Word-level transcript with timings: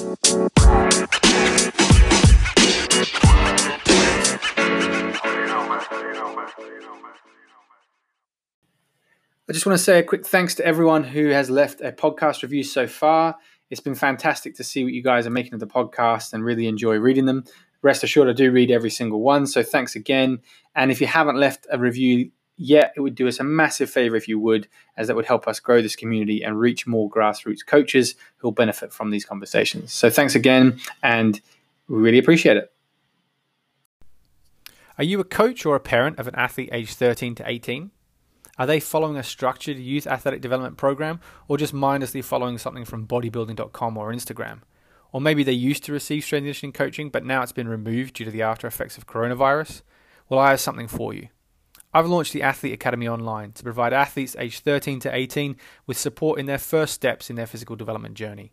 I 0.00 0.04
just 9.50 9.66
want 9.66 9.76
to 9.76 9.82
say 9.82 9.98
a 9.98 10.04
quick 10.04 10.24
thanks 10.24 10.54
to 10.56 10.64
everyone 10.64 11.02
who 11.02 11.30
has 11.30 11.50
left 11.50 11.80
a 11.80 11.90
podcast 11.90 12.42
review 12.42 12.62
so 12.62 12.86
far. 12.86 13.34
It's 13.70 13.80
been 13.80 13.96
fantastic 13.96 14.54
to 14.56 14.64
see 14.64 14.84
what 14.84 14.92
you 14.92 15.02
guys 15.02 15.26
are 15.26 15.30
making 15.30 15.54
of 15.54 15.60
the 15.60 15.66
podcast 15.66 16.32
and 16.32 16.44
really 16.44 16.68
enjoy 16.68 16.98
reading 16.98 17.26
them. 17.26 17.42
Rest 17.82 18.04
assured, 18.04 18.28
I 18.28 18.34
do 18.34 18.52
read 18.52 18.70
every 18.70 18.90
single 18.90 19.20
one. 19.20 19.48
So 19.48 19.64
thanks 19.64 19.96
again. 19.96 20.38
And 20.76 20.92
if 20.92 21.00
you 21.00 21.08
haven't 21.08 21.38
left 21.38 21.66
a 21.72 21.78
review 21.78 22.30
yet, 22.58 22.92
it 22.96 23.00
would 23.00 23.14
do 23.14 23.26
us 23.28 23.40
a 23.40 23.44
massive 23.44 23.88
favor 23.88 24.16
if 24.16 24.28
you 24.28 24.38
would, 24.38 24.68
as 24.96 25.06
that 25.06 25.16
would 25.16 25.26
help 25.26 25.48
us 25.48 25.60
grow 25.60 25.80
this 25.80 25.96
community 25.96 26.42
and 26.42 26.58
reach 26.58 26.86
more 26.86 27.08
grassroots 27.08 27.64
coaches 27.64 28.16
who 28.36 28.48
will 28.48 28.52
benefit 28.52 28.92
from 28.92 29.10
these 29.10 29.24
conversations. 29.24 29.92
So 29.92 30.10
thanks 30.10 30.34
again, 30.34 30.80
and 31.02 31.40
we 31.88 31.98
really 31.98 32.18
appreciate 32.18 32.56
it. 32.56 32.72
Are 34.98 35.04
you 35.04 35.20
a 35.20 35.24
coach 35.24 35.64
or 35.64 35.76
a 35.76 35.80
parent 35.80 36.18
of 36.18 36.26
an 36.26 36.34
athlete 36.34 36.70
aged 36.72 36.96
13 36.96 37.36
to 37.36 37.48
18? 37.48 37.92
Are 38.58 38.66
they 38.66 38.80
following 38.80 39.16
a 39.16 39.22
structured 39.22 39.78
youth 39.78 40.08
athletic 40.08 40.40
development 40.40 40.76
program 40.76 41.20
or 41.46 41.56
just 41.56 41.72
mindlessly 41.72 42.20
following 42.20 42.58
something 42.58 42.84
from 42.84 43.06
bodybuilding.com 43.06 43.96
or 43.96 44.12
Instagram? 44.12 44.62
Or 45.12 45.20
maybe 45.20 45.44
they 45.44 45.52
used 45.52 45.84
to 45.84 45.92
receive 45.92 46.24
strength 46.24 46.42
conditioning 46.42 46.72
coaching, 46.72 47.10
but 47.10 47.24
now 47.24 47.42
it's 47.42 47.52
been 47.52 47.68
removed 47.68 48.14
due 48.14 48.24
to 48.24 48.30
the 48.32 48.42
after 48.42 48.66
effects 48.66 48.98
of 48.98 49.06
coronavirus? 49.06 49.82
Well, 50.28 50.40
I 50.40 50.50
have 50.50 50.60
something 50.60 50.88
for 50.88 51.14
you. 51.14 51.28
I've 51.92 52.06
launched 52.06 52.32
the 52.32 52.42
Athlete 52.42 52.74
Academy 52.74 53.08
online 53.08 53.52
to 53.52 53.62
provide 53.62 53.92
athletes 53.92 54.36
aged 54.38 54.64
13 54.64 55.00
to 55.00 55.14
18 55.14 55.56
with 55.86 55.98
support 55.98 56.38
in 56.38 56.46
their 56.46 56.58
first 56.58 56.94
steps 56.94 57.30
in 57.30 57.36
their 57.36 57.46
physical 57.46 57.76
development 57.76 58.14
journey. 58.14 58.52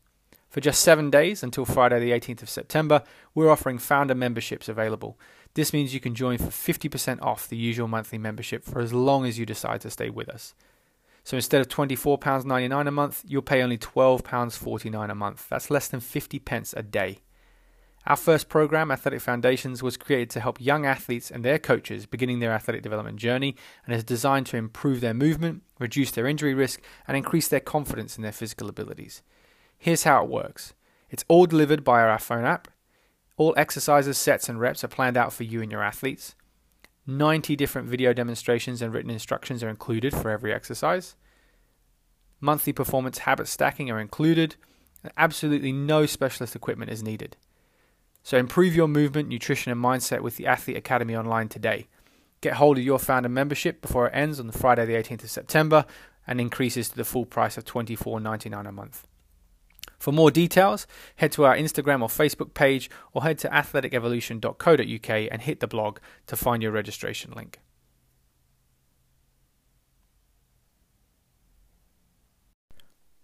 For 0.50 0.62
just 0.62 0.82
seven 0.82 1.10
days 1.10 1.44
until 1.44 1.66
Friday, 1.66 2.00
the 2.00 2.12
18th 2.12 2.44
of 2.44 2.50
September, 2.50 3.04
we're 3.34 3.52
offering 3.52 3.78
founder 3.78 4.16
memberships 4.16 4.70
available 4.70 5.18
this 5.56 5.72
means 5.72 5.94
you 5.94 6.02
can 6.02 6.16
join 6.16 6.38
for 6.38 6.46
50% 6.46 7.22
off 7.22 7.48
the 7.48 7.58
usual 7.58 7.88
monthly 7.88 8.18
membership 8.18 8.64
for 8.64 8.80
as 8.80 8.94
long 8.94 9.26
as 9.26 9.40
you 9.40 9.46
decide 9.46 9.82
to 9.82 9.90
stay 9.90 10.10
with 10.10 10.30
us. 10.30 10.54
So 11.24 11.38
instead 11.38 11.62
of 11.62 11.70
£24.99 11.70 12.88
a 12.88 12.92
month, 12.92 13.24
you'll 13.26 13.42
pay 13.42 13.64
only 13.64 13.78
£12.49 13.78 15.10
a 15.10 15.16
month. 15.16 15.48
That's 15.50 15.72
less 15.72 15.88
than 15.88 16.02
50 16.02 16.40
pence 16.40 16.74
a 16.78 16.84
day. 16.84 17.20
Our 18.08 18.16
first 18.16 18.50
program, 18.50 18.92
Athletic 18.92 19.22
Foundations, 19.22 19.82
was 19.82 19.98
created 19.98 20.30
to 20.32 20.40
help 20.40 20.62
young 20.62 20.86
athletes 20.86 21.32
and 21.32 21.44
their 21.44 21.58
coaches 21.58 22.06
beginning 22.06 22.40
their 22.40 22.52
athletic 22.52 22.84
development 22.84 23.18
journey 23.18 23.56
and 23.86 23.96
is 23.96 24.04
designed 24.04 24.46
to 24.48 24.58
improve 24.58 25.02
their 25.02 25.16
movement, 25.16 25.64
reduce 25.80 26.12
their 26.12 26.28
injury 26.28 26.54
risk, 26.54 26.82
and 27.08 27.18
increase 27.18 27.48
their 27.48 27.60
confidence 27.60 28.16
in 28.16 28.22
their 28.22 28.32
physical 28.32 28.70
abilities. 28.70 29.24
Here's 29.78 30.04
how 30.04 30.24
it 30.24 30.30
works 30.30 30.74
it's 31.10 31.26
all 31.28 31.48
delivered 31.48 31.84
by 31.84 32.02
our 32.02 32.20
phone 32.20 32.46
app. 32.46 32.68
All 33.38 33.56
exercises, 33.58 34.18
sets, 34.18 34.48
and 34.48 34.60
reps 34.60 34.84
are 34.84 34.88
planned 34.88 35.18
out 35.18 35.34
for 35.34 35.44
you 35.44 35.62
and 35.62 35.72
your 35.72 35.84
athletes. 35.84 36.36
90 37.08 37.56
different 37.56 37.88
video 37.88 38.14
demonstrations 38.14 38.82
and 38.82 38.94
written 38.94 39.12
instructions 39.12 39.64
are 39.64 39.70
included 39.70 40.14
for 40.14 40.30
every 40.30 40.54
exercise. 40.54 41.16
Monthly 42.40 42.74
performance 42.74 43.20
habit 43.20 43.48
stacking 43.48 43.90
are 43.90 44.00
included, 44.00 44.56
absolutely 45.18 45.72
no 45.72 46.06
specialist 46.06 46.56
equipment 46.56 46.92
is 46.92 47.04
needed. 47.04 47.36
So 48.26 48.38
improve 48.40 48.76
your 48.76 48.88
movement, 48.88 49.30
nutrition, 49.30 49.72
and 49.72 49.80
mindset 49.80 50.22
with 50.22 50.36
the 50.36 50.48
Athlete 50.48 50.78
Academy 50.78 51.16
online 51.16 51.48
today. 51.48 51.86
Get 52.42 52.56
hold 52.56 52.80
of 52.80 52.84
your 52.84 52.98
founder 52.98 53.30
membership 53.30 53.84
before 53.84 54.08
it 54.08 54.16
ends 54.16 54.40
on 54.40 54.50
Friday, 54.50 54.84
the 54.88 54.96
18th 54.96 55.26
of 55.26 55.30
September, 55.30 55.86
and 56.26 56.42
increases 56.42 56.90
to 56.90 56.96
the 56.96 57.06
full 57.06 57.28
price 57.28 57.56
of 57.56 57.66
$24.99 57.66 58.68
a 58.68 58.72
month. 58.72 59.06
For 60.00 60.12
more 60.12 60.32
details, 60.32 60.88
head 61.18 61.34
to 61.34 61.46
our 61.46 61.56
Instagram 61.56 62.02
or 62.02 62.08
Facebook 62.08 62.56
page 62.56 62.90
or 63.14 63.22
head 63.22 63.38
to 63.38 63.48
athleticevolution.co.uk 63.50 65.28
and 65.32 65.42
hit 65.44 65.60
the 65.60 65.68
blog 65.68 66.00
to 66.26 66.36
find 66.36 66.64
your 66.64 66.72
registration 66.72 67.32
link. 67.36 67.60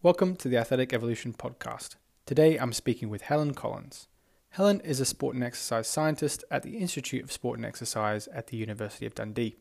Welcome 0.04 0.36
to 0.36 0.48
the 0.48 0.58
Athletic 0.58 0.94
Evolution 0.94 1.34
podcast. 1.34 1.96
Today 2.28 2.58
I'm 2.58 2.72
speaking 2.72 3.10
with 3.10 3.24
Helen 3.24 3.56
Collins. 3.56 4.08
Helen 4.56 4.82
is 4.82 5.00
a 5.00 5.06
sport 5.06 5.34
and 5.34 5.46
exercise 5.46 5.88
scientist 5.88 6.44
at 6.52 6.62
the 6.62 6.78
Institute 6.78 7.24
of 7.24 7.32
Sport 7.32 7.58
and 7.58 7.66
Exercise 7.66 8.28
at 8.28 8.48
the 8.48 8.58
University 8.58 9.06
of 9.06 9.16
Dundee. 9.16 9.56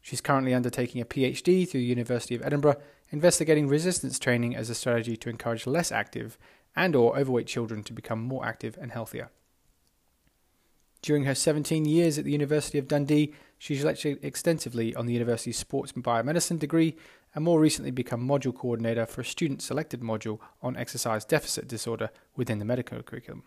She's 0.00 0.20
currently 0.20 0.54
undertaking 0.54 1.00
a 1.00 1.04
PhD 1.04 1.68
through 1.68 1.80
the 1.80 1.86
University 1.86 2.36
of 2.36 2.42
Edinburgh, 2.42 2.76
investigating 3.10 3.66
resistance 3.66 4.20
training 4.20 4.54
as 4.54 4.70
a 4.70 4.74
strategy 4.76 5.16
to 5.16 5.30
encourage 5.30 5.66
less 5.66 5.90
active 5.90 6.38
and 6.76 6.94
or 6.94 7.18
overweight 7.18 7.48
children 7.48 7.82
to 7.82 7.92
become 7.92 8.22
more 8.22 8.46
active 8.46 8.78
and 8.80 8.92
healthier. 8.92 9.30
During 11.02 11.24
her 11.24 11.34
17 11.34 11.84
years 11.84 12.16
at 12.16 12.24
the 12.24 12.32
University 12.32 12.78
of 12.78 12.86
Dundee, 12.86 13.34
she's 13.58 13.82
lectured 13.82 14.20
extensively 14.22 14.94
on 14.94 15.06
the 15.06 15.12
university's 15.12 15.58
sports 15.58 15.90
and 15.90 16.04
biomedicine 16.04 16.60
degree 16.60 16.94
and 17.34 17.44
more 17.44 17.58
recently 17.58 17.90
become 17.90 18.24
module 18.24 18.54
coordinator 18.54 19.06
for 19.06 19.22
a 19.22 19.24
student 19.24 19.60
selected 19.60 20.02
module 20.02 20.38
on 20.62 20.76
exercise 20.76 21.24
deficit 21.24 21.66
disorder 21.66 22.10
within 22.36 22.60
the 22.60 22.64
medical 22.64 23.02
curriculum. 23.02 23.42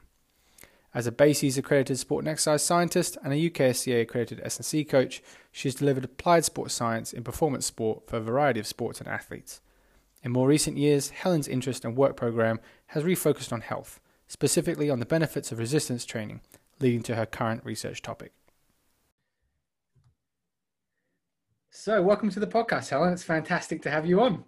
As 0.97 1.05
a 1.05 1.11
BASES 1.11 1.59
accredited 1.59 1.99
sport 1.99 2.23
and 2.23 2.27
exercise 2.27 2.63
scientist 2.63 3.19
and 3.23 3.31
a 3.31 3.35
UKSCA 3.35 4.01
accredited 4.01 4.41
S&C 4.43 4.83
coach, 4.83 5.21
she 5.51 5.67
has 5.67 5.75
delivered 5.75 6.03
applied 6.03 6.43
sports 6.43 6.73
science 6.73 7.13
in 7.13 7.23
performance 7.23 7.67
sport 7.67 8.09
for 8.09 8.17
a 8.17 8.19
variety 8.19 8.59
of 8.59 8.65
sports 8.65 8.97
and 8.99 9.07
athletes. 9.07 9.61
In 10.23 10.31
more 10.31 10.47
recent 10.47 10.75
years, 10.75 11.11
Helen's 11.11 11.47
interest 11.47 11.85
and 11.85 11.95
work 11.95 12.17
program 12.17 12.59
has 12.87 13.03
refocused 13.03 13.53
on 13.53 13.61
health, 13.61 13.99
specifically 14.27 14.89
on 14.89 14.99
the 14.99 15.05
benefits 15.05 15.51
of 15.51 15.59
resistance 15.59 16.03
training, 16.03 16.41
leading 16.79 17.03
to 17.03 17.13
her 17.13 17.27
current 17.27 17.63
research 17.63 18.01
topic. 18.01 18.33
So, 21.69 22.01
welcome 22.01 22.31
to 22.31 22.39
the 22.39 22.47
podcast, 22.47 22.89
Helen. 22.89 23.13
It's 23.13 23.21
fantastic 23.21 23.83
to 23.83 23.91
have 23.91 24.07
you 24.07 24.19
on. 24.19 24.43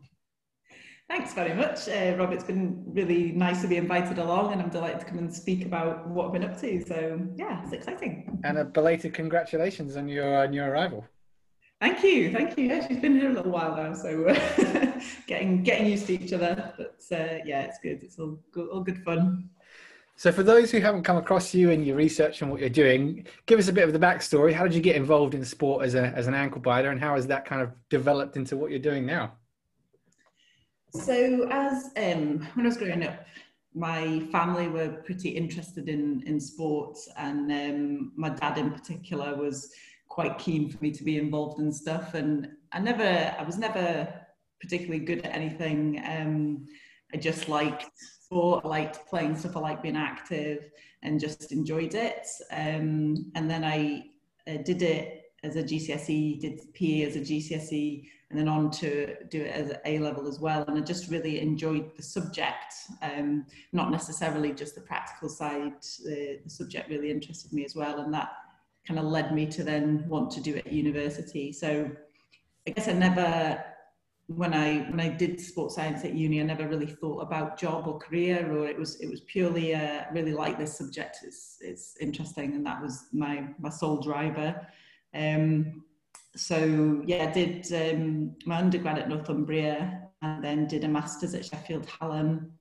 Thanks 1.09 1.33
very 1.33 1.55
much, 1.55 1.89
uh, 1.89 2.15
Rob. 2.19 2.31
It's 2.31 2.43
been 2.43 2.83
really 2.85 3.31
nice 3.31 3.63
to 3.63 3.67
be 3.67 3.77
invited 3.77 4.19
along, 4.19 4.53
and 4.53 4.61
I'm 4.61 4.69
delighted 4.69 4.99
to 4.99 5.05
come 5.07 5.17
and 5.17 5.33
speak 5.33 5.65
about 5.65 6.07
what 6.07 6.27
I've 6.27 6.33
been 6.33 6.43
up 6.43 6.61
to. 6.61 6.85
So, 6.85 7.19
yeah, 7.35 7.63
it's 7.63 7.73
exciting. 7.73 8.39
And 8.43 8.59
a 8.59 8.63
belated 8.63 9.15
congratulations 9.15 9.97
on 9.97 10.07
your 10.07 10.43
on 10.43 10.53
your 10.53 10.69
arrival. 10.69 11.07
Thank 11.81 12.03
you, 12.03 12.31
thank 12.31 12.55
you. 12.59 12.65
Yeah, 12.65 12.87
she's 12.87 12.99
been 12.99 13.19
here 13.19 13.31
a 13.31 13.33
little 13.33 13.51
while 13.51 13.75
now, 13.75 13.93
so 13.95 14.27
uh, 14.27 15.01
getting 15.27 15.63
getting 15.63 15.87
used 15.87 16.05
to 16.07 16.13
each 16.13 16.31
other. 16.31 16.73
But 16.77 17.01
uh, 17.11 17.39
yeah, 17.43 17.61
it's 17.63 17.79
good. 17.79 18.03
It's 18.03 18.19
all 18.19 18.37
good, 18.51 18.69
all 18.69 18.81
good 18.81 19.03
fun. 19.03 19.49
So, 20.15 20.31
for 20.31 20.43
those 20.43 20.69
who 20.69 20.79
haven't 20.79 21.03
come 21.05 21.17
across 21.17 21.55
you 21.55 21.71
and 21.71 21.87
your 21.87 21.95
research 21.95 22.43
and 22.43 22.51
what 22.51 22.59
you're 22.59 22.69
doing, 22.69 23.25
give 23.47 23.57
us 23.57 23.67
a 23.67 23.73
bit 23.73 23.85
of 23.85 23.93
the 23.93 23.99
backstory. 23.99 24.53
How 24.53 24.65
did 24.65 24.75
you 24.75 24.81
get 24.81 24.95
involved 24.95 25.33
in 25.33 25.43
sport 25.43 25.85
as 25.85 25.95
a 25.95 26.09
as 26.09 26.27
an 26.27 26.35
ankle 26.35 26.61
biter, 26.61 26.91
and 26.91 26.99
how 26.99 27.15
has 27.15 27.25
that 27.27 27.45
kind 27.45 27.63
of 27.63 27.71
developed 27.89 28.37
into 28.37 28.55
what 28.57 28.69
you're 28.69 28.79
doing 28.79 29.07
now? 29.07 29.33
So, 30.91 31.47
as 31.51 31.91
um, 31.97 32.47
when 32.53 32.65
I 32.65 32.69
was 32.69 32.77
growing 32.77 33.05
up, 33.05 33.25
my 33.75 34.21
family 34.31 34.67
were 34.67 34.89
pretty 35.05 35.29
interested 35.29 35.87
in 35.87 36.23
in 36.25 36.39
sports, 36.39 37.07
and 37.17 37.51
um, 37.51 38.11
my 38.15 38.29
dad 38.29 38.57
in 38.57 38.71
particular 38.71 39.35
was 39.35 39.71
quite 40.07 40.37
keen 40.39 40.69
for 40.69 40.77
me 40.81 40.91
to 40.91 41.03
be 41.03 41.17
involved 41.17 41.59
in 41.59 41.71
stuff. 41.71 42.15
And 42.15 42.49
I 42.71 42.79
never, 42.79 43.35
I 43.39 43.43
was 43.43 43.57
never 43.57 44.11
particularly 44.59 45.05
good 45.05 45.25
at 45.25 45.33
anything. 45.33 46.01
Um, 46.05 46.67
I 47.13 47.17
just 47.17 47.47
liked 47.47 47.85
sport, 48.23 48.65
I 48.65 48.67
liked 48.67 49.07
playing 49.07 49.37
stuff, 49.37 49.55
I 49.55 49.59
liked 49.59 49.83
being 49.83 49.95
active, 49.95 50.69
and 51.03 51.19
just 51.19 51.51
enjoyed 51.51 51.93
it. 51.93 52.27
Um, 52.51 53.31
and 53.35 53.49
then 53.49 53.63
I 53.63 54.05
uh, 54.47 54.57
did 54.63 54.81
it 54.81 55.31
as 55.43 55.55
a 55.55 55.63
GCSE, 55.63 56.39
did 56.41 56.73
PE 56.73 57.03
as 57.03 57.15
a 57.15 57.21
GCSE 57.21 58.07
and 58.29 58.39
then 58.39 58.47
on 58.47 58.69
to 58.69 59.15
do 59.29 59.41
it 59.41 59.51
as 59.51 59.73
A 59.85 59.99
level 59.99 60.27
as 60.27 60.39
well. 60.39 60.63
And 60.67 60.77
I 60.77 60.81
just 60.81 61.09
really 61.09 61.39
enjoyed 61.39 61.95
the 61.95 62.03
subject, 62.03 62.75
um, 63.01 63.45
not 63.73 63.91
necessarily 63.91 64.53
just 64.53 64.75
the 64.75 64.81
practical 64.81 65.29
side. 65.29 65.81
The, 66.03 66.39
the 66.43 66.49
subject 66.49 66.89
really 66.89 67.09
interested 67.09 67.51
me 67.53 67.65
as 67.65 67.75
well, 67.75 67.99
and 68.01 68.13
that 68.13 68.29
kind 68.87 68.99
of 68.99 69.05
led 69.05 69.33
me 69.33 69.45
to 69.47 69.63
then 69.63 70.05
want 70.07 70.31
to 70.31 70.41
do 70.41 70.55
it 70.55 70.67
at 70.67 70.71
university. 70.71 71.51
So 71.51 71.89
I 72.67 72.71
guess 72.71 72.87
I 72.87 72.93
never, 72.93 73.63
when 74.27 74.53
I 74.53 74.79
when 74.89 74.99
I 74.99 75.09
did 75.09 75.41
sports 75.41 75.75
science 75.75 76.05
at 76.05 76.13
uni, 76.13 76.39
I 76.39 76.43
never 76.43 76.67
really 76.67 76.85
thought 76.85 77.21
about 77.21 77.57
job 77.57 77.87
or 77.87 77.97
career, 77.97 78.51
or 78.55 78.67
it 78.67 78.77
was 78.77 79.01
it 79.01 79.09
was 79.09 79.21
purely 79.21 79.73
uh, 79.73 80.03
really 80.13 80.33
like 80.33 80.59
this 80.59 80.77
subject. 80.77 81.17
It's 81.23 81.57
it's 81.61 81.97
interesting, 81.99 82.53
and 82.53 82.65
that 82.67 82.79
was 82.79 83.07
my 83.11 83.47
my 83.59 83.69
sole 83.69 83.99
driver. 84.01 84.67
Um, 85.15 85.83
so 86.35 87.01
yeah, 87.05 87.27
I 87.29 87.31
did 87.31 87.71
um, 87.73 88.35
my 88.45 88.57
undergrad 88.57 88.99
at 88.99 89.09
Northumbria 89.09 90.09
and 90.21 90.43
then 90.43 90.67
did 90.67 90.83
a 90.83 90.87
master's 90.87 91.33
at 91.33 91.45
Sheffield 91.45 91.87
Hallam 91.99 92.51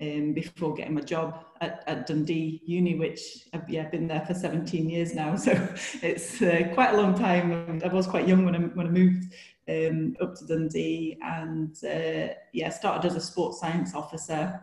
um, 0.00 0.32
before 0.32 0.74
getting 0.74 0.94
my 0.94 1.02
job 1.02 1.44
at, 1.60 1.84
at, 1.86 2.06
Dundee 2.06 2.62
Uni, 2.64 2.94
which 2.94 3.20
I've 3.52 3.68
yeah, 3.68 3.88
been 3.88 4.06
there 4.06 4.24
for 4.24 4.32
17 4.32 4.88
years 4.88 5.14
now. 5.14 5.36
So 5.36 5.52
it's 6.02 6.40
uh, 6.40 6.70
quite 6.72 6.94
a 6.94 6.96
long 6.96 7.14
time. 7.14 7.80
I 7.84 7.88
was 7.88 8.06
quite 8.06 8.26
young 8.26 8.44
when 8.44 8.56
I, 8.56 8.58
when 8.60 8.86
I 8.86 8.90
moved 8.90 9.34
um, 9.68 10.16
up 10.20 10.36
to 10.36 10.46
Dundee 10.46 11.18
and 11.22 11.76
uh, 11.84 12.34
yeah, 12.52 12.70
started 12.70 13.06
as 13.06 13.16
a 13.16 13.20
sports 13.20 13.60
science 13.60 13.94
officer 13.94 14.60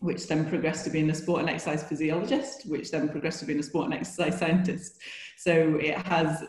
which 0.00 0.26
then 0.26 0.48
progressed 0.48 0.84
to 0.84 0.90
being 0.90 1.10
a 1.10 1.14
sport 1.14 1.40
and 1.40 1.48
exercise 1.48 1.82
physiologist, 1.82 2.68
which 2.68 2.90
then 2.90 3.08
progressed 3.08 3.40
to 3.40 3.46
being 3.46 3.58
a 3.58 3.62
sport 3.62 3.86
and 3.86 3.94
exercise 3.94 4.38
scientist. 4.38 4.98
So 5.38 5.78
it 5.80 5.96
has 6.06 6.44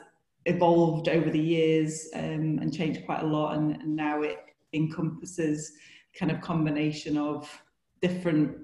evolved 0.48 1.10
over 1.10 1.30
the 1.30 1.40
years 1.40 2.10
um, 2.16 2.60
and 2.62 2.74
changed 2.74 3.06
quite 3.06 3.22
a 3.22 3.28
lot, 3.28 3.58
and, 3.58 3.76
and 3.82 3.96
now 3.96 4.22
it 4.22 4.40
encompasses 4.74 5.74
kind 6.18 6.32
of 6.32 6.42
combination 6.42 7.18
of 7.18 7.50
different 8.02 8.58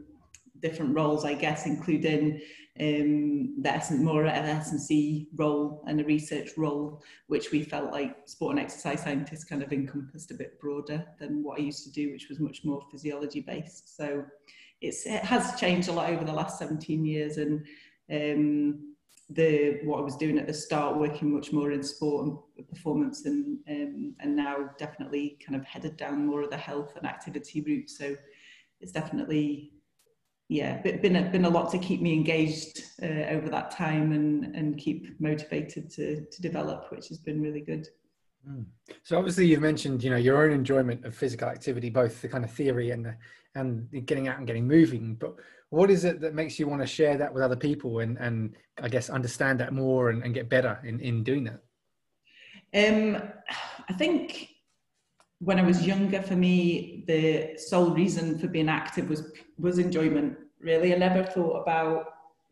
different 0.59 0.95
roles, 0.95 1.25
I 1.25 1.33
guess, 1.33 1.65
including 1.65 2.39
um, 2.79 3.61
the 3.61 3.69
S 3.69 3.91
more 3.91 4.23
of 4.23 4.29
S&C 4.29 5.27
role 5.35 5.83
and 5.87 5.99
a 5.99 6.05
research 6.05 6.51
role, 6.57 7.03
which 7.27 7.51
we 7.51 7.63
felt 7.63 7.91
like 7.91 8.15
sport 8.25 8.51
and 8.51 8.59
exercise 8.61 9.03
scientists 9.03 9.43
kind 9.43 9.61
of 9.61 9.73
encompassed 9.73 10.31
a 10.31 10.35
bit 10.35 10.59
broader 10.61 11.05
than 11.19 11.43
what 11.43 11.59
I 11.59 11.63
used 11.63 11.83
to 11.83 11.91
do, 11.91 12.11
which 12.11 12.29
was 12.29 12.39
much 12.39 12.63
more 12.63 12.81
physiology 12.89 13.41
based. 13.41 13.95
So 13.95 14.23
it's, 14.79 15.05
it 15.05 15.23
has 15.23 15.59
changed 15.59 15.89
a 15.89 15.91
lot 15.91 16.09
over 16.09 16.23
the 16.23 16.33
last 16.33 16.57
17 16.57 17.05
years 17.05 17.37
and 17.37 17.65
um, 18.09 18.92
the 19.29 19.79
what 19.83 19.99
I 19.99 20.01
was 20.01 20.17
doing 20.17 20.37
at 20.37 20.47
the 20.47 20.53
start, 20.53 20.97
working 20.97 21.33
much 21.33 21.51
more 21.51 21.71
in 21.71 21.83
sport 21.83 22.27
and 22.57 22.67
performance, 22.67 23.25
and 23.25 23.59
um, 23.69 24.15
and 24.19 24.35
now 24.35 24.69
definitely 24.77 25.37
kind 25.45 25.55
of 25.59 25.65
headed 25.65 25.97
down 25.97 26.25
more 26.25 26.41
of 26.41 26.49
the 26.49 26.57
health 26.57 26.95
and 26.95 27.05
activity 27.05 27.61
route. 27.61 27.89
So 27.89 28.15
it's 28.79 28.91
definitely 28.91 29.71
yeah 30.49 30.81
been 30.81 31.15
a, 31.15 31.29
been 31.29 31.45
a 31.45 31.49
lot 31.49 31.71
to 31.71 31.77
keep 31.77 32.01
me 32.01 32.13
engaged 32.13 32.83
uh, 33.01 33.29
over 33.29 33.49
that 33.49 33.71
time 33.71 34.11
and 34.11 34.55
and 34.55 34.77
keep 34.77 35.19
motivated 35.19 35.89
to 35.91 36.25
to 36.25 36.41
develop, 36.41 36.91
which 36.91 37.07
has 37.07 37.17
been 37.17 37.41
really 37.41 37.61
good. 37.61 37.87
Mm. 38.47 38.65
So 39.03 39.17
obviously 39.17 39.47
you've 39.47 39.61
mentioned 39.61 40.03
you 40.03 40.09
know 40.09 40.17
your 40.17 40.43
own 40.43 40.51
enjoyment 40.51 41.05
of 41.05 41.15
physical 41.15 41.47
activity, 41.47 41.89
both 41.89 42.21
the 42.21 42.27
kind 42.27 42.43
of 42.43 42.51
theory 42.51 42.91
and 42.91 43.05
the 43.05 43.15
and 43.55 43.87
getting 44.05 44.27
out 44.27 44.37
and 44.37 44.47
getting 44.47 44.67
moving. 44.67 45.15
But 45.15 45.35
what 45.73 45.89
is 45.89 46.05
it 46.05 46.21
that 46.21 46.35
makes 46.35 46.59
you 46.59 46.67
want 46.67 46.81
to 46.81 46.87
share 46.87 47.17
that 47.17 47.33
with 47.33 47.41
other 47.41 47.55
people 47.55 47.99
and 47.99 48.15
and 48.19 48.55
I 48.81 48.89
guess 48.89 49.09
understand 49.09 49.59
that 49.59 49.73
more 49.73 50.11
and, 50.11 50.23
and 50.23 50.31
get 50.31 50.47
better 50.47 50.79
in 50.83 50.99
in 50.99 51.23
doing 51.23 51.43
that? 51.45 51.61
Um, 52.75 53.21
I 53.89 53.93
think 53.93 54.49
when 55.39 55.59
I 55.59 55.63
was 55.63 55.85
younger, 55.85 56.21
for 56.21 56.35
me, 56.35 57.03
the 57.07 57.57
sole 57.57 57.89
reason 57.89 58.37
for 58.37 58.47
being 58.47 58.69
active 58.69 59.09
was 59.09 59.31
was 59.57 59.79
enjoyment. 59.79 60.37
Really, 60.59 60.93
I 60.93 60.97
never 60.97 61.23
thought 61.23 61.61
about 61.63 62.05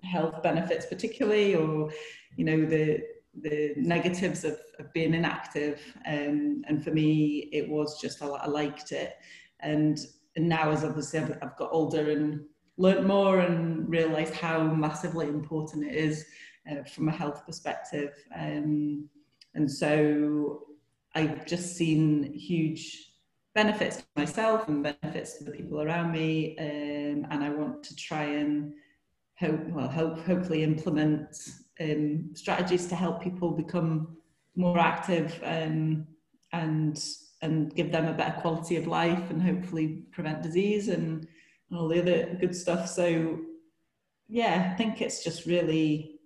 health 0.04 0.42
benefits 0.42 0.88
particularly, 0.88 1.56
or 1.56 1.92
you 2.38 2.46
know 2.46 2.66
the 2.66 3.04
the 3.44 3.74
negatives 3.78 4.44
of, 4.44 4.58
of 4.80 4.92
being 4.94 5.14
inactive. 5.14 5.80
Um, 6.08 6.64
and 6.68 6.84
for 6.84 6.90
me, 6.90 7.50
it 7.54 7.70
was 7.70 8.02
just 8.02 8.24
I, 8.24 8.28
I 8.28 8.48
liked 8.48 8.92
it. 8.92 9.14
And, 9.60 10.00
and 10.36 10.50
now, 10.50 10.72
as 10.72 10.84
obviously 10.84 11.20
I've, 11.20 11.38
I've 11.42 11.56
got 11.56 11.70
older 11.72 12.10
and 12.12 12.42
learned 12.81 13.07
more 13.07 13.39
and 13.39 13.88
realised 13.88 14.33
how 14.33 14.63
massively 14.63 15.28
important 15.28 15.86
it 15.86 15.95
is 15.95 16.25
uh, 16.69 16.83
from 16.83 17.10
a 17.10 17.12
health 17.12 17.45
perspective. 17.45 18.12
Um, 18.36 19.07
and 19.54 19.69
so 19.69 20.63
I've 21.13 21.45
just 21.45 21.75
seen 21.75 22.33
huge 22.33 22.83
benefits 23.54 23.98
to 23.98 24.04
myself 24.16 24.68
and 24.68 24.83
benefits 24.83 25.38
to 25.38 25.44
the 25.44 25.51
people 25.51 25.81
around 25.81 26.12
me. 26.12 26.57
Um, 26.57 27.28
and 27.30 27.44
I 27.44 27.50
want 27.50 27.83
to 27.83 27.95
try 27.95 28.24
and 28.24 28.74
hope, 29.38 29.63
well, 29.68 29.88
hope, 29.88 30.19
hopefully 30.19 30.63
implement 30.63 31.38
um, 31.80 32.31
strategies 32.34 32.88
to 32.88 32.95
help 32.95 33.22
people 33.22 33.51
become 33.51 34.18
more 34.56 34.80
active 34.80 35.39
um, 35.44 36.07
and 36.54 37.04
and 37.44 37.74
give 37.74 37.92
them 37.92 38.07
a 38.07 38.13
better 38.13 38.39
quality 38.39 38.75
of 38.75 38.86
life 38.86 39.31
and 39.31 39.42
hopefully 39.42 40.04
prevent 40.12 40.44
disease 40.44 40.89
and, 40.89 41.27
and 41.72 41.80
all 41.80 41.88
the 41.88 42.02
other 42.02 42.38
good 42.40 42.56
stuff. 42.56 42.88
So 42.88 43.40
yeah, 44.28 44.70
I 44.72 44.78
think 44.78 45.02
it's 45.02 45.24
just 45.24 45.46
really 45.46 46.20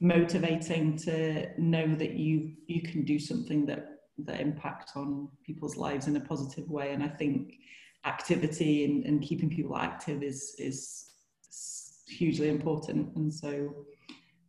motivating 0.00 0.96
to 0.96 1.48
know 1.58 1.94
that 1.96 2.12
you 2.12 2.52
you 2.66 2.82
can 2.82 3.04
do 3.04 3.18
something 3.18 3.66
that 3.66 3.98
that 4.18 4.40
impact 4.40 4.92
on 4.96 5.28
people's 5.44 5.76
lives 5.76 6.06
in 6.06 6.16
a 6.16 6.20
positive 6.20 6.68
way. 6.70 6.92
And 6.92 7.02
I 7.02 7.08
think 7.08 7.54
activity 8.04 8.84
and, 8.84 9.04
and 9.04 9.22
keeping 9.22 9.50
people 9.50 9.76
active 9.76 10.22
is 10.22 10.54
is 10.58 11.12
hugely 12.06 12.48
important. 12.48 13.14
And 13.16 13.32
so 13.32 13.74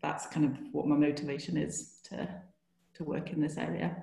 that's 0.01 0.27
kind 0.27 0.45
of 0.45 0.57
what 0.71 0.87
my 0.87 0.95
motivation 0.95 1.57
is 1.57 1.99
to 2.09 2.27
to 2.95 3.03
work 3.03 3.31
in 3.31 3.41
this 3.41 3.57
area. 3.57 3.95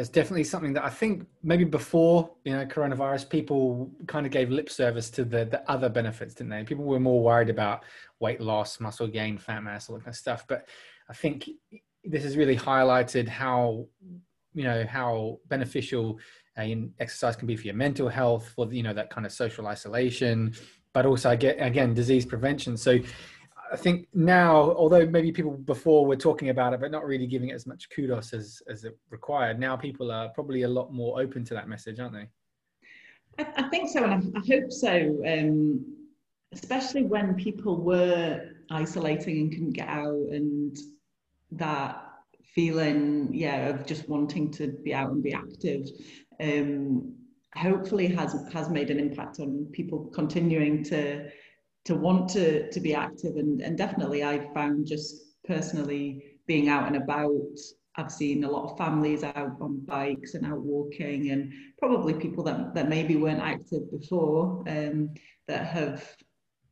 It's 0.00 0.08
definitely 0.08 0.44
something 0.44 0.72
that 0.74 0.84
I 0.84 0.90
think 0.90 1.26
maybe 1.42 1.64
before 1.64 2.30
you 2.44 2.52
know 2.52 2.64
coronavirus, 2.66 3.28
people 3.28 3.90
kind 4.06 4.26
of 4.26 4.32
gave 4.32 4.50
lip 4.50 4.70
service 4.70 5.10
to 5.10 5.24
the 5.24 5.44
the 5.44 5.70
other 5.70 5.88
benefits, 5.88 6.34
didn't 6.34 6.50
they? 6.50 6.64
People 6.64 6.84
were 6.84 7.00
more 7.00 7.22
worried 7.22 7.50
about 7.50 7.84
weight 8.20 8.40
loss, 8.40 8.80
muscle 8.80 9.06
gain, 9.06 9.38
fat 9.38 9.62
mass, 9.62 9.88
all 9.88 9.96
that 9.96 10.04
kind 10.04 10.14
of 10.14 10.18
stuff. 10.18 10.44
But 10.48 10.68
I 11.08 11.12
think 11.12 11.48
this 12.04 12.22
has 12.24 12.36
really 12.36 12.56
highlighted 12.56 13.28
how 13.28 13.86
you 14.54 14.64
know 14.64 14.84
how 14.88 15.38
beneficial 15.48 16.18
uh, 16.56 16.66
exercise 16.98 17.36
can 17.36 17.46
be 17.46 17.56
for 17.56 17.66
your 17.66 17.74
mental 17.74 18.08
health, 18.08 18.48
for 18.54 18.72
you 18.72 18.82
know 18.82 18.94
that 18.94 19.10
kind 19.10 19.26
of 19.26 19.32
social 19.32 19.66
isolation, 19.66 20.54
but 20.92 21.06
also 21.06 21.30
again 21.30 21.94
disease 21.94 22.26
prevention. 22.26 22.76
So 22.76 22.98
I 23.72 23.76
think 23.76 24.08
now, 24.14 24.72
although 24.72 25.06
maybe 25.06 25.32
people 25.32 25.52
before 25.52 26.06
were 26.06 26.16
talking 26.16 26.48
about 26.48 26.72
it, 26.72 26.80
but 26.80 26.90
not 26.90 27.06
really 27.06 27.26
giving 27.26 27.50
it 27.50 27.54
as 27.54 27.66
much 27.66 27.88
kudos 27.90 28.32
as, 28.32 28.62
as 28.68 28.84
it 28.84 28.96
required, 29.10 29.58
now 29.58 29.76
people 29.76 30.10
are 30.10 30.28
probably 30.30 30.62
a 30.62 30.68
lot 30.68 30.92
more 30.92 31.20
open 31.20 31.44
to 31.44 31.54
that 31.54 31.68
message, 31.68 32.00
aren't 32.00 32.14
they? 32.14 32.28
I, 33.38 33.64
I 33.64 33.68
think 33.68 33.90
so, 33.90 34.04
and 34.04 34.36
I, 34.36 34.40
I 34.40 34.46
hope 34.46 34.72
so. 34.72 35.22
Um, 35.26 35.84
especially 36.52 37.04
when 37.04 37.34
people 37.34 37.76
were 37.76 38.50
isolating 38.70 39.38
and 39.40 39.50
couldn't 39.50 39.72
get 39.72 39.88
out, 39.88 40.28
and 40.30 40.76
that 41.52 42.04
feeling, 42.54 43.28
yeah, 43.32 43.68
of 43.68 43.86
just 43.86 44.08
wanting 44.08 44.50
to 44.52 44.68
be 44.68 44.94
out 44.94 45.10
and 45.10 45.22
be 45.22 45.32
active. 45.32 45.88
Um, 46.40 47.14
hopefully 47.54 48.06
has 48.08 48.34
has 48.52 48.68
made 48.68 48.90
an 48.90 48.98
impact 48.98 49.40
on 49.40 49.66
people 49.72 50.06
continuing 50.14 50.84
to 50.84 51.30
to 51.88 51.94
want 51.94 52.28
to 52.28 52.70
to 52.70 52.80
be 52.80 52.94
active 52.94 53.36
and, 53.36 53.62
and 53.62 53.78
definitely 53.78 54.22
I've 54.22 54.52
found 54.52 54.86
just 54.86 55.22
personally 55.46 56.22
being 56.46 56.68
out 56.68 56.86
and 56.86 56.96
about 56.96 57.56
I've 57.96 58.12
seen 58.12 58.44
a 58.44 58.50
lot 58.50 58.70
of 58.70 58.76
families 58.76 59.24
out 59.24 59.56
on 59.58 59.80
bikes 59.86 60.34
and 60.34 60.44
out 60.44 60.60
walking 60.60 61.30
and 61.30 61.50
probably 61.78 62.12
people 62.12 62.44
that, 62.44 62.74
that 62.74 62.90
maybe 62.90 63.16
weren't 63.16 63.40
active 63.40 63.90
before 63.90 64.62
um, 64.68 65.14
that 65.48 65.66
have 65.66 66.14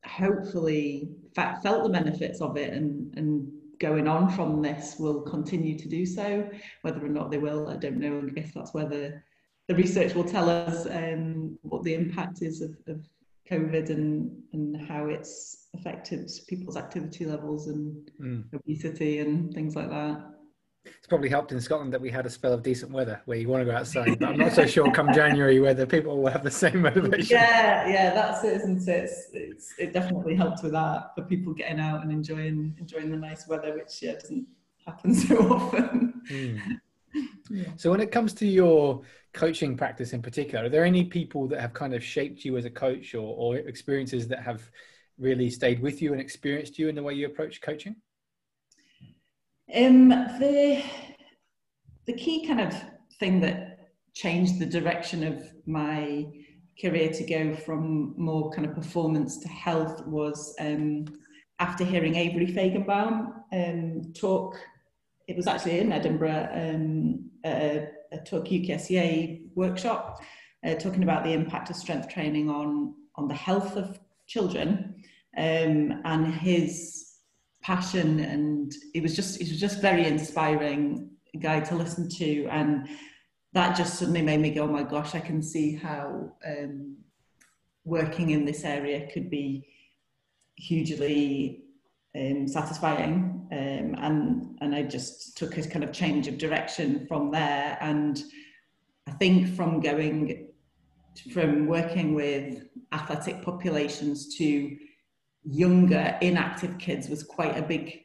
hopefully 0.04 1.08
felt 1.34 1.62
the 1.82 1.88
benefits 1.88 2.42
of 2.42 2.58
it 2.58 2.74
and, 2.74 3.16
and 3.16 3.50
going 3.80 4.06
on 4.06 4.30
from 4.30 4.60
this 4.60 4.96
will 4.98 5.22
continue 5.22 5.78
to 5.78 5.88
do 5.88 6.04
so. 6.04 6.48
Whether 6.82 7.04
or 7.04 7.08
not 7.08 7.30
they 7.30 7.38
will, 7.38 7.68
I 7.68 7.76
don't 7.76 7.98
know. 7.98 8.22
I 8.24 8.30
guess 8.30 8.52
that's 8.54 8.72
whether 8.72 9.24
the, 9.66 9.74
research 9.74 10.14
will 10.14 10.24
tell 10.24 10.48
us 10.48 10.86
um, 10.86 11.58
what 11.62 11.82
the 11.82 11.94
impact 11.94 12.42
is 12.42 12.60
of, 12.60 12.76
of 12.86 13.00
COVID 13.50 13.90
and, 13.90 14.42
and 14.52 14.76
how 14.88 15.06
it's 15.06 15.68
affected 15.74 16.30
people's 16.48 16.76
activity 16.76 17.24
levels 17.24 17.68
and 17.68 18.10
mm. 18.20 18.44
obesity 18.54 19.20
and 19.20 19.52
things 19.54 19.76
like 19.76 19.90
that. 19.90 20.24
It's 20.98 21.06
probably 21.08 21.28
helped 21.28 21.52
in 21.52 21.60
Scotland 21.60 21.92
that 21.92 22.00
we 22.00 22.10
had 22.10 22.26
a 22.26 22.30
spell 22.30 22.52
of 22.52 22.62
decent 22.62 22.92
weather 22.92 23.20
where 23.24 23.36
you 23.36 23.48
want 23.48 23.62
to 23.62 23.64
go 23.64 23.76
outside, 23.76 24.18
but 24.18 24.28
I'm 24.28 24.36
not 24.36 24.52
so 24.52 24.66
sure 24.66 24.90
come 24.92 25.12
January 25.12 25.58
whether 25.58 25.84
people 25.86 26.16
will 26.20 26.30
have 26.30 26.44
the 26.44 26.50
same 26.50 26.82
motivation. 26.82 27.36
Yeah, 27.36 27.88
yeah, 27.88 28.14
that's 28.14 28.44
it, 28.44 28.54
isn't 28.56 28.88
it? 28.88 29.04
It's, 29.04 29.28
it's, 29.32 29.74
it 29.78 29.92
definitely 29.92 30.36
helped 30.36 30.62
with 30.62 30.72
that 30.72 31.14
for 31.14 31.22
people 31.22 31.54
getting 31.54 31.80
out 31.80 32.02
and 32.02 32.12
enjoying 32.12 32.76
enjoying 32.78 33.10
the 33.10 33.16
nice 33.16 33.48
weather, 33.48 33.74
which 33.74 34.00
yeah 34.02 34.12
doesn't 34.12 34.46
happen 34.86 35.14
so 35.14 35.36
often. 35.52 36.22
Mm. 36.30 36.60
Yeah. 37.48 37.68
So 37.76 37.90
when 37.90 38.00
it 38.00 38.10
comes 38.10 38.34
to 38.34 38.46
your 38.46 39.00
coaching 39.36 39.76
practice 39.76 40.12
in 40.12 40.22
particular, 40.22 40.64
are 40.64 40.68
there 40.68 40.84
any 40.84 41.04
people 41.04 41.46
that 41.48 41.60
have 41.60 41.72
kind 41.74 41.94
of 41.94 42.02
shaped 42.02 42.44
you 42.44 42.56
as 42.56 42.64
a 42.64 42.70
coach 42.70 43.14
or, 43.14 43.34
or 43.36 43.56
experiences 43.56 44.26
that 44.28 44.42
have 44.42 44.62
really 45.18 45.50
stayed 45.50 45.80
with 45.80 46.02
you 46.02 46.12
and 46.12 46.20
experienced 46.20 46.78
you 46.78 46.88
in 46.88 46.94
the 46.94 47.02
way 47.02 47.14
you 47.14 47.26
approach 47.26 47.60
coaching? 47.60 47.94
Um, 49.74 50.08
the, 50.08 50.82
the 52.06 52.14
key 52.14 52.46
kind 52.46 52.60
of 52.60 52.74
thing 53.20 53.40
that 53.40 53.90
changed 54.14 54.58
the 54.58 54.66
direction 54.66 55.22
of 55.22 55.42
my 55.66 56.26
career 56.80 57.10
to 57.10 57.24
go 57.24 57.54
from 57.54 58.14
more 58.16 58.50
kind 58.50 58.66
of 58.66 58.74
performance 58.74 59.38
to 59.38 59.48
health 59.48 60.06
was 60.06 60.54
um, 60.58 61.04
after 61.58 61.84
hearing 61.84 62.16
Avery 62.16 62.46
Faigenbaum 62.46 63.32
um, 63.52 64.12
talk 64.14 64.56
it 65.26 65.36
was 65.36 65.46
actually 65.46 65.80
in 65.80 65.92
Edinburgh, 65.92 66.48
um, 66.52 67.30
a 68.12 68.18
talk 68.18 68.46
UKSCA 68.46 69.42
workshop, 69.54 70.22
uh, 70.64 70.74
talking 70.74 71.02
about 71.02 71.24
the 71.24 71.32
impact 71.32 71.70
of 71.70 71.76
strength 71.76 72.08
training 72.08 72.50
on, 72.50 72.94
on 73.16 73.28
the 73.28 73.34
health 73.34 73.76
of 73.76 73.98
children 74.26 75.02
um, 75.36 76.00
and 76.04 76.34
his 76.34 77.14
passion. 77.62 78.20
And 78.20 78.72
it 78.94 79.02
was 79.02 79.14
just, 79.14 79.40
it 79.40 79.48
was 79.48 79.60
just 79.60 79.80
very 79.80 80.06
inspiring 80.06 81.10
guy 81.40 81.60
to 81.60 81.74
listen 81.74 82.08
to. 82.08 82.46
And 82.46 82.88
that 83.52 83.76
just 83.76 83.98
suddenly 83.98 84.22
made 84.22 84.40
me 84.40 84.50
go, 84.50 84.64
oh 84.64 84.68
my 84.68 84.82
gosh, 84.82 85.14
I 85.14 85.20
can 85.20 85.42
see 85.42 85.74
how, 85.74 86.32
um, 86.46 86.96
working 87.86 88.30
in 88.30 88.44
this 88.44 88.64
area 88.64 89.08
could 89.12 89.30
be 89.30 89.64
hugely 90.56 91.65
um, 92.16 92.48
satisfying. 92.48 93.46
Um, 93.52 93.94
and 93.98 94.58
and 94.60 94.74
I 94.74 94.82
just 94.82 95.36
took 95.36 95.56
a 95.56 95.62
kind 95.68 95.84
of 95.84 95.92
change 95.92 96.26
of 96.28 96.38
direction 96.38 97.06
from 97.06 97.30
there. 97.30 97.78
And 97.80 98.22
I 99.06 99.12
think 99.12 99.54
from 99.54 99.80
going 99.80 100.48
from 101.32 101.66
working 101.66 102.14
with 102.14 102.64
athletic 102.92 103.42
populations 103.42 104.36
to 104.36 104.76
younger 105.44 106.16
inactive 106.20 106.76
kids 106.78 107.08
was 107.08 107.22
quite 107.22 107.56
a 107.56 107.62
big 107.62 108.02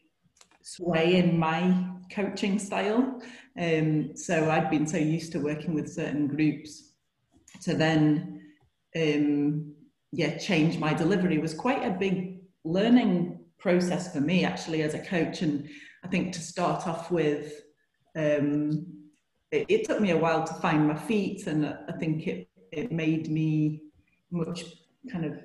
sway 0.61 1.15
in 1.15 1.37
my 1.37 1.87
coaching 2.11 2.59
style. 2.59 3.21
Um, 3.59 4.15
so 4.15 4.49
I'd 4.49 4.69
been 4.69 4.87
so 4.87 4.97
used 4.97 5.31
to 5.33 5.39
working 5.39 5.73
with 5.73 5.91
certain 5.91 6.27
groups 6.27 6.93
to 7.61 7.73
then 7.73 8.41
um, 8.95 9.73
yeah 10.11 10.37
change 10.37 10.77
my 10.77 10.93
delivery 10.93 11.37
was 11.37 11.53
quite 11.53 11.83
a 11.83 11.91
big 11.91 12.39
learning 12.63 13.40
process 13.61 14.11
for 14.11 14.19
me 14.19 14.43
actually 14.43 14.81
as 14.81 14.93
a 14.93 14.99
coach. 14.99 15.41
And 15.41 15.69
I 16.03 16.07
think 16.07 16.33
to 16.33 16.41
start 16.41 16.87
off 16.87 17.11
with, 17.11 17.61
um, 18.15 18.87
it, 19.51 19.65
it, 19.69 19.85
took 19.85 20.01
me 20.01 20.11
a 20.11 20.17
while 20.17 20.43
to 20.45 20.53
find 20.55 20.87
my 20.87 20.95
feet, 20.95 21.47
and 21.47 21.65
I 21.65 21.93
think 21.93 22.27
it 22.27 22.49
it 22.71 22.91
made 22.91 23.29
me 23.29 23.81
much 24.31 24.63
kind 25.11 25.25
of 25.25 25.39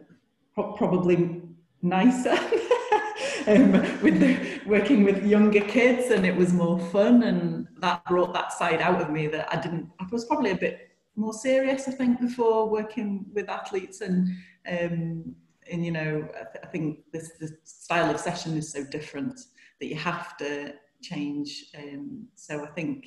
pro- 0.54 0.72
probably 0.72 1.42
nicer. 1.82 2.30
um, 3.46 3.72
with 4.02 4.20
the, 4.20 4.60
working 4.66 5.04
with 5.04 5.24
younger 5.24 5.60
kids 5.60 6.10
and 6.10 6.26
it 6.26 6.34
was 6.34 6.52
more 6.52 6.78
fun 6.90 7.22
and 7.22 7.68
that 7.78 8.04
brought 8.06 8.32
that 8.32 8.52
side 8.52 8.80
out 8.80 9.00
of 9.00 9.10
me 9.10 9.26
that 9.28 9.52
I 9.52 9.60
didn't 9.60 9.88
I 10.00 10.06
was 10.10 10.24
probably 10.24 10.50
a 10.50 10.56
bit 10.56 10.90
more 11.14 11.32
serious 11.32 11.86
I 11.86 11.92
think 11.92 12.20
before 12.20 12.68
working 12.68 13.26
with 13.32 13.48
athletes 13.48 14.00
and 14.00 14.28
um, 14.68 15.34
and 15.70 15.84
you 15.84 15.92
know, 15.92 16.28
I, 16.34 16.44
th- 16.44 16.64
I 16.64 16.66
think 16.66 17.00
this 17.12 17.32
the 17.40 17.56
style 17.64 18.10
of 18.10 18.20
session 18.20 18.56
is 18.56 18.70
so 18.70 18.84
different 18.84 19.40
that 19.80 19.86
you 19.86 19.96
have 19.96 20.36
to 20.38 20.74
change. 21.02 21.66
Um, 21.76 22.26
so 22.34 22.64
I 22.64 22.68
think, 22.68 23.06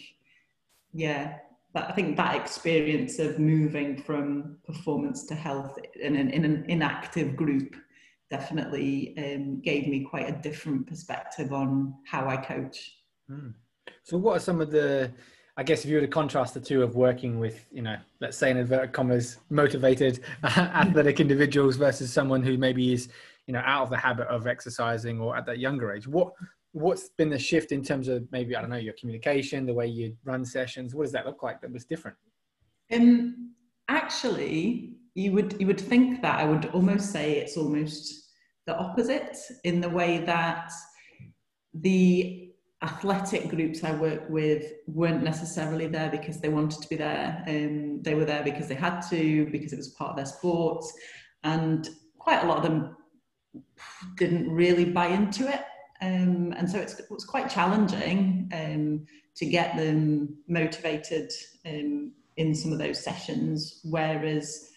yeah, 0.94 1.38
but 1.74 1.90
I 1.90 1.94
think 1.94 2.18
that 2.18 2.36
experience 2.36 3.20
of 3.20 3.40
moving 3.40 4.02
from 4.02 4.58
performance 4.66 5.26
to 5.28 5.36
health 5.36 5.78
in 6.02 6.16
an, 6.16 6.30
in 6.30 6.46
an 6.46 6.66
inactive 6.68 7.36
group 7.36 7.76
definitely 8.30 9.16
um, 9.18 9.62
gave 9.62 9.88
me 9.88 10.04
quite 10.04 10.30
a 10.30 10.42
different 10.42 10.88
perspective 10.88 11.52
on 11.52 11.96
how 12.06 12.28
I 12.28 12.38
coach. 12.38 12.96
Mm. 13.30 13.54
So, 14.04 14.18
what 14.18 14.38
are 14.38 14.42
some 14.42 14.62
of 14.62 14.72
the 14.72 15.12
I 15.60 15.64
guess 15.64 15.84
if 15.84 15.90
you 15.90 15.96
were 15.96 16.02
to 16.02 16.08
contrast 16.08 16.54
the 16.54 16.62
two 16.62 16.84
of 16.84 16.96
working 16.96 17.38
with, 17.38 17.66
you 17.70 17.82
know, 17.82 17.98
let's 18.22 18.38
say 18.38 18.50
in 18.50 18.56
inverted 18.56 18.94
commas, 18.94 19.40
motivated 19.50 20.22
athletic 20.46 21.20
individuals 21.20 21.76
versus 21.76 22.14
someone 22.14 22.42
who 22.42 22.58
maybe 22.58 22.94
is, 22.94 23.10
you 23.46 23.52
know, 23.52 23.62
out 23.66 23.84
of 23.84 23.90
the 23.90 23.98
habit 23.98 24.30
of 24.30 24.48
exercising 24.48 25.20
or 25.20 25.36
at 25.36 25.46
that 25.48 25.60
younger 25.60 25.94
age, 25.94 26.08
what 26.08 26.32
what's 26.72 27.10
been 27.18 27.30
the 27.30 27.38
shift 27.38 27.74
in 27.74 27.84
terms 27.84 28.08
of 28.08 28.26
maybe 28.32 28.56
I 28.56 28.62
don't 28.62 28.70
know 28.70 28.78
your 28.78 28.94
communication, 28.94 29.66
the 29.66 29.74
way 29.74 29.86
you 29.86 30.16
run 30.24 30.46
sessions? 30.46 30.96
What 30.96 31.04
does 31.04 31.12
that 31.12 31.26
look 31.26 31.44
like 31.44 31.60
that 31.60 31.74
was 31.74 31.84
different? 31.84 32.16
Um, 32.94 33.54
actually, 33.90 34.94
you 35.14 35.34
would 35.34 35.58
you 35.60 35.68
would 35.68 35.82
think 35.82 36.22
that 36.22 36.40
I 36.40 36.46
would 36.46 36.68
almost 36.68 37.12
say 37.12 37.34
it's 37.34 37.58
almost 37.58 38.30
the 38.66 38.78
opposite 38.78 39.38
in 39.66 39.82
the 39.82 39.90
way 39.90 40.20
that 40.20 40.72
the 41.74 42.49
athletic 42.82 43.50
groups 43.50 43.84
I 43.84 43.92
work 43.92 44.30
with 44.30 44.72
weren't 44.88 45.24
necessarily 45.24 45.88
there 45.88 46.10
because 46.10 46.40
they 46.40 46.50
wanted 46.50 46.82
to 46.82 46.88
be 46.88 46.96
there. 46.96 47.44
Um, 47.48 48.02
they 48.02 48.16
were 48.16 48.26
there 48.26 48.44
because 48.44 48.68
they 48.68 48.76
had 48.76 49.02
to, 49.10 49.48
because 49.52 49.74
it 49.74 49.78
was 49.78 49.90
part 49.90 50.12
of 50.12 50.16
their 50.16 50.26
sport. 50.26 50.86
And 51.44 51.90
quite 52.18 52.44
a 52.44 52.48
lot 52.48 52.58
of 52.58 52.64
them 52.64 52.96
didn't 54.16 54.50
really 54.50 54.86
buy 54.86 55.08
into 55.08 55.48
it. 55.52 55.64
Um, 56.02 56.54
and 56.58 56.70
so 56.70 56.80
it 56.80 56.94
was 57.10 57.26
quite 57.26 57.50
challenging 57.50 58.50
um, 58.54 59.06
to 59.36 59.46
get 59.46 59.76
them 59.76 60.38
motivated 60.48 61.32
um, 61.66 62.14
in 62.38 62.56
some 62.56 62.72
of 62.72 62.80
those 62.80 63.04
sessions. 63.04 63.82
Whereas 63.84 64.70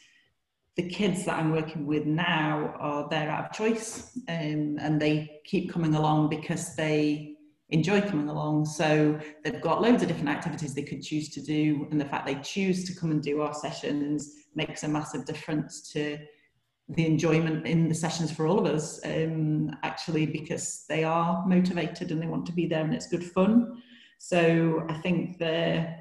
the 0.76 0.88
kids 0.88 1.24
that 1.24 1.38
I'm 1.38 1.52
working 1.52 1.86
with 1.86 2.06
now 2.06 2.74
are 2.78 3.08
there 3.08 3.30
out 3.30 3.44
of 3.44 3.52
choice 3.52 4.18
um, 4.28 4.78
and 4.80 5.00
they 5.00 5.40
keep 5.44 5.70
coming 5.70 5.94
along 5.94 6.30
because 6.30 6.74
they 6.74 7.31
enjoy 7.72 8.00
coming 8.02 8.28
along. 8.28 8.66
So 8.66 9.18
they've 9.42 9.60
got 9.60 9.82
loads 9.82 10.02
of 10.02 10.08
different 10.08 10.28
activities 10.28 10.74
they 10.74 10.82
could 10.82 11.02
choose 11.02 11.30
to 11.30 11.40
do, 11.40 11.88
and 11.90 12.00
the 12.00 12.04
fact 12.04 12.26
they 12.26 12.36
choose 12.36 12.84
to 12.84 12.98
come 12.98 13.10
and 13.10 13.22
do 13.22 13.40
our 13.40 13.54
sessions 13.54 14.30
makes 14.54 14.82
a 14.84 14.88
massive 14.88 15.24
difference 15.24 15.90
to 15.92 16.18
the 16.88 17.06
enjoyment 17.06 17.66
in 17.66 17.88
the 17.88 17.94
sessions 17.94 18.30
for 18.30 18.46
all 18.46 18.58
of 18.58 18.66
us. 18.66 19.00
Um, 19.04 19.76
actually, 19.82 20.26
because 20.26 20.84
they 20.88 21.04
are 21.04 21.44
motivated 21.46 22.10
and 22.10 22.20
they 22.20 22.26
want 22.26 22.46
to 22.46 22.52
be 22.52 22.66
there, 22.66 22.84
and 22.84 22.94
it's 22.94 23.08
good 23.08 23.24
fun. 23.24 23.82
So 24.18 24.86
I 24.88 24.94
think 24.94 25.38
the 25.38 25.96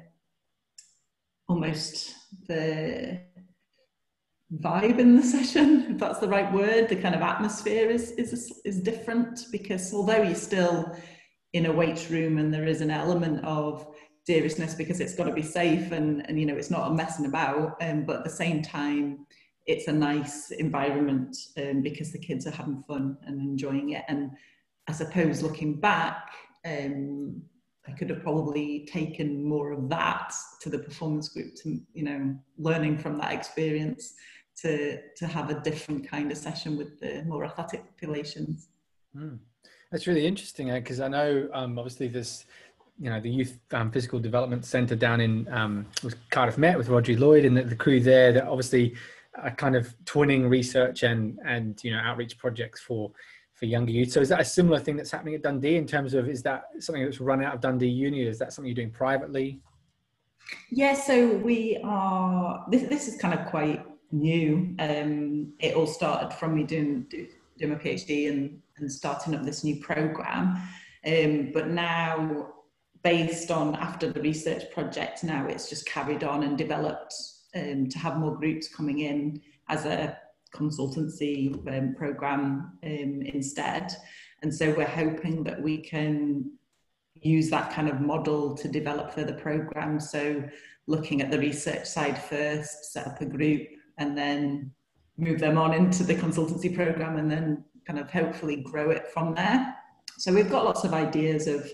almost 1.48 2.14
the 2.46 3.20
vibe 4.60 4.98
in 4.98 5.16
the 5.16 5.22
session, 5.36 5.86
if 5.90 5.98
that's 5.98 6.18
the 6.18 6.28
right 6.28 6.52
word, 6.52 6.88
the 6.88 6.96
kind 6.96 7.14
of 7.14 7.22
atmosphere 7.22 7.90
is 7.90 8.12
is 8.12 8.60
is 8.64 8.80
different 8.80 9.46
because 9.50 9.94
although 9.94 10.22
you 10.22 10.34
still 10.34 10.94
in 11.52 11.66
a 11.66 11.72
weight 11.72 12.08
room 12.10 12.38
and 12.38 12.52
there 12.52 12.66
is 12.66 12.80
an 12.80 12.90
element 12.90 13.44
of 13.44 13.86
seriousness 14.24 14.74
because 14.74 15.00
it's 15.00 15.14
got 15.14 15.24
to 15.24 15.32
be 15.32 15.42
safe 15.42 15.92
and, 15.92 16.24
and 16.28 16.38
you 16.38 16.46
know 16.46 16.56
it's 16.56 16.70
not 16.70 16.90
a 16.90 16.94
messing 16.94 17.26
about 17.26 17.76
um, 17.82 18.04
but 18.04 18.16
at 18.16 18.24
the 18.24 18.30
same 18.30 18.62
time 18.62 19.26
it's 19.66 19.88
a 19.88 19.92
nice 19.92 20.50
environment 20.50 21.36
um, 21.58 21.82
because 21.82 22.12
the 22.12 22.18
kids 22.18 22.46
are 22.46 22.52
having 22.52 22.82
fun 22.86 23.16
and 23.26 23.40
enjoying 23.40 23.90
it 23.90 24.04
and 24.08 24.30
i 24.88 24.92
suppose 24.92 25.42
looking 25.42 25.78
back 25.80 26.30
um, 26.64 27.42
i 27.88 27.92
could 27.92 28.08
have 28.08 28.22
probably 28.22 28.86
taken 28.90 29.44
more 29.44 29.72
of 29.72 29.88
that 29.88 30.32
to 30.60 30.70
the 30.70 30.78
performance 30.78 31.28
group 31.28 31.54
to 31.56 31.80
you 31.92 32.04
know 32.04 32.34
learning 32.58 32.96
from 32.96 33.18
that 33.18 33.32
experience 33.32 34.14
to 34.56 35.00
to 35.16 35.26
have 35.26 35.50
a 35.50 35.60
different 35.60 36.08
kind 36.08 36.30
of 36.30 36.38
session 36.38 36.76
with 36.76 37.00
the 37.00 37.24
more 37.24 37.44
athletic 37.44 37.84
populations 37.84 38.68
mm. 39.16 39.38
That's 39.92 40.06
really 40.06 40.26
interesting 40.26 40.72
because 40.72 41.00
uh, 41.00 41.04
I 41.04 41.08
know 41.08 41.48
um, 41.52 41.78
obviously 41.78 42.08
this, 42.08 42.46
you 42.98 43.10
know, 43.10 43.20
the 43.20 43.28
Youth 43.28 43.58
um, 43.72 43.90
Physical 43.90 44.18
Development 44.18 44.64
Centre 44.64 44.96
down 44.96 45.20
in 45.20 45.46
um, 45.52 45.86
Cardiff 46.30 46.56
Met 46.56 46.78
with 46.78 46.88
Rhodri 46.88 47.18
Lloyd 47.18 47.44
and 47.44 47.54
the, 47.54 47.62
the 47.62 47.76
crew 47.76 48.00
there 48.00 48.32
that 48.32 48.44
obviously 48.44 48.94
are 49.36 49.50
kind 49.50 49.76
of 49.76 49.94
twinning 50.04 50.48
research 50.48 51.02
and 51.02 51.38
and 51.44 51.82
you 51.84 51.90
know 51.90 51.98
outreach 51.98 52.38
projects 52.38 52.80
for 52.80 53.12
for 53.52 53.66
younger 53.66 53.92
youth. 53.92 54.10
So 54.10 54.20
is 54.20 54.30
that 54.30 54.40
a 54.40 54.44
similar 54.44 54.78
thing 54.78 54.96
that's 54.96 55.10
happening 55.10 55.34
at 55.34 55.42
Dundee 55.42 55.76
in 55.76 55.86
terms 55.86 56.14
of 56.14 56.26
is 56.26 56.42
that 56.42 56.64
something 56.80 57.04
that's 57.04 57.20
run 57.20 57.44
out 57.44 57.54
of 57.54 57.60
Dundee 57.60 57.88
Uni? 57.88 58.22
Is 58.22 58.38
that 58.38 58.54
something 58.54 58.68
you're 58.68 58.74
doing 58.74 58.90
privately? 58.90 59.60
Yeah, 60.70 60.94
so 60.94 61.36
we 61.36 61.78
are. 61.84 62.64
This 62.70 62.88
this 62.88 63.08
is 63.08 63.20
kind 63.20 63.38
of 63.38 63.44
quite 63.46 63.84
new. 64.10 64.74
Um, 64.78 65.52
it 65.58 65.74
all 65.74 65.86
started 65.86 66.34
from 66.34 66.54
me 66.54 66.64
doing 66.64 67.06
doing 67.58 67.72
my 67.72 67.78
PhD 67.78 68.30
and 68.30 68.61
and 68.78 68.90
starting 68.90 69.34
up 69.34 69.44
this 69.44 69.64
new 69.64 69.80
program. 69.80 70.60
Um, 71.06 71.50
but 71.52 71.68
now, 71.68 72.48
based 73.02 73.50
on 73.50 73.74
after 73.74 74.10
the 74.10 74.20
research 74.20 74.70
project, 74.72 75.24
now 75.24 75.46
it's 75.46 75.68
just 75.68 75.86
carried 75.86 76.24
on 76.24 76.44
and 76.44 76.56
developed 76.56 77.14
um, 77.54 77.88
to 77.88 77.98
have 77.98 78.18
more 78.18 78.36
groups 78.36 78.68
coming 78.68 79.00
in 79.00 79.40
as 79.68 79.84
a 79.84 80.16
consultancy 80.54 81.54
um, 81.76 81.94
program 81.94 82.78
um, 82.84 83.22
instead. 83.22 83.92
And 84.42 84.54
so 84.54 84.74
we're 84.76 84.86
hoping 84.86 85.44
that 85.44 85.60
we 85.60 85.78
can 85.78 86.52
use 87.14 87.50
that 87.50 87.72
kind 87.72 87.88
of 87.88 88.00
model 88.00 88.56
to 88.56 88.68
develop 88.68 89.12
further 89.12 89.34
programs. 89.34 90.10
So 90.10 90.42
looking 90.86 91.22
at 91.22 91.30
the 91.30 91.38
research 91.38 91.86
side 91.86 92.22
first, 92.22 92.92
set 92.92 93.06
up 93.06 93.20
a 93.20 93.24
group, 93.24 93.66
and 93.98 94.16
then 94.16 94.72
move 95.16 95.38
them 95.38 95.58
on 95.58 95.74
into 95.74 96.02
the 96.02 96.14
consultancy 96.14 96.74
program, 96.74 97.16
and 97.16 97.30
then 97.30 97.64
kind 97.86 97.98
of 97.98 98.10
hopefully 98.10 98.56
grow 98.56 98.90
it 98.90 99.08
from 99.08 99.34
there. 99.34 99.74
So 100.18 100.32
we've 100.32 100.50
got 100.50 100.64
lots 100.64 100.84
of 100.84 100.94
ideas 100.94 101.46
of 101.46 101.70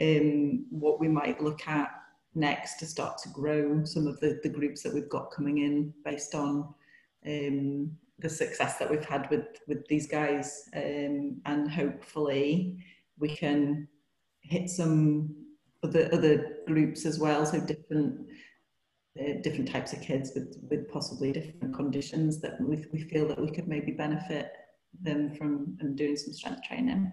um, 0.00 0.66
what 0.70 1.00
we 1.00 1.08
might 1.08 1.42
look 1.42 1.66
at 1.68 1.90
next 2.34 2.78
to 2.78 2.86
start 2.86 3.18
to 3.18 3.28
grow 3.28 3.84
some 3.84 4.06
of 4.06 4.18
the, 4.20 4.40
the 4.42 4.48
groups 4.48 4.82
that 4.82 4.94
we've 4.94 5.08
got 5.08 5.30
coming 5.30 5.58
in 5.58 5.92
based 6.04 6.34
on 6.34 6.72
um, 7.26 7.90
the 8.18 8.28
success 8.28 8.78
that 8.78 8.90
we've 8.90 9.04
had 9.04 9.28
with, 9.30 9.46
with 9.68 9.86
these 9.88 10.06
guys. 10.06 10.68
Um, 10.74 11.40
and 11.44 11.70
hopefully 11.70 12.78
we 13.18 13.36
can 13.36 13.88
hit 14.40 14.70
some 14.70 15.34
other, 15.84 16.08
other 16.12 16.58
groups 16.66 17.04
as 17.04 17.18
well, 17.18 17.44
so 17.44 17.60
different 17.60 18.28
uh, 19.20 19.42
different 19.42 19.70
types 19.70 19.92
of 19.92 20.00
kids 20.00 20.32
with, 20.34 20.56
with 20.70 20.90
possibly 20.90 21.32
different 21.32 21.74
conditions 21.74 22.40
that 22.40 22.58
we, 22.58 22.82
we 22.94 23.02
feel 23.02 23.28
that 23.28 23.38
we 23.38 23.50
could 23.50 23.68
maybe 23.68 23.92
benefit 23.92 24.52
them 25.00 25.34
from 25.34 25.76
and 25.80 25.96
doing 25.96 26.16
some 26.16 26.32
strength 26.32 26.62
training. 26.62 27.10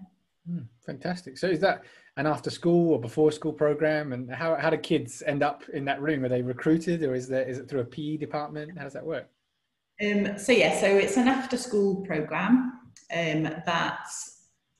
Mm, 0.50 0.66
fantastic. 0.84 1.38
So 1.38 1.46
is 1.46 1.60
that 1.60 1.84
an 2.16 2.26
after 2.26 2.50
school 2.50 2.92
or 2.92 3.00
before 3.00 3.32
school 3.32 3.52
program? 3.52 4.12
And 4.12 4.30
how, 4.30 4.56
how 4.56 4.70
do 4.70 4.76
kids 4.76 5.22
end 5.26 5.42
up 5.42 5.62
in 5.72 5.84
that 5.86 6.00
room? 6.00 6.24
Are 6.24 6.28
they 6.28 6.42
recruited 6.42 7.02
or 7.02 7.14
is 7.14 7.28
there, 7.28 7.46
is 7.48 7.58
it 7.58 7.68
through 7.68 7.80
a 7.80 7.84
PE 7.84 8.16
department? 8.18 8.76
How 8.76 8.84
does 8.84 8.92
that 8.94 9.04
work? 9.04 9.28
Um, 10.02 10.38
so 10.38 10.52
yeah, 10.52 10.80
so 10.80 10.86
it's 10.86 11.16
an 11.16 11.28
after-school 11.28 12.06
program 12.06 12.80
um, 13.14 13.42
that 13.42 14.08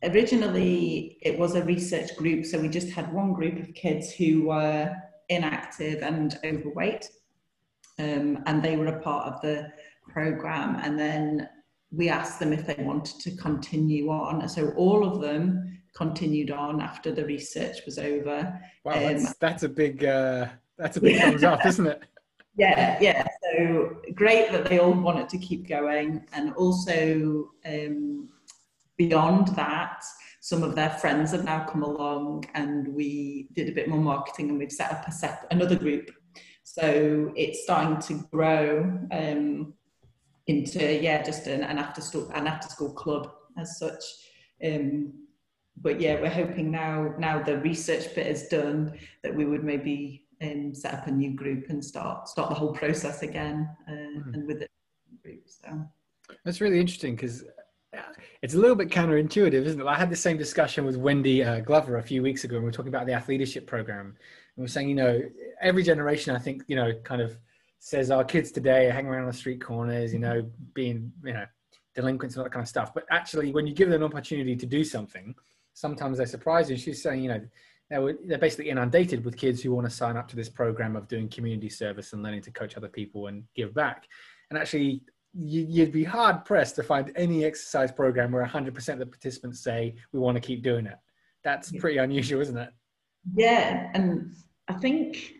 originally 0.02 1.18
it 1.20 1.38
was 1.38 1.54
a 1.54 1.64
research 1.64 2.16
group. 2.16 2.46
So 2.46 2.58
we 2.58 2.68
just 2.68 2.90
had 2.90 3.12
one 3.12 3.34
group 3.34 3.58
of 3.58 3.74
kids 3.74 4.10
who 4.10 4.46
were 4.46 4.94
inactive 5.28 6.02
and 6.02 6.38
overweight, 6.44 7.10
um, 7.98 8.42
and 8.46 8.62
they 8.62 8.76
were 8.76 8.86
a 8.86 9.00
part 9.00 9.26
of 9.26 9.40
the 9.42 9.70
program. 10.08 10.76
And 10.76 10.98
then 10.98 11.48
we 11.92 12.08
asked 12.08 12.38
them 12.38 12.52
if 12.52 12.66
they 12.66 12.82
wanted 12.82 13.20
to 13.20 13.36
continue 13.36 14.10
on. 14.10 14.48
So 14.48 14.70
all 14.70 15.04
of 15.04 15.20
them 15.20 15.80
continued 15.94 16.50
on 16.50 16.80
after 16.80 17.12
the 17.12 17.24
research 17.24 17.78
was 17.84 17.98
over. 17.98 18.60
Wow, 18.84 18.94
that's, 18.94 19.26
um, 19.26 19.34
that's 19.40 19.62
a 19.64 19.68
big 19.68 20.04
uh, 20.04 20.46
that's 20.78 20.96
a 20.96 21.00
big 21.00 21.16
yeah. 21.16 21.30
thumbs 21.30 21.44
up, 21.44 21.66
isn't 21.66 21.86
it? 21.86 22.02
Yeah, 22.56 22.98
yeah. 23.00 23.26
So 23.42 24.02
great 24.12 24.50
that 24.50 24.66
they 24.66 24.80
all 24.80 24.92
wanted 24.92 25.28
to 25.30 25.38
keep 25.38 25.68
going, 25.68 26.26
and 26.32 26.52
also 26.54 27.48
um, 27.64 28.28
beyond 28.98 29.48
that, 29.54 30.02
some 30.40 30.62
of 30.62 30.74
their 30.74 30.90
friends 30.90 31.30
have 31.30 31.44
now 31.44 31.64
come 31.64 31.84
along, 31.84 32.44
and 32.54 32.88
we 32.88 33.48
did 33.54 33.68
a 33.68 33.72
bit 33.72 33.88
more 33.88 34.00
marketing, 34.00 34.50
and 34.50 34.58
we've 34.58 34.72
set 34.72 34.92
up 34.92 35.06
a 35.06 35.12
set 35.12 35.46
another 35.52 35.76
group. 35.76 36.10
So 36.64 37.32
it's 37.34 37.62
starting 37.62 37.98
to 38.08 38.26
grow 38.30 38.98
um, 39.10 39.72
into 40.46 41.00
yeah, 41.00 41.22
just 41.22 41.46
an, 41.46 41.62
an 41.62 41.78
after 41.78 42.00
school 42.00 42.30
an 42.34 42.46
after 42.46 42.68
school 42.68 42.92
club 42.92 43.32
as 43.58 43.78
such. 43.78 44.02
Um, 44.64 45.12
but 45.80 46.00
yeah, 46.00 46.20
we're 46.20 46.30
hoping 46.30 46.70
now 46.70 47.14
now 47.18 47.42
the 47.42 47.58
research 47.58 48.14
bit 48.14 48.26
is 48.26 48.48
done 48.48 48.98
that 49.22 49.34
we 49.34 49.44
would 49.44 49.64
maybe 49.64 50.26
um, 50.42 50.74
set 50.74 50.94
up 50.94 51.06
a 51.06 51.10
new 51.10 51.34
group 51.34 51.66
and 51.68 51.84
start 51.84 52.28
start 52.28 52.48
the 52.48 52.54
whole 52.54 52.72
process 52.72 53.22
again 53.22 53.68
uh, 53.88 53.92
mm. 53.92 54.34
and 54.34 54.46
with 54.46 54.62
it 54.62 54.70
group. 55.22 55.42
So 55.46 55.86
that's 56.44 56.60
really 56.60 56.80
interesting 56.80 57.16
because 57.16 57.44
it's 58.42 58.54
a 58.54 58.58
little 58.58 58.76
bit 58.76 58.88
counterintuitive, 58.88 59.52
isn't 59.52 59.80
it? 59.80 59.86
I 59.86 59.96
had 59.96 60.10
the 60.10 60.16
same 60.16 60.36
discussion 60.36 60.84
with 60.84 60.96
Wendy 60.96 61.42
uh, 61.42 61.60
Glover 61.60 61.98
a 61.98 62.02
few 62.02 62.22
weeks 62.22 62.44
ago, 62.44 62.56
and 62.56 62.64
we 62.64 62.68
were 62.68 62.72
talking 62.72 62.92
about 62.94 63.06
the 63.06 63.12
athleadership 63.12 63.66
program. 63.66 64.06
And 64.06 64.16
we 64.56 64.64
are 64.64 64.68
saying, 64.68 64.88
you 64.88 64.94
know, 64.94 65.20
every 65.60 65.82
generation, 65.82 66.34
I 66.34 66.38
think, 66.38 66.62
you 66.66 66.76
know, 66.76 66.92
kind 67.04 67.20
of 67.20 67.36
says 67.80 68.10
our 68.10 68.22
kids 68.22 68.52
today 68.52 68.86
are 68.86 68.92
hanging 68.92 69.10
around 69.10 69.22
on 69.22 69.28
the 69.28 69.36
street 69.36 69.60
corners, 69.60 70.12
you 70.12 70.18
know, 70.18 70.48
being, 70.74 71.10
you 71.24 71.32
know, 71.32 71.46
delinquents 71.94 72.36
and 72.36 72.40
all 72.40 72.44
that 72.44 72.52
kind 72.52 72.62
of 72.62 72.68
stuff. 72.68 72.92
But 72.94 73.04
actually, 73.10 73.52
when 73.52 73.66
you 73.66 73.74
give 73.74 73.88
them 73.88 74.02
an 74.02 74.06
opportunity 74.08 74.54
to 74.54 74.66
do 74.66 74.84
something, 74.84 75.34
sometimes 75.72 76.18
they 76.18 76.26
surprise 76.26 76.70
you. 76.70 76.76
She's 76.76 77.02
saying, 77.02 77.22
you 77.22 77.30
know, 77.30 77.40
they're, 77.88 78.14
they're 78.26 78.38
basically 78.38 78.68
inundated 78.68 79.24
with 79.24 79.36
kids 79.36 79.62
who 79.62 79.72
want 79.72 79.88
to 79.88 79.94
sign 79.94 80.18
up 80.18 80.28
to 80.28 80.36
this 80.36 80.50
program 80.50 80.94
of 80.94 81.08
doing 81.08 81.28
community 81.28 81.70
service 81.70 82.12
and 82.12 82.22
learning 82.22 82.42
to 82.42 82.50
coach 82.50 82.76
other 82.76 82.88
people 82.88 83.28
and 83.28 83.44
give 83.56 83.74
back. 83.74 84.06
And 84.50 84.58
actually, 84.58 85.02
you'd 85.32 85.92
be 85.92 86.04
hard 86.04 86.44
pressed 86.44 86.76
to 86.76 86.82
find 86.82 87.12
any 87.16 87.46
exercise 87.46 87.90
program 87.90 88.30
where 88.30 88.44
100% 88.44 88.92
of 88.92 88.98
the 88.98 89.06
participants 89.06 89.60
say 89.60 89.94
we 90.12 90.20
want 90.20 90.36
to 90.36 90.40
keep 90.40 90.62
doing 90.62 90.86
it. 90.86 90.98
That's 91.44 91.72
pretty 91.72 91.96
unusual, 91.96 92.42
isn't 92.42 92.58
it? 92.58 92.70
Yeah, 93.34 93.90
and 93.94 94.34
I 94.68 94.74
think 94.74 95.32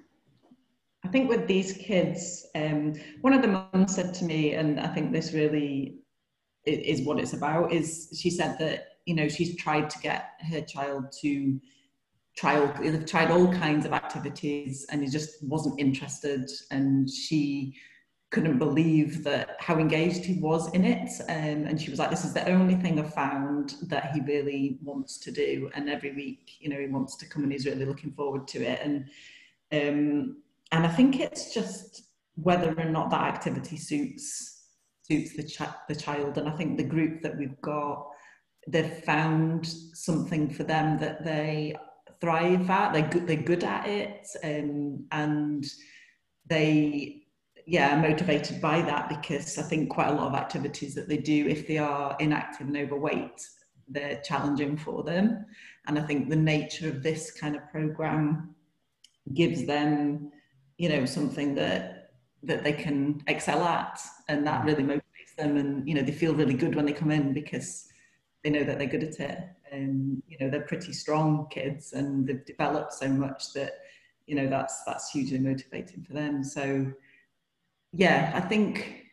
I 1.05 1.09
think 1.09 1.29
with 1.29 1.47
these 1.47 1.73
kids, 1.73 2.47
um, 2.55 2.95
one 3.23 3.33
of 3.33 3.43
the 3.43 3.49
mums 3.73 3.95
said 3.95 4.13
to 4.15 4.25
me, 4.25 4.55
and 4.55 4.79
I 4.79 4.89
think 4.89 5.13
this 5.13 5.33
really 5.33 5.99
is 6.67 7.03
what 7.03 7.19
it's 7.19 7.33
about. 7.33 7.73
Is 7.73 8.17
she 8.21 8.31
said 8.31 8.59
that 8.59 8.89
you 9.07 9.15
know 9.15 9.29
she's 9.29 9.57
tried 9.57 9.89
to 9.91 9.99
get 10.01 10.33
her 10.51 10.61
child 10.61 11.13
to 11.23 11.59
try 12.37 12.61
all, 12.61 12.73
they've 12.81 13.07
tried 13.07 13.31
all 13.31 13.53
kinds 13.53 13.87
of 13.87 13.93
activities, 13.93 14.87
and 14.91 15.03
he 15.03 15.09
just 15.09 15.43
wasn't 15.43 15.81
interested, 15.81 16.51
and 16.71 17.09
she 17.09 17.75
couldn't 18.31 18.59
believe 18.59 19.25
that 19.25 19.57
how 19.59 19.77
engaged 19.79 20.25
he 20.25 20.35
was 20.35 20.73
in 20.73 20.85
it. 20.85 21.11
Um, 21.29 21.67
and 21.67 21.81
she 21.81 21.91
was 21.91 21.99
like 21.99 22.11
this 22.11 22.25
is 22.25 22.33
the 22.33 22.49
only 22.49 22.77
thing 22.77 23.01
i've 23.01 23.13
found 23.13 23.75
that 23.89 24.13
he 24.13 24.21
really 24.21 24.79
wants 24.83 25.19
to 25.19 25.33
do. 25.33 25.71
And 25.75 25.89
every 25.89 26.13
week 26.13 26.57
you 26.61 26.69
know 26.69 26.79
he 26.79 26.87
wants 26.87 27.17
to 27.17 27.27
come 27.27 27.43
and 27.43 27.53
he's 27.53 27.67
really 27.67 27.87
looking 27.87 28.13
forward 28.13 28.47
to 28.49 28.63
it. 28.63 28.81
And 28.85 29.09
um, 29.73 30.40
and 30.73 30.87
i 30.87 30.89
think 30.89 31.21
it's 31.21 31.53
just 31.55 32.03
whether 32.35 32.79
or 32.79 32.85
not 32.85 33.11
that 33.11 33.23
activity 33.23 33.77
suits 33.77 34.65
suits 35.03 35.37
the, 35.37 35.43
ch- 35.43 35.77
the 35.89 35.95
child 35.95 36.39
and 36.39 36.49
i 36.49 36.53
think 36.53 36.77
the 36.77 36.85
group 36.85 37.23
that 37.23 37.37
we've 37.37 37.61
got 37.61 38.07
they've 38.69 39.05
found 39.05 39.67
something 39.67 40.49
for 40.49 40.65
them 40.65 40.99
that 40.99 41.25
they 41.25 41.75
thrive 42.21 42.69
at 42.71 42.93
they're 42.93 43.09
good, 43.09 43.27
they're 43.27 43.37
good 43.37 43.65
at 43.65 43.87
it 43.87 44.27
um, 44.45 45.05
and 45.13 45.67
they 46.47 47.21
yeah, 47.71 47.95
motivated 48.01 48.61
by 48.61 48.83
that 48.83 49.09
because 49.09 49.57
I 49.57 49.63
think 49.63 49.91
quite 49.91 50.09
a 50.09 50.13
lot 50.13 50.27
of 50.27 50.35
activities 50.35 50.93
that 50.97 51.09
they 51.09 51.19
do, 51.19 51.47
if 51.47 51.69
they 51.69 51.79
are 51.79 52.17
inactive 52.19 52.67
and 52.67 52.77
overweight, 52.77 53.41
they're 53.89 54.21
challenging 54.23 54.77
for 54.77 55.05
them. 55.05 55.47
And 55.87 55.97
I 55.97 56.03
think 56.03 56.29
the 56.29 56.37
nature 56.37 56.89
of 56.89 57.05
this 57.05 57.31
kind 57.31 57.55
of 57.55 57.69
program 57.71 58.57
gives 59.35 59.67
them, 59.67 60.33
you 60.81 60.89
know, 60.89 61.05
something 61.05 61.55
that 61.57 62.13
that 62.43 62.65
they 62.65 62.73
can 62.73 63.23
excel 63.27 63.63
at, 63.65 64.01
and 64.31 64.47
that 64.47 64.65
really 64.65 64.83
motivates 64.83 65.35
them. 65.37 65.59
And 65.59 65.87
you 65.87 65.95
know, 65.95 66.01
they 66.03 66.13
feel 66.13 66.35
really 66.35 66.55
good 66.55 66.75
when 66.75 66.87
they 66.87 66.95
come 66.95 67.11
in 67.11 67.35
because 67.35 67.87
they 68.43 68.49
know 68.49 68.65
that 68.65 68.79
they're 68.79 68.89
good 68.89 69.05
at 69.05 69.21
it. 69.21 69.39
And 69.71 70.23
you 70.27 70.39
know, 70.41 70.49
they're 70.49 70.63
pretty 70.63 70.95
strong 70.95 71.49
kids, 71.51 71.93
and 71.93 72.27
they've 72.27 72.45
developed 72.47 72.95
so 72.95 73.09
much 73.09 73.53
that 73.53 73.75
you 74.27 74.35
know 74.35 74.47
that's 74.47 74.83
that's 74.85 75.11
hugely 75.11 75.39
motivating 75.39 76.03
for 76.03 76.15
them. 76.15 76.43
So 76.43 76.91
yeah, 77.93 78.33
I 78.35 78.41
think 78.41 79.05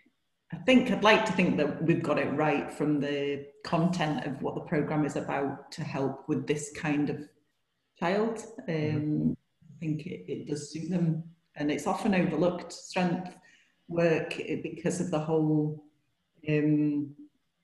I 0.54 0.56
think 0.56 0.90
I'd 0.90 1.04
like 1.04 1.26
to 1.26 1.34
think 1.34 1.58
that 1.58 1.84
we've 1.84 2.02
got 2.02 2.18
it 2.18 2.32
right 2.32 2.72
from 2.72 3.02
the 3.02 3.46
content 3.66 4.26
of 4.26 4.42
what 4.42 4.56
the 4.56 4.62
program 4.62 5.04
is 5.04 5.18
about 5.18 5.70
to 5.74 5.84
help 5.84 6.30
with 6.30 6.48
this 6.48 6.72
kind 6.78 7.10
of 7.10 7.28
child. 8.00 8.46
Mm-hmm. 8.70 8.96
Um, 8.96 9.38
I 9.62 9.80
think 9.82 10.08
it, 10.08 10.32
it, 10.32 10.48
does 10.48 10.72
suit 10.72 10.90
them, 10.90 11.24
and 11.58 11.72
it's 11.72 11.88
often 11.88 12.15
overlooked 12.15 12.72
strength 12.72 13.36
work 13.88 14.38
because 14.63 15.00
of 15.00 15.12
the 15.12 15.20
whole 15.20 15.84
um, 16.48 17.10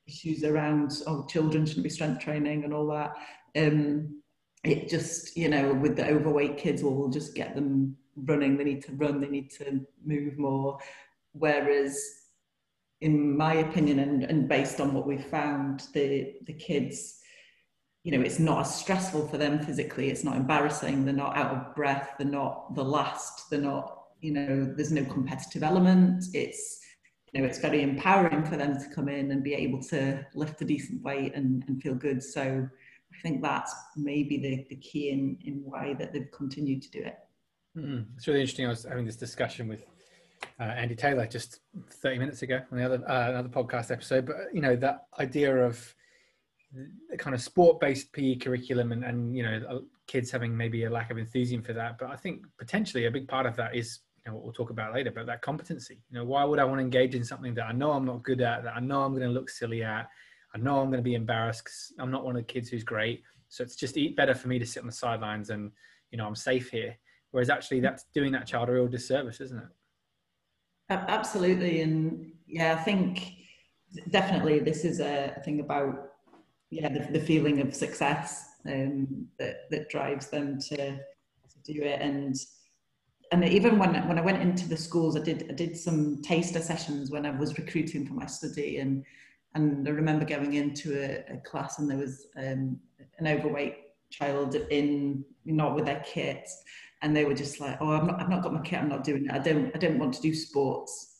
issues 0.08 0.43
around 0.43 0.91
oh 1.08 1.25
children 1.25 1.65
shouldn't 1.65 1.84
be 1.84 1.89
strength 1.89 2.21
training 2.21 2.63
and 2.63 2.73
all 2.73 2.88
that. 2.88 3.13
Um, 3.56 4.21
it 4.63 4.89
just 4.89 5.36
you 5.38 5.49
know 5.49 5.73
with 5.73 5.95
the 5.95 6.08
overweight 6.08 6.58
kids, 6.58 6.84
well, 6.84 6.93
we'll 6.93 7.10
just 7.10 7.36
get 7.36 7.56
them 7.56 7.95
running. 8.15 8.58
They 8.58 8.63
need 8.63 8.84
to 8.84 8.93
run. 8.93 9.21
They 9.21 9.27
need 9.27 9.51
to 9.51 9.82
move 10.03 10.38
more. 10.38 10.79
Whereas, 11.34 11.99
in 13.01 13.36
my 13.36 13.56
opinion, 13.56 13.99
and, 13.99 14.23
and 14.23 14.47
based 14.47 14.79
on 14.79 14.93
what 14.93 15.08
we've 15.08 15.25
found, 15.25 15.84
the 15.93 16.36
the 16.45 16.53
kids, 16.53 17.19
you 18.04 18.12
know, 18.12 18.22
it's 18.22 18.39
not 18.39 18.62
as 18.62 18.76
stressful 18.76 19.28
for 19.28 19.38
them 19.38 19.60
physically. 19.60 20.10
It's 20.10 20.24
not 20.24 20.36
embarrassing. 20.36 21.06
They're 21.06 21.13
not 21.13 21.38
out 21.38 21.56
of 21.56 21.76
breath. 21.76 22.12
They're 22.18 22.28
not 22.28 22.76
the 22.76 22.84
last. 22.84 23.50
They're 23.50 23.62
not. 23.62 24.00
You 24.20 24.32
know, 24.32 24.74
there's 24.78 24.92
no 24.92 25.04
competitive 25.06 25.63
element. 25.63 26.24
It's 26.34 26.80
you 27.34 27.42
know, 27.42 27.48
it's 27.48 27.58
very 27.58 27.82
empowering 27.82 28.46
for 28.46 28.58
them 28.58 28.78
to 28.78 28.88
come 28.94 29.10
in 29.10 29.32
and 29.32 29.44
be 29.44 29.56
able 29.56 29.82
to 29.82 30.24
lift 30.36 30.62
a 30.62 30.66
decent 30.66 31.02
weight 31.02 31.34
and, 31.34 31.63
and 31.68 31.82
feel 31.82 31.96
good. 31.96 32.22
So 32.22 32.42
I 33.12 33.22
think 33.22 33.42
that's 33.42 33.74
maybe 33.98 34.38
the, 34.38 34.66
the 34.70 34.76
key 34.76 35.10
in, 35.10 35.38
in 35.44 35.62
why 35.66 35.96
that 35.96 36.13
they've 36.13 36.30
continued 36.32 36.84
to 36.84 36.92
do 36.92 37.00
it. 37.00 37.18
Mm-hmm. 37.76 38.04
It's 38.16 38.28
really 38.28 38.42
interesting. 38.42 38.68
I 38.68 38.70
was 38.70 38.84
having 38.84 39.06
this 39.06 39.16
discussion 39.16 39.68
with 39.68 39.84
uh, 40.60 40.63
Andy 40.63 40.96
Taylor 40.96 41.26
just 41.26 41.62
30 41.89 42.20
minutes 42.20 42.44
ago 42.44 42.62
on 42.72 42.78
the 42.78 42.86
other 42.86 43.10
uh, 43.10 43.30
another 43.30 43.50
podcast 43.50 43.89
episode. 43.89 44.28
But 44.28 44.36
you 44.54 44.62
know 44.62 44.76
that 44.76 45.08
idea 45.20 45.56
of 45.66 45.96
the 47.09 47.17
kind 47.17 47.36
of 47.36 47.41
sport-based 47.41 48.12
PE 48.13 48.36
curriculum 48.36 48.91
and, 48.91 49.03
and 49.03 49.36
you 49.36 49.43
know 49.43 49.62
uh, 49.69 49.79
kids 50.07 50.31
having 50.31 50.55
maybe 50.55 50.86
a 50.86 50.89
lack 50.89 51.12
of 51.12 51.17
enthusiasm 51.17 51.63
for 51.63 51.73
that. 51.73 51.97
But 51.99 52.09
I 52.09 52.15
think 52.15 52.41
potentially 52.57 53.05
a 53.05 53.12
big 53.12 53.27
part 53.27 53.45
of 53.45 53.55
that 53.57 53.75
is 53.75 53.99
you 54.25 54.31
know 54.31 54.36
what 54.36 54.43
we'll 54.43 54.53
talk 54.53 54.69
about 54.69 54.93
later, 54.93 55.12
but 55.12 55.25
that 55.27 55.41
competency. 55.41 56.01
You 56.09 56.19
know, 56.19 56.25
why 56.25 56.43
would 56.43 56.59
I 56.59 56.63
want 56.63 56.79
to 56.79 56.83
engage 56.83 57.15
in 57.15 57.23
something 57.23 57.53
that 57.55 57.65
I 57.65 57.71
know 57.71 57.91
I'm 57.91 58.05
not 58.05 58.23
good 58.23 58.41
at, 58.41 58.63
that 58.63 58.75
I 58.75 58.79
know 58.79 59.03
I'm 59.03 59.12
going 59.12 59.27
to 59.27 59.33
look 59.33 59.49
silly 59.49 59.83
at, 59.83 60.07
I 60.55 60.57
know 60.57 60.79
I'm 60.79 60.88
going 60.88 60.99
to 60.99 61.03
be 61.03 61.15
embarrassed 61.15 61.63
because 61.63 61.93
I'm 61.99 62.12
not 62.12 62.23
one 62.23 62.36
of 62.36 62.45
the 62.45 62.53
kids 62.53 62.69
who's 62.69 62.83
great. 62.83 63.23
So 63.49 63.63
it's 63.63 63.75
just 63.75 63.97
better 64.15 64.33
for 64.33 64.47
me 64.47 64.59
to 64.59 64.65
sit 64.65 64.81
on 64.81 64.88
the 64.88 64.93
sidelines 64.93 65.49
and 65.49 65.71
you 66.12 66.17
know 66.17 66.25
I'm 66.25 66.36
safe 66.36 66.69
here. 66.69 66.95
Whereas 67.31 67.49
actually 67.49 67.79
that's 67.79 68.05
doing 68.13 68.31
that 68.33 68.47
child 68.47 68.69
a 68.69 68.73
real 68.73 68.88
disservice, 68.88 69.41
isn't 69.41 69.57
it? 69.57 69.69
Absolutely, 70.89 71.81
and 71.81 72.31
yeah, 72.47 72.75
I 72.79 72.83
think 72.83 73.33
definitely 74.09 74.59
this 74.59 74.86
is 74.86 74.99
a 74.99 75.39
thing 75.43 75.59
about 75.59 76.12
yeah 76.73 76.89
the, 76.89 77.19
the 77.19 77.25
feeling 77.25 77.62
of 77.62 77.75
success 77.75 78.49
um, 78.67 79.27
that 79.39 79.69
that 79.71 79.89
drives 79.89 80.27
them 80.29 80.59
to, 80.59 80.75
to 80.75 81.59
do 81.63 81.81
it, 81.81 82.01
and 82.01 82.36
and 83.31 83.43
even 83.43 83.77
when 83.77 84.07
when 84.07 84.17
I 84.17 84.21
went 84.21 84.41
into 84.41 84.67
the 84.67 84.77
schools, 84.77 85.15
I 85.15 85.21
did 85.21 85.47
I 85.49 85.53
did 85.53 85.77
some 85.77 86.21
taster 86.21 86.59
sessions 86.59 87.12
when 87.12 87.25
I 87.25 87.31
was 87.31 87.57
recruiting 87.57 88.05
for 88.05 88.13
my 88.13 88.25
study, 88.25 88.77
and 88.77 89.03
and 89.55 89.88
I 89.88 89.91
remember 89.91 90.25
going 90.25 90.53
into 90.53 90.99
a, 90.99 91.36
a 91.36 91.38
class 91.38 91.79
and 91.79 91.89
there 91.89 91.97
was 91.97 92.27
um, 92.38 92.79
an 93.19 93.27
overweight 93.27 93.77
child 94.09 94.55
in 94.55 95.23
not 95.45 95.75
with 95.75 95.86
their 95.86 96.03
kit, 96.05 96.47
and 97.01 97.15
they 97.15 97.25
were 97.25 97.33
just 97.33 97.59
like, 97.59 97.77
"Oh, 97.81 97.91
I've 97.91 98.05
not, 98.05 98.21
I've 98.21 98.29
not 98.29 98.43
got 98.43 98.53
my 98.53 98.62
kit. 98.62 98.79
I'm 98.79 98.89
not 98.89 99.03
doing 99.03 99.25
it. 99.25 99.31
I 99.31 99.39
don't, 99.39 99.75
I 99.75 99.79
don't 99.79 99.99
want 99.99 100.13
to 100.15 100.21
do 100.21 100.33
sports." 100.33 101.12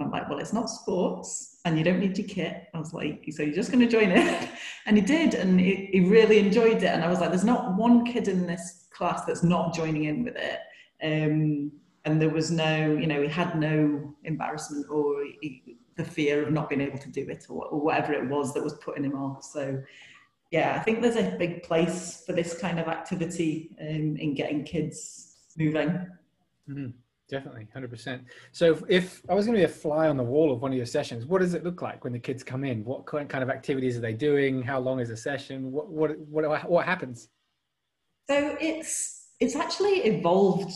And 0.00 0.06
I'm 0.06 0.10
like, 0.10 0.30
well, 0.30 0.38
it's 0.38 0.54
not 0.54 0.70
sports 0.70 1.58
and 1.66 1.76
you 1.76 1.84
don't 1.84 2.00
need 2.00 2.16
your 2.16 2.26
kit. 2.26 2.68
I 2.72 2.78
was 2.78 2.94
like, 2.94 3.22
so 3.30 3.42
you're 3.42 3.54
just 3.54 3.70
going 3.70 3.86
to 3.86 3.88
join 3.88 4.10
it? 4.10 4.48
And 4.86 4.96
he 4.96 5.02
did. 5.02 5.34
And 5.34 5.60
he, 5.60 5.90
he 5.92 6.00
really 6.00 6.38
enjoyed 6.38 6.78
it. 6.78 6.84
And 6.84 7.04
I 7.04 7.08
was 7.08 7.20
like, 7.20 7.28
there's 7.28 7.44
not 7.44 7.76
one 7.76 8.04
kid 8.04 8.28
in 8.28 8.46
this 8.46 8.88
class 8.90 9.26
that's 9.26 9.42
not 9.42 9.74
joining 9.74 10.04
in 10.04 10.24
with 10.24 10.36
it. 10.36 10.58
Um, 11.02 11.70
and 12.06 12.20
there 12.20 12.30
was 12.30 12.50
no, 12.50 12.96
you 12.96 13.06
know, 13.06 13.20
he 13.20 13.28
had 13.28 13.60
no 13.60 14.14
embarrassment 14.24 14.86
or 14.90 15.22
he, 15.42 15.76
the 15.96 16.02
fear 16.02 16.42
of 16.42 16.50
not 16.50 16.70
being 16.70 16.80
able 16.80 16.98
to 16.98 17.10
do 17.10 17.28
it 17.28 17.44
or, 17.50 17.66
or 17.66 17.78
whatever 17.78 18.14
it 18.14 18.26
was 18.28 18.54
that 18.54 18.64
was 18.64 18.72
putting 18.74 19.04
him 19.04 19.14
off. 19.14 19.44
So, 19.44 19.82
yeah, 20.50 20.74
I 20.74 20.82
think 20.82 21.02
there's 21.02 21.16
a 21.16 21.36
big 21.38 21.62
place 21.62 22.24
for 22.26 22.32
this 22.32 22.58
kind 22.58 22.80
of 22.80 22.88
activity 22.88 23.76
um, 23.82 24.16
in 24.16 24.34
getting 24.34 24.64
kids 24.64 25.36
moving. 25.58 25.90
Mm-hmm. 26.68 26.88
Definitely, 27.30 27.68
hundred 27.72 27.90
percent. 27.90 28.24
So, 28.50 28.72
if, 28.72 28.82
if, 28.88 29.22
I 29.28 29.34
was 29.34 29.46
going 29.46 29.54
to 29.56 29.60
be 29.60 29.72
a 29.72 29.74
fly 29.74 30.08
on 30.08 30.16
the 30.16 30.24
wall 30.24 30.52
of 30.52 30.62
one 30.62 30.72
of 30.72 30.76
your 30.76 30.84
sessions, 30.86 31.24
what 31.26 31.40
does 31.40 31.54
it 31.54 31.62
look 31.62 31.80
like 31.80 32.02
when 32.02 32.12
the 32.12 32.18
kids 32.18 32.42
come 32.42 32.64
in? 32.64 32.84
What 32.84 33.06
kind 33.06 33.32
of 33.32 33.48
activities 33.48 33.96
are 33.96 34.00
they 34.00 34.12
doing? 34.12 34.62
How 34.62 34.80
long 34.80 34.98
is 34.98 35.10
a 35.10 35.16
session? 35.16 35.70
What 35.70 35.88
what 35.88 36.18
what 36.18 36.68
what 36.68 36.84
happens? 36.84 37.28
So 38.28 38.56
it's 38.60 39.28
it's 39.38 39.54
actually 39.54 39.98
evolved 40.00 40.72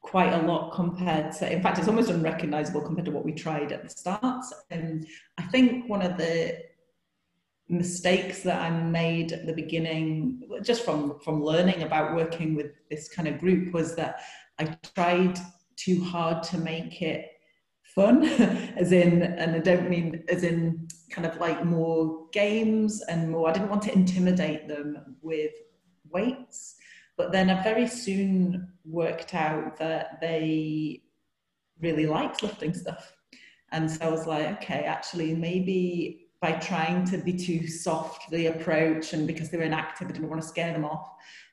quite 0.00 0.32
a 0.32 0.42
lot 0.42 0.72
compared 0.74 1.32
to. 1.34 1.52
In 1.52 1.62
fact, 1.62 1.78
it's 1.78 1.86
almost 1.86 2.10
unrecognizable 2.10 2.80
compared 2.80 3.06
to 3.06 3.12
what 3.12 3.24
we 3.24 3.32
tried 3.32 3.70
at 3.70 3.84
the 3.84 3.90
start. 3.90 4.44
And 4.70 5.06
I 5.38 5.42
think 5.42 5.88
one 5.88 6.02
of 6.02 6.16
the 6.16 6.64
mistakes 7.68 8.42
that 8.42 8.60
I 8.60 8.70
made 8.70 9.32
at 9.32 9.46
the 9.46 9.52
beginning, 9.52 10.42
just 10.62 10.84
from 10.84 11.20
from 11.20 11.44
learning 11.44 11.84
about 11.84 12.16
working 12.16 12.56
with 12.56 12.72
this 12.90 13.08
kind 13.08 13.28
of 13.28 13.38
group, 13.38 13.72
was 13.72 13.94
that 13.94 14.22
I 14.58 14.76
tried 14.94 15.38
too 15.76 16.02
hard 16.02 16.42
to 16.44 16.58
make 16.58 17.02
it 17.02 17.30
fun, 17.82 18.24
as 18.76 18.92
in, 18.92 19.22
and 19.22 19.56
I 19.56 19.58
don't 19.58 19.88
mean 19.88 20.24
as 20.28 20.42
in 20.42 20.88
kind 21.10 21.26
of 21.26 21.38
like 21.38 21.64
more 21.64 22.26
games 22.32 23.02
and 23.08 23.30
more, 23.30 23.48
I 23.48 23.52
didn't 23.52 23.70
want 23.70 23.82
to 23.82 23.92
intimidate 23.92 24.68
them 24.68 25.16
with 25.22 25.52
weights. 26.10 26.76
But 27.16 27.32
then 27.32 27.48
I 27.48 27.62
very 27.62 27.86
soon 27.86 28.68
worked 28.84 29.34
out 29.34 29.76
that 29.78 30.20
they 30.20 31.02
really 31.80 32.06
liked 32.06 32.42
lifting 32.42 32.74
stuff. 32.74 33.12
And 33.72 33.90
so 33.90 34.06
I 34.06 34.10
was 34.10 34.26
like, 34.26 34.62
okay, 34.62 34.84
actually, 34.84 35.34
maybe 35.34 36.28
by 36.40 36.52
trying 36.52 37.04
to 37.06 37.18
be 37.18 37.32
too 37.32 37.66
soft 37.66 38.30
the 38.30 38.46
approach 38.46 39.12
and 39.12 39.26
because 39.26 39.50
they 39.50 39.56
were 39.56 39.64
inactive, 39.64 40.08
I 40.08 40.12
didn't 40.12 40.28
want 40.28 40.42
to 40.42 40.48
scare 40.48 40.72
them 40.72 40.84
off. 40.84 41.10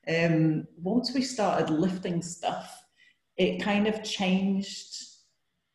Um, 0.08 0.68
once 0.78 1.14
we 1.14 1.22
started 1.22 1.70
lifting 1.70 2.22
stuff, 2.22 2.83
it 3.38 3.62
kind 3.62 3.88
of 3.88 4.04
changed 4.04 4.96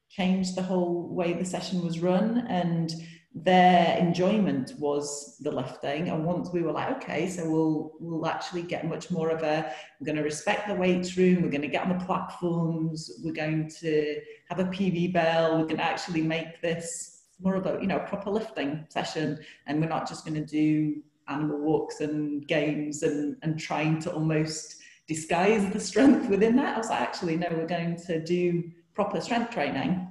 changed 0.08 0.56
the 0.56 0.62
whole 0.62 1.08
way 1.14 1.32
the 1.32 1.44
session 1.44 1.84
was 1.84 2.00
run 2.00 2.46
and 2.48 2.92
their 3.34 3.96
enjoyment 3.98 4.72
was 4.78 5.36
the 5.40 5.50
lifting 5.50 6.08
and 6.08 6.24
once 6.24 6.50
we 6.52 6.62
were 6.62 6.72
like 6.72 6.90
okay 6.96 7.28
so 7.28 7.48
we'll 7.48 7.92
we'll 8.00 8.26
actually 8.26 8.62
get 8.62 8.88
much 8.88 9.10
more 9.10 9.30
of 9.30 9.42
a 9.42 9.72
we're 10.00 10.06
going 10.06 10.16
to 10.16 10.22
respect 10.22 10.66
the 10.66 10.74
weights 10.74 11.16
room 11.16 11.42
we're 11.42 11.50
going 11.50 11.60
to 11.60 11.68
get 11.68 11.84
on 11.84 11.96
the 11.96 12.04
platforms 12.04 13.20
we're 13.22 13.32
going 13.32 13.68
to 13.68 14.20
have 14.48 14.58
a 14.58 14.64
PB 14.64 15.12
bell 15.12 15.58
we're 15.58 15.66
going 15.66 15.76
to 15.76 15.84
actually 15.84 16.22
make 16.22 16.60
this 16.62 17.18
more 17.40 17.54
of 17.54 17.66
a 17.66 17.78
you 17.80 17.86
know 17.86 17.98
proper 18.00 18.30
lifting 18.30 18.86
session. 18.88 19.38
And 19.66 19.80
we're 19.80 19.88
not 19.88 20.08
just 20.08 20.24
going 20.24 20.34
to 20.34 20.46
do 20.46 21.02
animal 21.28 21.58
walks 21.58 22.00
and 22.00 22.46
games 22.46 23.02
and 23.02 23.36
and 23.42 23.58
trying 23.58 24.00
to 24.00 24.12
almost 24.12 24.76
disguise 25.08 25.72
the 25.72 25.80
strength 25.80 26.28
within 26.28 26.54
that. 26.56 26.74
I 26.74 26.78
was 26.78 26.90
like, 26.90 27.00
actually, 27.00 27.36
no, 27.36 27.48
we're 27.50 27.66
going 27.66 27.96
to 28.06 28.22
do 28.22 28.70
proper 28.94 29.20
strength 29.20 29.50
training. 29.50 30.06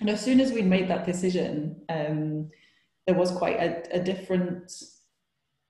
And 0.00 0.10
as 0.10 0.22
soon 0.22 0.40
as 0.40 0.52
we 0.52 0.62
made 0.62 0.88
that 0.88 1.06
decision, 1.06 1.80
um, 1.88 2.50
there 3.06 3.14
was 3.14 3.30
quite 3.30 3.56
a, 3.56 3.96
a, 3.96 4.00
different 4.00 4.72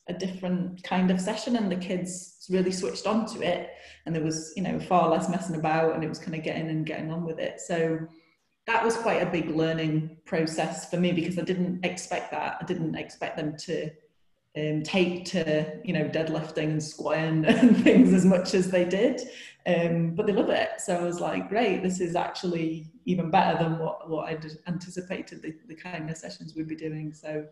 a 0.09 0.13
different 0.13 0.83
kind 0.83 1.11
of 1.11 1.21
session 1.21 1.57
and 1.57 1.71
the 1.71 1.77
kids 1.77 2.47
really 2.51 2.73
switched 2.73 3.07
on 3.07 3.27
to 3.27 3.43
it 3.43 3.71
and 4.05 4.15
there 4.15 4.23
was 4.23 4.53
you 4.57 4.63
know 4.63 4.81
far 4.81 5.09
less 5.09 5.29
messing 5.29 5.55
about 5.55 5.95
and 5.95 6.03
it 6.03 6.09
was 6.09 6.19
kind 6.19 6.35
of 6.35 6.43
getting 6.43 6.69
and 6.69 6.85
getting 6.85 7.13
on 7.13 7.25
with 7.25 7.39
it 7.39 7.61
so 7.61 7.99
that 8.67 8.85
was 8.85 8.97
quite 8.97 9.23
a 9.23 9.31
big 9.31 9.51
learning 9.51 10.17
process 10.27 10.91
for 10.91 10.97
me 10.97 11.13
because 11.13 11.39
I 11.39 11.43
didn't 11.43 11.85
expect 11.85 12.31
that 12.33 12.59
I 12.61 12.65
didn't 12.65 12.97
expect 12.97 13.37
them 13.37 13.57
to 13.59 13.91
um, 14.57 14.83
take 14.83 15.25
to 15.27 15.81
you 15.85 15.93
know 15.93 16.09
deadlifting 16.09 16.71
and 16.71 16.83
squatting 16.83 17.45
and 17.47 17.83
things 17.83 18.13
as 18.13 18.25
much 18.25 18.55
as 18.55 18.71
they 18.71 18.85
did. 18.85 19.21
Um, 19.67 20.15
but 20.15 20.27
they 20.27 20.33
love 20.33 20.49
it. 20.49 20.71
So 20.79 20.97
I 20.97 21.03
was 21.03 21.21
like 21.21 21.49
great 21.49 21.83
this 21.83 22.01
is 22.01 22.17
actually 22.17 22.91
even 23.05 23.31
better 23.31 23.63
than 23.63 23.79
what, 23.79 24.09
what 24.09 24.29
I'd 24.29 24.45
anticipated 24.67 25.43
the, 25.43 25.55
the 25.69 25.75
kind 25.75 26.09
of 26.11 26.17
sessions 26.17 26.55
we'd 26.55 26.69
be 26.69 26.77
doing. 26.77 27.13
So 27.13 27.47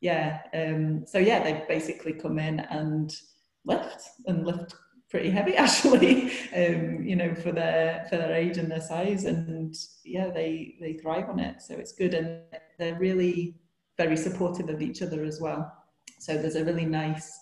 yeah 0.00 0.40
um, 0.54 1.06
so 1.06 1.18
yeah 1.18 1.42
they 1.42 1.64
basically 1.66 2.12
come 2.12 2.38
in 2.38 2.60
and 2.60 3.16
lift 3.64 4.02
and 4.26 4.46
lift 4.46 4.74
pretty 5.08 5.30
heavy 5.30 5.56
actually 5.56 6.30
um, 6.54 7.02
you 7.02 7.16
know 7.16 7.34
for 7.34 7.50
their 7.50 8.06
for 8.10 8.18
their 8.18 8.34
age 8.34 8.58
and 8.58 8.70
their 8.70 8.80
size. 8.80 9.24
And 9.24 9.74
yeah 10.04 10.30
they 10.30 10.76
they 10.80 10.92
thrive 10.92 11.28
on 11.28 11.40
it. 11.40 11.60
So 11.60 11.74
it's 11.74 11.92
good. 11.92 12.14
And 12.14 12.42
they're 12.78 12.98
really 12.98 13.56
very 13.96 14.16
supportive 14.16 14.68
of 14.68 14.82
each 14.82 15.02
other 15.02 15.24
as 15.24 15.40
well 15.40 15.72
so 16.18 16.36
there's 16.36 16.56
a 16.56 16.64
really 16.64 16.84
nice 16.84 17.38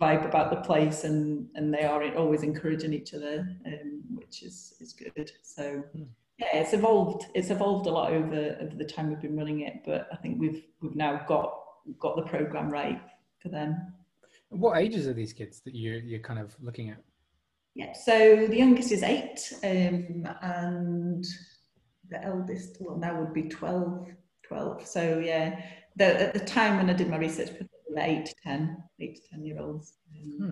vibe 0.00 0.26
about 0.26 0.50
the 0.50 0.60
place, 0.60 1.04
and 1.04 1.48
and 1.54 1.72
they 1.72 1.84
are 1.84 2.14
always 2.16 2.42
encouraging 2.42 2.92
each 2.92 3.14
other, 3.14 3.48
um, 3.66 4.02
which 4.14 4.42
is 4.42 4.74
is 4.80 4.92
good. 4.92 5.30
So 5.42 5.82
hmm. 5.92 6.04
yeah, 6.38 6.56
it's 6.56 6.72
evolved. 6.72 7.26
It's 7.34 7.50
evolved 7.50 7.86
a 7.86 7.90
lot 7.90 8.12
over 8.12 8.56
over 8.60 8.74
the 8.74 8.84
time 8.84 9.08
we've 9.08 9.20
been 9.20 9.36
running 9.36 9.60
it, 9.60 9.82
but 9.84 10.08
I 10.12 10.16
think 10.16 10.40
we've 10.40 10.64
we've 10.80 10.96
now 10.96 11.24
got 11.26 11.54
got 11.98 12.16
the 12.16 12.22
program 12.22 12.70
right 12.70 13.00
for 13.40 13.48
them. 13.48 13.94
What 14.50 14.78
ages 14.78 15.06
are 15.06 15.12
these 15.12 15.32
kids 15.32 15.60
that 15.64 15.74
you 15.74 15.92
you're 16.04 16.20
kind 16.20 16.38
of 16.38 16.56
looking 16.60 16.90
at? 16.90 16.98
Yeah, 17.74 17.92
so 17.92 18.46
the 18.48 18.56
youngest 18.56 18.90
is 18.90 19.04
eight, 19.04 19.52
um, 19.62 20.26
and 20.42 21.24
the 22.10 22.22
eldest, 22.24 22.78
well, 22.80 22.96
now 22.96 23.20
would 23.20 23.32
be 23.32 23.44
12. 23.44 24.08
12. 24.42 24.86
So 24.86 25.22
yeah, 25.24 25.62
the, 25.96 26.20
at 26.20 26.34
the 26.34 26.40
time 26.40 26.76
when 26.76 26.90
I 26.90 26.92
did 26.92 27.08
my 27.08 27.16
research, 27.16 27.50
eight 27.98 28.26
to 28.26 28.34
ten, 28.42 28.82
eight 29.00 29.16
to 29.16 29.22
ten 29.30 29.44
year 29.44 29.58
olds. 29.60 29.94
Um, 30.14 30.30
hmm. 30.38 30.50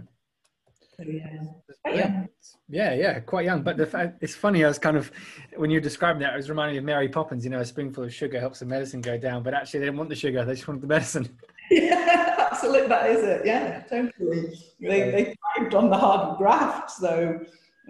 So 0.96 1.04
yeah, 1.06 1.94
yeah, 1.94 2.24
yeah, 2.68 2.94
yeah, 2.94 3.20
quite 3.20 3.44
young. 3.44 3.62
But 3.62 3.76
the 3.76 3.86
fact 3.86 4.18
it's 4.20 4.34
funny. 4.34 4.64
I 4.64 4.68
was 4.68 4.80
kind 4.80 4.96
of 4.96 5.12
when 5.56 5.70
you 5.70 5.80
described 5.80 6.20
that, 6.22 6.34
it 6.34 6.36
was 6.36 6.50
reminding 6.50 6.74
me 6.74 6.78
of 6.78 6.84
Mary 6.84 7.08
Poppins. 7.08 7.44
You 7.44 7.50
know, 7.50 7.60
a 7.60 7.64
spoonful 7.64 8.02
of 8.02 8.12
sugar 8.12 8.40
helps 8.40 8.58
the 8.58 8.66
medicine 8.66 9.00
go 9.00 9.16
down, 9.16 9.44
but 9.44 9.54
actually 9.54 9.78
they 9.78 9.86
didn't 9.86 9.98
want 9.98 10.10
the 10.10 10.16
sugar; 10.16 10.44
they 10.44 10.54
just 10.54 10.66
wanted 10.66 10.82
the 10.82 10.88
medicine. 10.88 11.28
yeah, 11.70 12.48
absolutely. 12.50 12.88
That 12.88 13.10
is 13.10 13.22
it. 13.22 13.46
Yeah, 13.46 13.82
totally. 13.82 14.56
They 14.80 15.10
they 15.12 15.34
thrived 15.56 15.74
on 15.76 15.88
the 15.88 15.96
hard 15.96 16.36
graft, 16.36 16.90
so 16.90 17.38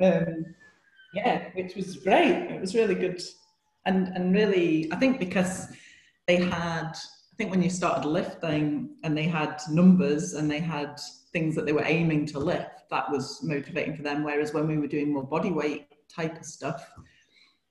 um, 0.03 0.45
yeah, 1.15 1.49
which 1.55 1.77
was 1.77 1.97
great. 1.97 2.51
It 2.51 2.61
was 2.61 2.75
really 2.75 2.95
good, 2.95 3.23
and 3.87 4.09
and 4.09 4.35
really, 4.35 4.93
I 4.93 4.97
think 4.97 5.19
because 5.19 5.69
they 6.27 6.37
had 6.37 6.93
think 7.39 7.53
when 7.53 7.63
you 7.63 7.71
started 7.71 8.07
lifting 8.07 8.91
and 9.05 9.17
they 9.17 9.23
had 9.23 9.61
numbers 9.71 10.35
and 10.35 10.51
they 10.51 10.59
had 10.59 11.01
things 11.33 11.55
that 11.55 11.65
they 11.65 11.73
were 11.73 11.85
aiming 11.85 12.27
to 12.27 12.39
lift, 12.39 12.83
that 12.91 13.11
was 13.11 13.41
motivating 13.45 13.97
for 13.97 14.03
them. 14.03 14.25
Whereas 14.25 14.53
when 14.53 14.67
we 14.67 14.77
were 14.77 14.89
doing 14.89 15.13
more 15.13 15.23
body 15.23 15.53
weight 15.53 15.87
type 16.09 16.37
of 16.37 16.45
stuff, 16.45 16.91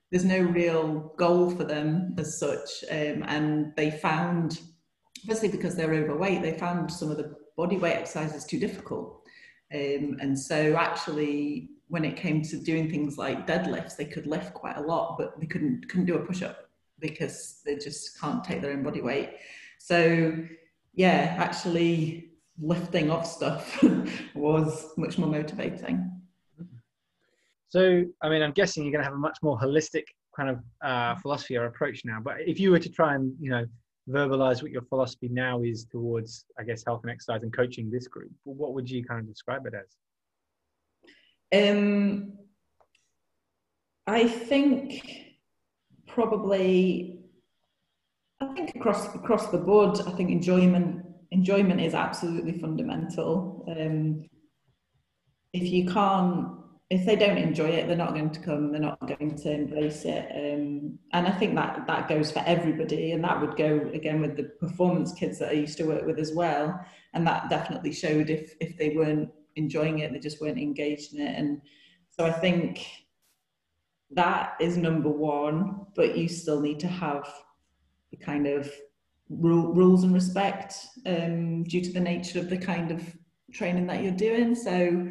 there's 0.10 0.24
no 0.24 0.40
real 0.40 1.14
goal 1.18 1.52
for 1.52 1.66
them 1.66 2.16
as 2.18 2.40
such. 2.40 2.86
Um, 2.90 3.24
and 3.28 3.76
they 3.76 3.92
found, 3.92 4.62
obviously 5.24 5.50
because 5.50 5.76
they're 5.76 5.94
overweight, 5.94 6.42
they 6.42 6.58
found 6.58 6.90
some 6.90 7.12
of 7.12 7.18
the 7.18 7.36
body 7.58 7.76
weight 7.76 7.98
exercises 7.98 8.46
too 8.46 8.60
difficult. 8.60 9.22
Um, 9.74 10.18
and 10.22 10.40
so 10.40 10.78
actually, 10.78 11.72
when 11.90 12.06
it 12.06 12.16
came 12.16 12.42
to 12.44 12.58
doing 12.58 12.90
things 12.90 13.18
like 13.18 13.46
deadlifts, 13.46 13.98
they 13.98 14.06
could 14.06 14.28
lift 14.28 14.54
quite 14.54 14.78
a 14.78 14.82
lot, 14.82 15.18
but 15.18 15.38
they 15.42 15.46
couldn't 15.46 15.90
couldn't 15.90 16.06
do 16.06 16.16
a 16.16 16.26
push 16.26 16.42
up 16.42 16.67
because 17.00 17.62
they 17.66 17.76
just 17.76 18.20
can't 18.20 18.44
take 18.44 18.62
their 18.62 18.72
own 18.72 18.84
body 18.84 19.02
weight. 19.02 19.36
So, 19.80 20.36
yeah, 20.94 21.36
actually 21.38 22.32
lifting 22.60 23.12
off 23.12 23.26
stuff 23.26 23.84
was 24.36 24.94
much 24.98 25.18
more 25.18 25.30
motivating. 25.30 26.12
So, 27.70 28.04
I 28.22 28.30
mean, 28.30 28.42
I'm 28.42 28.52
guessing 28.52 28.84
you're 28.84 28.92
going 28.92 29.04
to 29.04 29.10
have 29.10 29.14
a 29.14 29.20
much 29.20 29.38
more 29.42 29.60
holistic 29.60 30.04
kind 30.36 30.50
of 30.50 30.60
uh, 30.84 31.16
philosophy 31.16 31.58
or 31.58 31.66
approach 31.66 32.02
now. 32.06 32.20
But 32.24 32.36
if 32.46 32.60
you 32.60 32.72
were 32.72 32.80
to 32.80 32.90
try 32.90 33.16
and, 33.16 33.34
you 33.40 33.50
know, 33.50 33.66
verbalize 34.10 34.62
what 34.62 34.72
your 34.72 34.84
philosophy 34.84 35.28
now 35.30 35.62
is 35.64 35.86
towards, 35.86 36.46
I 36.58 36.64
guess, 36.64 36.84
health 36.86 37.02
and 37.04 37.12
exercise 37.12 37.44
and 37.44 37.54
coaching 37.54 37.92
this 37.92 38.08
group, 38.08 38.32
what 38.44 38.74
would 38.74 38.90
you 38.90 39.04
kind 39.04 39.20
of 39.20 39.28
describe 39.28 39.66
it 39.66 39.74
as? 39.74 39.98
Um, 41.54 42.34
I 44.06 44.28
think 44.28 45.27
probably 46.18 47.20
I 48.42 48.48
think 48.56 48.76
across 48.76 49.14
across 49.14 49.48
the 49.48 49.60
board, 49.60 50.00
I 50.08 50.12
think 50.12 50.32
enjoyment 50.32 51.06
enjoyment 51.32 51.80
is 51.80 51.94
absolutely 51.94 52.54
fundamental. 52.54 53.64
Um, 53.70 54.26
if 55.54 55.66
you 55.72 55.86
can't 55.86 56.48
if 56.90 57.06
they 57.06 57.18
don't 57.18 57.38
enjoy 57.38 57.70
it, 57.70 57.88
they're 57.88 58.06
not 58.06 58.16
going 58.16 58.32
to 58.32 58.40
come. 58.40 58.72
They're 58.72 58.90
not 58.90 59.06
going 59.06 59.36
to 59.44 59.52
embrace 59.52 60.06
it. 60.06 60.26
Um, 60.42 60.98
and 61.12 61.28
I 61.28 61.32
think 61.32 61.54
that 61.56 61.86
that 61.86 62.08
goes 62.08 62.32
for 62.32 62.42
everybody, 62.48 63.12
and 63.12 63.24
that 63.24 63.40
would 63.40 63.56
go 63.56 63.72
again 63.94 64.20
with 64.20 64.38
the 64.38 64.46
performance 64.66 65.14
kids 65.14 65.38
that 65.38 65.50
I 65.50 65.64
used 65.66 65.78
to 65.78 65.86
work 65.86 66.06
with 66.08 66.18
as 66.18 66.34
well. 66.34 66.84
And 67.14 67.28
that 67.28 67.50
definitely 67.52 67.94
showed 67.94 68.32
if 68.32 68.56
if 68.60 68.76
they 68.78 68.90
weren't 68.96 69.30
enjoying 69.56 70.00
it, 70.00 70.12
they 70.12 70.20
just 70.20 70.42
weren't 70.42 70.58
engaged 70.58 71.14
in 71.14 71.22
it. 71.22 71.38
And 71.38 71.62
so 72.10 72.26
I 72.26 72.32
think 72.32 72.88
that 74.12 74.56
is 74.60 74.78
number 74.78 75.10
one. 75.10 75.86
But 75.96 76.18
you 76.18 76.28
still 76.28 76.62
need 76.62 76.80
to 76.82 76.88
have 76.88 77.32
the 78.12 78.18
kind 78.18 78.48
of 78.48 78.72
rule, 79.30 79.74
rules 79.74 80.04
and 80.04 80.14
respect 80.14 80.76
um, 81.06 81.64
due 81.64 81.82
to 81.82 81.92
the 81.92 82.00
nature 82.00 82.40
of 82.40 82.50
the 82.50 82.58
kind 82.58 82.92
of 82.92 83.02
training 83.52 83.88
that 83.88 84.04
you're 84.04 84.12
doing. 84.12 84.56
So 84.56 85.10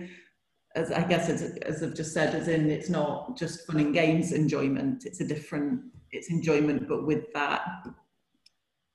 as 0.75 0.93
I 0.93 1.03
guess 1.05 1.29
as, 1.29 1.43
as 1.63 1.83
I've 1.83 1.95
just 1.95 2.13
said, 2.13 2.35
as 2.35 2.49
in 2.49 2.71
it's 2.71 2.91
not 2.91 3.37
just 3.37 3.67
fun 3.67 3.79
and 3.79 3.95
games 3.95 4.33
enjoyment, 4.33 5.05
it's 5.07 5.21
a 5.21 5.27
different, 5.27 5.83
it's 6.13 6.31
enjoyment, 6.31 6.89
but 6.89 7.07
with 7.07 7.33
that 7.33 7.63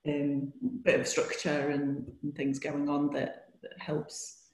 um, 0.08 0.52
bit 0.82 1.00
of 1.00 1.06
structure 1.06 1.70
and, 1.70 2.10
and 2.22 2.34
things 2.34 2.58
going 2.58 2.88
on 2.88 3.10
that, 3.12 3.48
that 3.62 3.72
helps. 3.78 4.48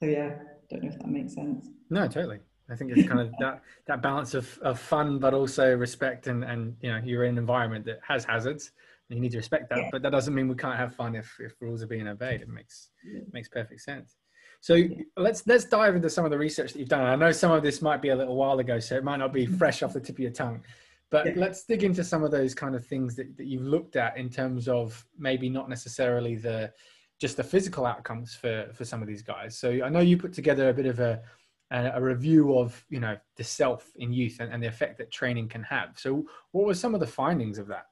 So 0.00 0.06
yeah, 0.06 0.36
don't 0.70 0.84
know 0.84 0.90
if 0.90 0.98
that 0.98 1.08
makes 1.08 1.34
sense. 1.34 1.66
No, 1.90 2.06
totally. 2.06 2.38
I 2.72 2.76
think 2.76 2.92
it's 2.96 3.08
kind 3.08 3.20
of 3.20 3.32
that 3.40 3.62
that 3.86 4.02
balance 4.02 4.34
of, 4.34 4.58
of 4.62 4.78
fun, 4.78 5.18
but 5.18 5.34
also 5.34 5.76
respect, 5.76 6.26
and 6.26 6.44
and 6.44 6.76
you 6.80 6.90
know 6.90 7.00
you're 7.04 7.24
in 7.24 7.32
an 7.32 7.38
environment 7.38 7.84
that 7.86 8.00
has 8.06 8.24
hazards, 8.24 8.72
and 9.08 9.16
you 9.16 9.22
need 9.22 9.32
to 9.32 9.38
respect 9.38 9.68
that. 9.70 9.78
Yeah. 9.78 9.88
But 9.92 10.02
that 10.02 10.10
doesn't 10.10 10.34
mean 10.34 10.48
we 10.48 10.54
can't 10.54 10.76
have 10.76 10.94
fun 10.94 11.14
if, 11.14 11.36
if 11.40 11.54
rules 11.60 11.82
are 11.82 11.86
being 11.86 12.08
obeyed. 12.08 12.40
It 12.42 12.48
makes 12.48 12.90
yeah. 13.04 13.20
makes 13.32 13.48
perfect 13.48 13.80
sense. 13.80 14.16
So 14.60 14.82
let's 15.16 15.46
let's 15.46 15.64
dive 15.64 15.96
into 15.96 16.10
some 16.10 16.24
of 16.24 16.30
the 16.30 16.38
research 16.38 16.72
that 16.72 16.78
you've 16.78 16.88
done. 16.88 17.02
I 17.02 17.16
know 17.16 17.32
some 17.32 17.50
of 17.50 17.62
this 17.62 17.80
might 17.80 18.02
be 18.02 18.10
a 18.10 18.16
little 18.16 18.36
while 18.36 18.58
ago, 18.58 18.78
so 18.78 18.96
it 18.96 19.04
might 19.04 19.16
not 19.16 19.32
be 19.32 19.46
mm-hmm. 19.46 19.56
fresh 19.56 19.82
off 19.82 19.94
the 19.94 20.00
tip 20.00 20.16
of 20.16 20.20
your 20.20 20.30
tongue. 20.30 20.62
But 21.10 21.26
yeah. 21.26 21.32
let's 21.36 21.64
dig 21.64 21.82
into 21.82 22.04
some 22.04 22.22
of 22.22 22.30
those 22.30 22.54
kind 22.54 22.76
of 22.76 22.86
things 22.86 23.16
that, 23.16 23.36
that 23.36 23.46
you've 23.46 23.66
looked 23.66 23.96
at 23.96 24.16
in 24.16 24.28
terms 24.28 24.68
of 24.68 25.04
maybe 25.18 25.48
not 25.48 25.68
necessarily 25.68 26.36
the 26.36 26.72
just 27.20 27.36
the 27.36 27.44
physical 27.44 27.84
outcomes 27.84 28.34
for 28.34 28.68
for 28.74 28.84
some 28.84 29.02
of 29.02 29.08
these 29.08 29.22
guys. 29.22 29.58
So 29.58 29.80
I 29.82 29.88
know 29.88 30.00
you 30.00 30.16
put 30.16 30.32
together 30.32 30.68
a 30.68 30.74
bit 30.74 30.86
of 30.86 31.00
a 31.00 31.22
a, 31.70 32.00
review 32.00 32.58
of 32.58 32.84
you 32.88 33.00
know 33.00 33.16
the 33.36 33.44
self 33.44 33.90
in 33.96 34.12
youth 34.12 34.38
and, 34.40 34.52
and 34.52 34.62
the 34.62 34.66
effect 34.66 34.98
that 34.98 35.10
training 35.10 35.48
can 35.48 35.62
have. 35.62 35.90
So 35.96 36.26
what 36.52 36.66
were 36.66 36.74
some 36.74 36.94
of 36.94 37.00
the 37.00 37.06
findings 37.06 37.58
of 37.58 37.68
that? 37.68 37.86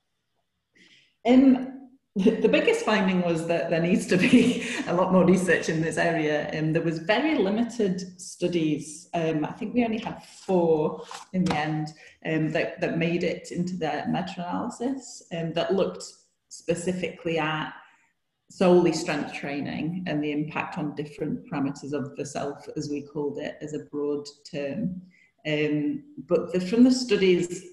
Um, 1.27 1.89
the 2.17 2.49
biggest 2.49 2.85
finding 2.85 3.23
was 3.23 3.47
that 3.47 3.71
there 3.71 3.81
needs 3.81 4.07
to 4.07 4.17
be 4.17 4.67
a 4.89 4.95
lot 4.95 5.13
more 5.13 5.25
research 5.25 5.69
in 5.69 5.81
this 5.81 5.99
area. 5.99 6.51
Um, 6.59 6.73
there 6.73 6.83
was 6.83 6.99
very 6.99 7.37
limited 7.37 8.21
studies. 8.21 9.09
Um, 9.15 9.45
I 9.45 9.53
think 9.53 9.75
we 9.75 9.85
only 9.85 9.99
had 9.99 10.25
four 10.25 11.05
in 11.33 11.45
the 11.45 11.57
end 11.57 11.89
um, 12.27 12.51
that, 12.53 12.81
that 12.81 12.99
made 12.99 13.23
it 13.23 13.53
into 13.53 13.77
the 13.77 14.05
meta-analysis 14.09 15.23
um, 15.37 15.53
that 15.53 15.75
looked 15.75 16.05
specifically 16.49 17.39
at 17.39 17.73
solely 18.51 18.93
strength 18.93 19.35
training 19.35 20.05
and 20.07 20.23
the 20.23 20.33
impact 20.33 20.79
on 20.79 20.95
different 20.95 21.51
parameters 21.51 21.93
of 21.93 22.17
the 22.17 22.25
self, 22.25 22.67
as 22.77 22.89
we 22.89 23.03
called 23.03 23.39
it, 23.39 23.59
as 23.61 23.75
a 23.75 23.85
broad 23.91 24.27
term. 24.51 25.01
Um, 25.47 26.03
but 26.27 26.53
the, 26.53 26.61
from 26.61 26.85
the 26.85 26.91
studies, 26.91 27.65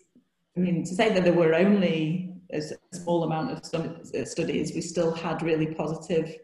I 0.56 0.60
mean, 0.60 0.84
to 0.84 0.96
say 0.96 1.14
that 1.14 1.24
there 1.24 1.34
were 1.34 1.56
only 1.56 2.34
a 2.52 2.62
small 2.94 3.24
amount 3.24 3.52
of 3.52 3.58
uh, 3.74 4.26
studies, 4.26 4.74
we 4.74 4.82
still 4.82 5.14
had 5.14 5.42
really 5.42 5.68
positive 5.68 6.36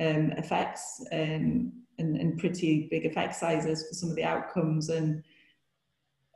um, 0.00 0.32
effects 0.32 1.04
um, 1.12 1.72
and, 1.98 2.16
and, 2.16 2.38
pretty 2.38 2.88
big 2.90 3.06
effect 3.06 3.34
sizes 3.34 3.86
for 3.88 3.94
some 3.94 4.10
of 4.10 4.16
the 4.16 4.24
outcomes. 4.24 4.88
And 4.88 5.22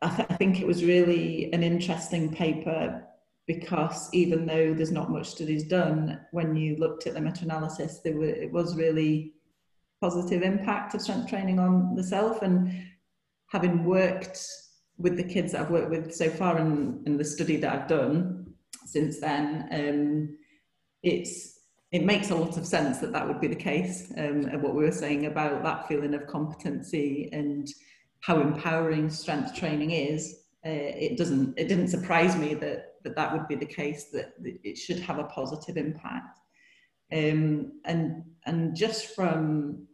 I, 0.03 0.09
th- 0.15 0.29
I 0.31 0.35
think 0.35 0.61
it 0.61 0.67
was 0.67 0.85
really 0.85 1.53
an 1.53 1.62
interesting 1.62 2.33
paper 2.33 3.03
because 3.47 4.09
even 4.13 4.47
though 4.47 4.75
there's 4.75 4.91
not 4.91 5.11
much 5.11 5.31
studies 5.31 5.65
done, 5.65 6.21
when 6.33 6.57
you 6.57 6.77
looked 6.77 7.07
at 7.07 7.15
the 7.15 7.21
meta-analysis, 7.21 8.01
there 8.03 8.17
were, 8.17 8.25
it 8.27 8.53
was 8.53 8.77
really 8.77 9.35
positive 10.01 10.43
impact 10.43 10.95
of 10.95 11.01
strength 11.01 11.29
training 11.29 11.59
on 11.59 11.95
the 11.95 12.03
self. 12.03 12.43
And 12.43 12.73
having 13.51 13.85
worked 13.85 14.45
with 14.99 15.17
the 15.17 15.23
kids 15.23 15.53
that 15.53 15.63
I've 15.63 15.71
worked 15.71 15.91
with 15.91 16.15
so 16.15 16.29
far 16.29 16.59
in, 16.59 17.03
in 17.07 17.17
the 17.17 17.25
study 17.25 17.57
that 17.59 17.73
I've 17.73 17.89
done, 17.89 18.55
since 18.87 19.21
then. 19.21 19.69
Um, 19.71 20.39
it's 21.03 21.61
it 21.93 22.05
makes 22.05 22.31
a 22.31 22.35
lot 22.35 22.57
of 22.57 22.67
sense 22.67 22.99
that 22.99 23.13
that 23.13 23.27
would 23.27 23.41
be 23.41 23.47
the 23.47 23.55
case. 23.55 24.13
Um, 24.17 24.47
and 24.47 24.63
what 24.63 24.75
we 24.75 24.85
were 24.85 24.93
saying 24.93 25.27
about 25.27 25.63
that 25.63 25.87
feeling 25.87 26.15
of 26.15 26.27
competency 26.27 27.29
and 27.33 27.69
how 28.21 28.41
empowering 28.41 29.09
strength 29.09 29.55
training 29.55 29.93
is, 29.93 30.41
uh, 30.67 30.71
it 30.71 31.17
doesn't. 31.17 31.59
It 31.59 31.69
didn't 31.69 31.89
surprise 31.89 32.37
me 32.37 32.55
that 32.55 32.86
that 33.07 33.16
that 33.16 33.33
would 33.33 33.49
be 33.49 33.55
the 33.55 33.66
case. 33.66 34.11
That 34.12 34.35
it 34.42 34.77
should 34.77 35.01
have 35.01 35.19
a 35.19 35.25
positive 35.25 35.77
impact. 35.77 36.38
Um, 37.12 37.81
and 37.85 38.25
and 38.47 38.77
just 38.77 39.14
from, 39.14 39.87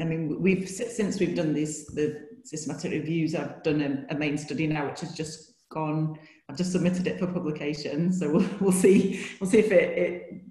I 0.00 0.04
mean, 0.04 0.40
we've 0.40 0.68
since 0.68 1.20
we've 1.20 1.36
done 1.36 1.54
these 1.54 1.86
the 1.86 2.26
systematic 2.44 2.92
reviews. 2.92 3.34
I've 3.34 3.62
done 3.62 3.80
a, 3.80 4.14
a 4.14 4.18
main 4.18 4.36
study 4.36 4.66
now, 4.66 4.88
which 4.88 5.00
has 5.00 5.14
just 5.14 5.54
gone 5.70 6.18
I've 6.48 6.56
just 6.56 6.72
submitted 6.72 7.06
it 7.06 7.18
for 7.18 7.26
publication, 7.26 8.12
so 8.12 8.30
we'll, 8.30 8.48
we'll 8.60 8.72
see 8.72 9.24
we'll 9.40 9.50
see 9.50 9.58
if 9.58 9.72
it, 9.72 9.98
it 9.98 10.42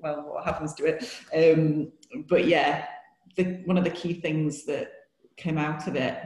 well 0.00 0.22
what 0.22 0.44
happens 0.44 0.74
to 0.74 0.84
it. 0.84 1.10
Um, 1.34 1.92
but 2.28 2.46
yeah, 2.46 2.86
the, 3.36 3.62
one 3.64 3.78
of 3.78 3.84
the 3.84 3.90
key 3.90 4.14
things 4.14 4.64
that 4.66 4.90
came 5.36 5.58
out 5.58 5.86
of 5.86 5.96
it 5.96 6.18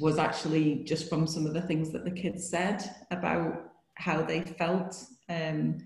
was 0.00 0.18
actually 0.18 0.84
just 0.84 1.08
from 1.08 1.26
some 1.26 1.46
of 1.46 1.54
the 1.54 1.62
things 1.62 1.90
that 1.90 2.04
the 2.04 2.10
kids 2.10 2.48
said 2.48 2.82
about 3.10 3.67
how 3.98 4.22
they 4.22 4.40
felt, 4.40 5.04
um, 5.28 5.78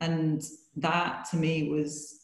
and 0.00 0.42
that 0.76 1.26
to 1.30 1.36
me 1.36 1.70
was 1.70 2.18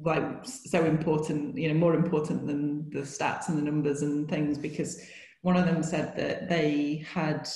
like 0.00 0.44
so 0.44 0.84
important, 0.84 1.56
you 1.58 1.68
know, 1.68 1.74
more 1.74 1.94
important 1.94 2.46
than 2.46 2.88
the 2.90 3.00
stats 3.00 3.48
and 3.48 3.58
the 3.58 3.62
numbers 3.62 4.02
and 4.02 4.28
things 4.28 4.56
because 4.56 5.02
one 5.42 5.56
of 5.56 5.66
them 5.66 5.82
said 5.82 6.16
that 6.16 6.48
they 6.48 7.04
had 7.12 7.48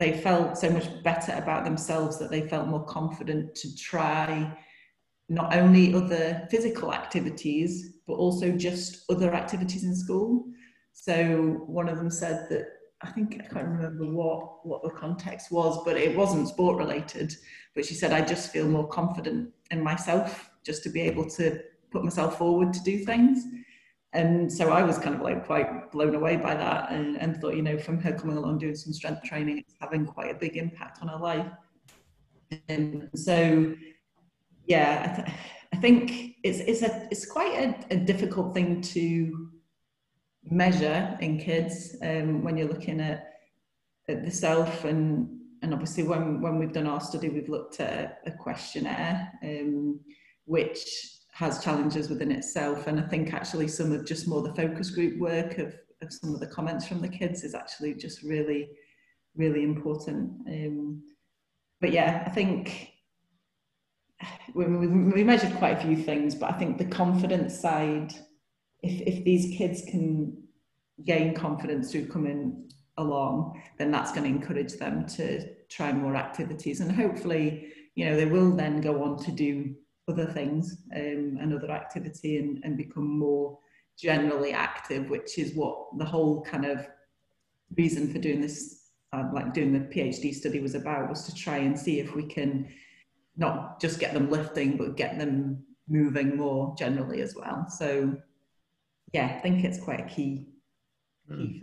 they 0.00 0.18
felt 0.20 0.58
so 0.58 0.68
much 0.70 1.02
better 1.04 1.32
about 1.34 1.64
themselves 1.64 2.18
that 2.18 2.30
they 2.30 2.48
felt 2.48 2.66
more 2.66 2.84
confident 2.84 3.54
to 3.54 3.74
try 3.76 4.52
not 5.28 5.54
only 5.54 5.94
other 5.94 6.46
physical 6.50 6.92
activities 6.92 7.98
but 8.06 8.14
also 8.14 8.50
just 8.52 9.04
other 9.10 9.32
activities 9.32 9.84
in 9.84 9.94
school. 9.94 10.44
So 10.92 11.62
one 11.66 11.88
of 11.88 11.96
them 11.96 12.10
said 12.10 12.48
that 12.50 12.66
i 13.04 13.10
think 13.10 13.40
i 13.40 13.52
can't 13.52 13.68
remember 13.68 14.04
what 14.04 14.66
what 14.66 14.82
the 14.82 14.90
context 14.90 15.50
was 15.50 15.82
but 15.84 15.96
it 15.96 16.16
wasn't 16.16 16.48
sport 16.48 16.76
related 16.76 17.34
but 17.74 17.84
she 17.84 17.94
said 17.94 18.12
i 18.12 18.20
just 18.20 18.50
feel 18.50 18.66
more 18.66 18.88
confident 18.88 19.50
in 19.70 19.82
myself 19.82 20.50
just 20.64 20.82
to 20.82 20.88
be 20.88 21.00
able 21.00 21.28
to 21.28 21.60
put 21.90 22.02
myself 22.02 22.38
forward 22.38 22.72
to 22.72 22.82
do 22.82 23.04
things 23.04 23.44
and 24.14 24.50
so 24.50 24.70
I 24.70 24.84
was 24.84 24.96
kind 24.96 25.16
of 25.16 25.22
like 25.22 25.44
quite 25.44 25.90
blown 25.90 26.14
away 26.14 26.36
by 26.36 26.54
that 26.54 26.92
and, 26.92 27.16
and 27.16 27.36
thought, 27.40 27.56
you 27.56 27.62
know, 27.62 27.76
from 27.76 28.00
her 28.00 28.12
coming 28.12 28.36
along 28.36 28.58
doing 28.58 28.76
some 28.76 28.92
strength 28.92 29.24
training, 29.24 29.58
it's 29.58 29.74
having 29.80 30.06
quite 30.06 30.30
a 30.30 30.34
big 30.34 30.56
impact 30.56 31.02
on 31.02 31.08
her 31.08 31.18
life. 31.18 31.48
And 32.68 33.10
so, 33.16 33.74
yeah, 34.66 35.10
I, 35.10 35.16
th- 35.16 35.38
I 35.72 35.76
think 35.78 36.36
it's, 36.44 36.60
it's, 36.60 36.82
a, 36.82 37.08
it's 37.10 37.26
quite 37.26 37.54
a, 37.54 37.94
a 37.94 37.96
difficult 37.96 38.54
thing 38.54 38.80
to 38.82 39.50
measure 40.50 41.16
in 41.20 41.38
kids 41.38 41.96
um, 42.02 42.42
when 42.42 42.56
you're 42.56 42.68
looking 42.68 43.00
at, 43.00 43.34
at 44.08 44.24
the 44.24 44.30
self 44.30 44.84
and, 44.84 45.28
and 45.62 45.72
obviously 45.72 46.02
when, 46.02 46.40
when 46.40 46.58
we've 46.58 46.72
done 46.72 46.86
our 46.86 47.00
study, 47.00 47.28
we've 47.28 47.48
looked 47.48 47.80
at 47.80 48.20
a, 48.26 48.30
questionnaire 48.30 49.32
um, 49.42 49.98
which 50.44 50.84
has 51.32 51.64
challenges 51.64 52.08
within 52.10 52.30
itself. 52.30 52.86
And 52.86 53.00
I 53.00 53.04
think 53.04 53.32
actually 53.32 53.68
some 53.68 53.92
of 53.92 54.04
just 54.06 54.28
more 54.28 54.42
the 54.42 54.54
focus 54.54 54.90
group 54.90 55.18
work 55.18 55.58
of, 55.58 55.74
of 56.02 56.12
some 56.12 56.34
of 56.34 56.40
the 56.40 56.46
comments 56.46 56.86
from 56.86 57.00
the 57.00 57.08
kids 57.08 57.42
is 57.44 57.54
actually 57.54 57.94
just 57.94 58.22
really, 58.22 58.68
really 59.34 59.62
important. 59.62 60.30
Um, 60.46 61.02
but 61.80 61.92
yeah, 61.92 62.22
I 62.26 62.30
think 62.30 62.92
we, 64.54 64.64
we 64.66 65.24
measured 65.24 65.54
quite 65.56 65.78
a 65.78 65.80
few 65.80 65.96
things, 65.96 66.34
but 66.34 66.50
I 66.50 66.58
think 66.58 66.78
the 66.78 66.84
confidence 66.84 67.58
side, 67.58 68.12
if, 68.84 69.16
if 69.16 69.24
these 69.24 69.56
kids 69.56 69.82
can 69.82 70.36
gain 71.04 71.34
confidence 71.34 71.90
through 71.90 72.06
coming 72.06 72.70
along, 72.98 73.60
then 73.78 73.90
that's 73.90 74.12
going 74.12 74.24
to 74.24 74.28
encourage 74.28 74.74
them 74.74 75.06
to 75.06 75.54
try 75.68 75.92
more 75.92 76.16
activities. 76.16 76.80
And 76.80 76.92
hopefully, 76.92 77.72
you 77.94 78.04
know, 78.04 78.16
they 78.16 78.26
will 78.26 78.54
then 78.54 78.80
go 78.80 79.02
on 79.02 79.16
to 79.24 79.32
do 79.32 79.74
other 80.08 80.26
things 80.26 80.76
um, 80.94 81.38
activity 81.70 82.38
and, 82.38 82.60
and 82.62 82.76
become 82.76 83.18
more 83.18 83.58
generally 83.98 84.52
active, 84.52 85.08
which 85.08 85.38
is 85.38 85.54
what 85.54 85.98
the 85.98 86.04
whole 86.04 86.42
kind 86.42 86.64
of 86.64 86.86
reason 87.76 88.12
for 88.12 88.18
doing 88.18 88.40
this, 88.40 88.90
uh, 89.12 89.24
like 89.32 89.54
doing 89.54 89.72
the 89.72 89.80
PhD 89.80 90.34
study 90.34 90.60
was 90.60 90.74
about, 90.74 91.08
was 91.08 91.24
to 91.24 91.34
try 91.34 91.58
and 91.58 91.78
see 91.78 92.00
if 92.00 92.14
we 92.14 92.24
can 92.24 92.68
not 93.36 93.80
just 93.80 93.98
get 93.98 94.14
them 94.14 94.30
lifting, 94.30 94.76
but 94.76 94.96
get 94.96 95.18
them 95.18 95.64
moving 95.88 96.36
more 96.36 96.74
generally 96.78 97.20
as 97.20 97.34
well. 97.34 97.66
So 97.68 98.16
yeah, 99.14 99.32
I 99.34 99.40
think 99.40 99.64
it's 99.64 99.80
quite 99.80 100.00
a 100.00 100.04
key 100.04 100.48
mm. 101.30 101.60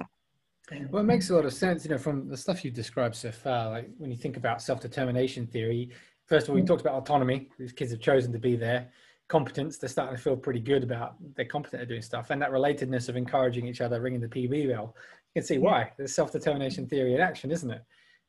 Well, 0.90 1.02
it 1.02 1.06
makes 1.06 1.30
a 1.30 1.36
lot 1.36 1.44
of 1.44 1.54
sense, 1.54 1.84
you 1.84 1.92
know, 1.92 1.98
from 1.98 2.30
the 2.30 2.38
stuff 2.38 2.64
you've 2.64 2.74
described 2.74 3.16
so 3.16 3.30
far. 3.30 3.70
Like 3.70 3.90
when 3.98 4.10
you 4.10 4.16
think 4.16 4.38
about 4.38 4.62
self-determination 4.62 5.48
theory, 5.48 5.90
first 6.28 6.46
of 6.46 6.52
all, 6.52 6.56
we 6.56 6.62
mm. 6.62 6.68
talked 6.68 6.80
about 6.80 6.94
autonomy. 6.94 7.50
These 7.60 7.74
kids 7.74 7.92
have 7.92 8.00
chosen 8.00 8.32
to 8.32 8.40
be 8.40 8.56
there. 8.56 8.90
Competence, 9.28 9.78
they're 9.78 9.90
starting 9.90 10.16
to 10.16 10.22
feel 10.22 10.38
pretty 10.38 10.62
good 10.62 10.84
about 10.84 11.16
they're 11.36 11.44
competent 11.44 11.82
at 11.82 11.90
doing 11.90 12.02
stuff, 12.02 12.30
and 12.30 12.42
that 12.42 12.52
relatedness 12.52 13.10
of 13.10 13.18
encouraging 13.18 13.68
each 13.68 13.82
other, 13.82 14.00
ringing 14.00 14.22
the 14.22 14.30
PB 14.30 14.70
bell. 14.70 14.96
You 15.34 15.42
can 15.42 15.46
see 15.46 15.58
why. 15.58 15.92
There's 15.98 16.16
self-determination 16.16 16.88
theory 16.88 17.16
in 17.16 17.22
action, 17.22 17.52
isn't 17.52 17.70
it? 17.70 17.84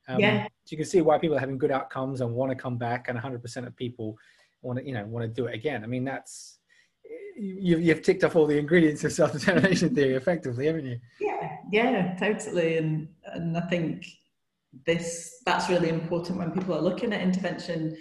Um, 0.09 0.19
yeah. 0.19 0.43
So 0.43 0.71
you 0.71 0.77
can 0.77 0.85
see 0.85 1.01
why 1.01 1.17
people 1.17 1.37
are 1.37 1.39
having 1.39 1.57
good 1.57 1.71
outcomes 1.71 2.19
and 2.19 2.33
want 2.33 2.51
to 2.51 2.55
come 2.55 2.77
back, 2.77 3.07
and 3.07 3.17
100% 3.17 3.67
of 3.67 3.75
people 3.77 4.17
want 4.61 4.79
to, 4.79 4.85
you 4.85 4.93
know, 4.93 5.05
want 5.05 5.23
to 5.23 5.29
do 5.29 5.47
it 5.47 5.55
again. 5.55 5.81
I 5.83 5.87
mean, 5.87 6.03
that's 6.03 6.59
you've, 7.35 7.81
you've 7.81 8.01
ticked 8.01 8.23
off 8.23 8.35
all 8.35 8.45
the 8.45 8.57
ingredients 8.57 9.03
of 9.03 9.11
self-determination 9.11 9.95
theory 9.95 10.15
effectively, 10.15 10.67
haven't 10.67 10.85
you? 10.85 10.99
Yeah, 11.19 11.57
yeah, 11.71 12.15
totally. 12.15 12.77
And 12.77 13.07
and 13.25 13.57
I 13.57 13.61
think 13.61 14.05
this 14.85 15.41
that's 15.45 15.69
really 15.69 15.89
important 15.89 16.37
when 16.37 16.51
people 16.51 16.75
are 16.75 16.81
looking 16.81 17.13
at 17.13 17.21
intervention 17.21 17.97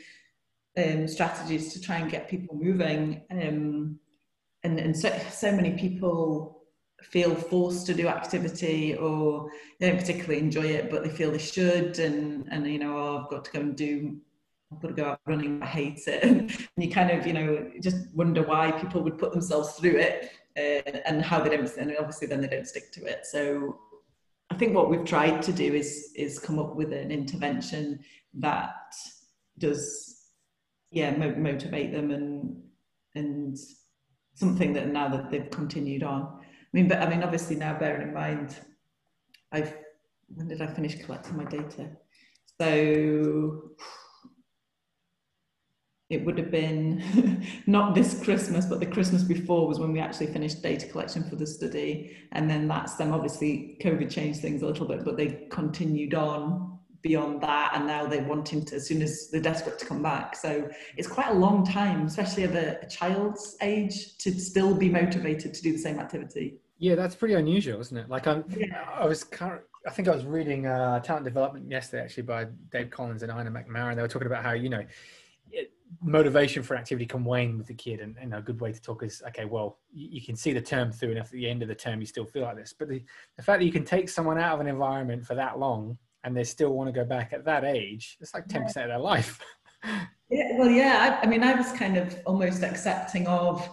um, 0.76 1.06
strategies 1.06 1.72
to 1.72 1.80
try 1.80 1.96
and 1.96 2.10
get 2.10 2.28
people 2.28 2.56
moving. 2.56 3.22
Um, 3.30 3.98
and 4.64 4.78
and 4.78 4.96
so 4.96 5.16
so 5.30 5.52
many 5.52 5.72
people 5.72 6.62
feel 7.02 7.34
forced 7.34 7.86
to 7.86 7.94
do 7.94 8.06
activity 8.06 8.94
or 8.94 9.50
they 9.80 9.88
don't 9.88 9.98
particularly 9.98 10.38
enjoy 10.38 10.62
it 10.62 10.88
but 10.88 11.02
they 11.02 11.10
feel 11.10 11.32
they 11.32 11.38
should 11.38 11.98
and 11.98 12.46
and 12.50 12.64
you 12.66 12.78
know 12.78 12.96
oh, 12.96 13.18
I've 13.18 13.28
got 13.28 13.44
to 13.46 13.50
go 13.50 13.60
and 13.60 13.76
do 13.76 14.18
Got 14.80 14.88
to 14.88 14.94
go 14.94 15.04
out 15.04 15.20
running, 15.26 15.62
I 15.62 15.66
hate 15.66 16.00
it. 16.06 16.22
and 16.24 16.50
you 16.76 16.90
kind 16.90 17.10
of, 17.10 17.26
you 17.26 17.32
know, 17.32 17.70
just 17.80 17.96
wonder 18.14 18.42
why 18.42 18.72
people 18.72 19.02
would 19.02 19.18
put 19.18 19.32
themselves 19.32 19.74
through 19.74 19.96
it 19.96 20.30
uh, 20.56 20.90
and 21.06 21.22
how 21.22 21.40
they 21.40 21.50
don't, 21.50 21.76
and 21.76 21.94
obviously 21.98 22.26
then 22.26 22.40
they 22.40 22.48
don't 22.48 22.66
stick 22.66 22.92
to 22.92 23.04
it. 23.04 23.26
So 23.26 23.78
I 24.50 24.56
think 24.56 24.74
what 24.74 24.90
we've 24.90 25.04
tried 25.04 25.42
to 25.42 25.52
do 25.52 25.74
is, 25.74 26.12
is 26.14 26.38
come 26.38 26.58
up 26.58 26.76
with 26.76 26.92
an 26.92 27.10
intervention 27.10 28.00
that 28.34 28.74
does, 29.58 30.26
yeah, 30.90 31.16
mo- 31.16 31.36
motivate 31.36 31.92
them 31.92 32.10
and, 32.10 32.62
and 33.14 33.58
something 34.34 34.72
that 34.74 34.88
now 34.88 35.08
that 35.08 35.30
they've 35.30 35.50
continued 35.50 36.02
on. 36.02 36.38
I 36.40 36.44
mean, 36.72 36.88
but 36.88 37.02
I 37.02 37.08
mean, 37.08 37.22
obviously 37.22 37.56
now 37.56 37.78
bearing 37.78 38.08
in 38.08 38.14
mind, 38.14 38.56
I've, 39.52 39.74
when 40.34 40.48
did 40.48 40.62
I 40.62 40.66
finish 40.66 41.02
collecting 41.04 41.36
my 41.36 41.44
data? 41.44 41.90
So 42.60 43.70
it 46.12 46.24
would 46.24 46.36
have 46.38 46.50
been 46.50 47.46
not 47.66 47.94
this 47.94 48.22
Christmas, 48.22 48.66
but 48.66 48.80
the 48.80 48.86
Christmas 48.86 49.22
before 49.22 49.66
was 49.66 49.78
when 49.78 49.92
we 49.92 49.98
actually 49.98 50.26
finished 50.26 50.62
data 50.62 50.86
collection 50.86 51.24
for 51.28 51.36
the 51.36 51.46
study. 51.46 52.16
And 52.32 52.48
then 52.50 52.68
that's 52.68 52.96
then 52.96 53.10
obviously 53.10 53.78
COVID 53.82 54.10
changed 54.10 54.40
things 54.40 54.62
a 54.62 54.66
little 54.66 54.86
bit, 54.86 55.04
but 55.04 55.16
they 55.16 55.46
continued 55.50 56.14
on 56.14 56.78
beyond 57.00 57.40
that. 57.40 57.72
And 57.74 57.86
now 57.86 58.06
they're 58.06 58.24
wanting 58.24 58.64
to, 58.66 58.76
as 58.76 58.86
soon 58.86 59.00
as 59.00 59.30
they're 59.30 59.40
desperate 59.40 59.78
to 59.78 59.86
come 59.86 60.02
back. 60.02 60.36
So 60.36 60.68
it's 60.96 61.08
quite 61.08 61.28
a 61.28 61.34
long 61.34 61.66
time, 61.66 62.06
especially 62.06 62.44
at 62.44 62.54
a, 62.54 62.84
a 62.84 62.88
child's 62.88 63.56
age, 63.62 64.18
to 64.18 64.38
still 64.38 64.74
be 64.74 64.90
motivated 64.90 65.54
to 65.54 65.62
do 65.62 65.72
the 65.72 65.78
same 65.78 65.98
activity. 65.98 66.58
Yeah, 66.78 66.94
that's 66.94 67.14
pretty 67.14 67.34
unusual, 67.34 67.80
isn't 67.80 67.96
it? 67.96 68.08
Like 68.10 68.26
I'm, 68.26 68.44
yeah. 68.50 68.84
I 68.94 69.06
was 69.06 69.24
current, 69.24 69.62
I 69.86 69.90
think 69.90 70.08
I 70.08 70.14
was 70.14 70.24
reading 70.24 70.66
uh, 70.66 71.00
Talent 71.00 71.24
Development 71.24 71.68
yesterday, 71.70 72.04
actually, 72.04 72.24
by 72.24 72.46
Dave 72.70 72.90
Collins 72.90 73.22
and 73.22 73.32
Áine 73.32 73.48
MacNamara. 73.48 73.96
They 73.96 74.02
were 74.02 74.08
talking 74.08 74.26
about 74.26 74.44
how 74.44 74.52
you 74.52 74.68
know 74.68 74.84
motivation 76.00 76.62
for 76.62 76.76
activity 76.76 77.06
can 77.06 77.24
wane 77.24 77.58
with 77.58 77.66
the 77.66 77.74
kid 77.74 78.00
and, 78.00 78.16
and, 78.20 78.34
a 78.34 78.40
good 78.40 78.60
way 78.60 78.72
to 78.72 78.80
talk 78.80 79.02
is 79.02 79.22
okay 79.26 79.44
well 79.44 79.78
you, 79.92 80.08
you, 80.12 80.22
can 80.22 80.36
see 80.36 80.52
the 80.52 80.60
term 80.60 80.90
through 80.90 81.10
and 81.10 81.18
if 81.18 81.26
at 81.26 81.32
the 81.32 81.48
end 81.48 81.62
of 81.62 81.68
the 81.68 81.74
term 81.74 82.00
you 82.00 82.06
still 82.06 82.24
feel 82.24 82.42
like 82.42 82.56
this. 82.56 82.74
But 82.76 82.88
the, 82.88 83.02
the 83.36 83.42
fact 83.42 83.60
that 83.60 83.66
you 83.66 83.72
can 83.72 83.84
take 83.84 84.08
someone 84.08 84.38
out 84.38 84.54
of 84.54 84.60
an 84.60 84.66
environment 84.66 85.26
for 85.26 85.34
that 85.34 85.58
long 85.58 85.98
and 86.24 86.36
they 86.36 86.44
still 86.44 86.72
want 86.72 86.88
to 86.88 86.92
go 86.92 87.04
back 87.04 87.32
at 87.32 87.44
that 87.44 87.64
age 87.64 88.16
it's 88.20 88.34
like 88.34 88.46
10% 88.48 88.66
of 88.66 88.74
their 88.74 88.98
life. 88.98 89.40
Yeah 90.30 90.56
well 90.56 90.70
yeah 90.70 91.18
I, 91.20 91.26
I 91.26 91.28
mean 91.28 91.42
i 91.42 91.52
was 91.54 91.72
kind 91.72 91.98
of 91.98 92.16
almost 92.24 92.62
accepting 92.62 93.26
of 93.26 93.68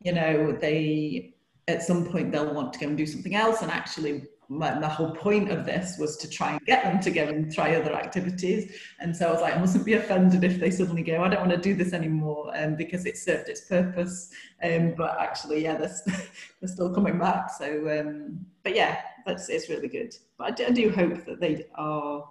you 0.00 0.12
know 0.12 0.52
they 0.52 1.34
at 1.68 1.82
some 1.82 2.06
point 2.06 2.32
they'll 2.32 2.54
want 2.54 2.72
to 2.72 2.78
go 2.78 2.86
and 2.88 2.96
do 2.96 3.06
something 3.06 3.34
else 3.34 3.60
and 3.60 3.70
actually 3.70 4.22
my, 4.52 4.78
the 4.78 4.88
whole 4.88 5.12
point 5.12 5.50
of 5.50 5.64
this 5.64 5.96
was 5.98 6.16
to 6.18 6.28
try 6.28 6.52
and 6.52 6.60
get 6.66 6.84
them 6.84 7.00
to 7.00 7.10
go 7.10 7.24
and 7.24 7.52
try 7.52 7.74
other 7.74 7.94
activities. 7.94 8.76
And 9.00 9.16
so 9.16 9.28
I 9.28 9.32
was 9.32 9.40
like, 9.40 9.56
I 9.56 9.58
mustn't 9.58 9.86
be 9.86 9.94
offended 9.94 10.44
if 10.44 10.60
they 10.60 10.70
suddenly 10.70 11.02
go, 11.02 11.22
I 11.22 11.28
don't 11.28 11.40
want 11.40 11.52
to 11.52 11.56
do 11.56 11.74
this 11.74 11.94
anymore 11.94 12.52
um, 12.54 12.76
because 12.76 13.06
it 13.06 13.16
served 13.16 13.48
its 13.48 13.62
purpose. 13.62 14.30
Um, 14.62 14.94
but 14.94 15.18
actually, 15.18 15.62
yeah, 15.62 15.76
they're, 15.76 15.94
they're 16.60 16.68
still 16.68 16.94
coming 16.94 17.18
back. 17.18 17.50
So, 17.50 17.98
um, 17.98 18.44
but 18.62 18.76
yeah, 18.76 19.00
that's, 19.24 19.48
it's 19.48 19.70
really 19.70 19.88
good. 19.88 20.14
But 20.36 20.48
I 20.48 20.50
do, 20.50 20.66
I 20.66 20.70
do 20.70 20.90
hope 20.90 21.24
that 21.24 21.40
they 21.40 21.64
are 21.76 22.28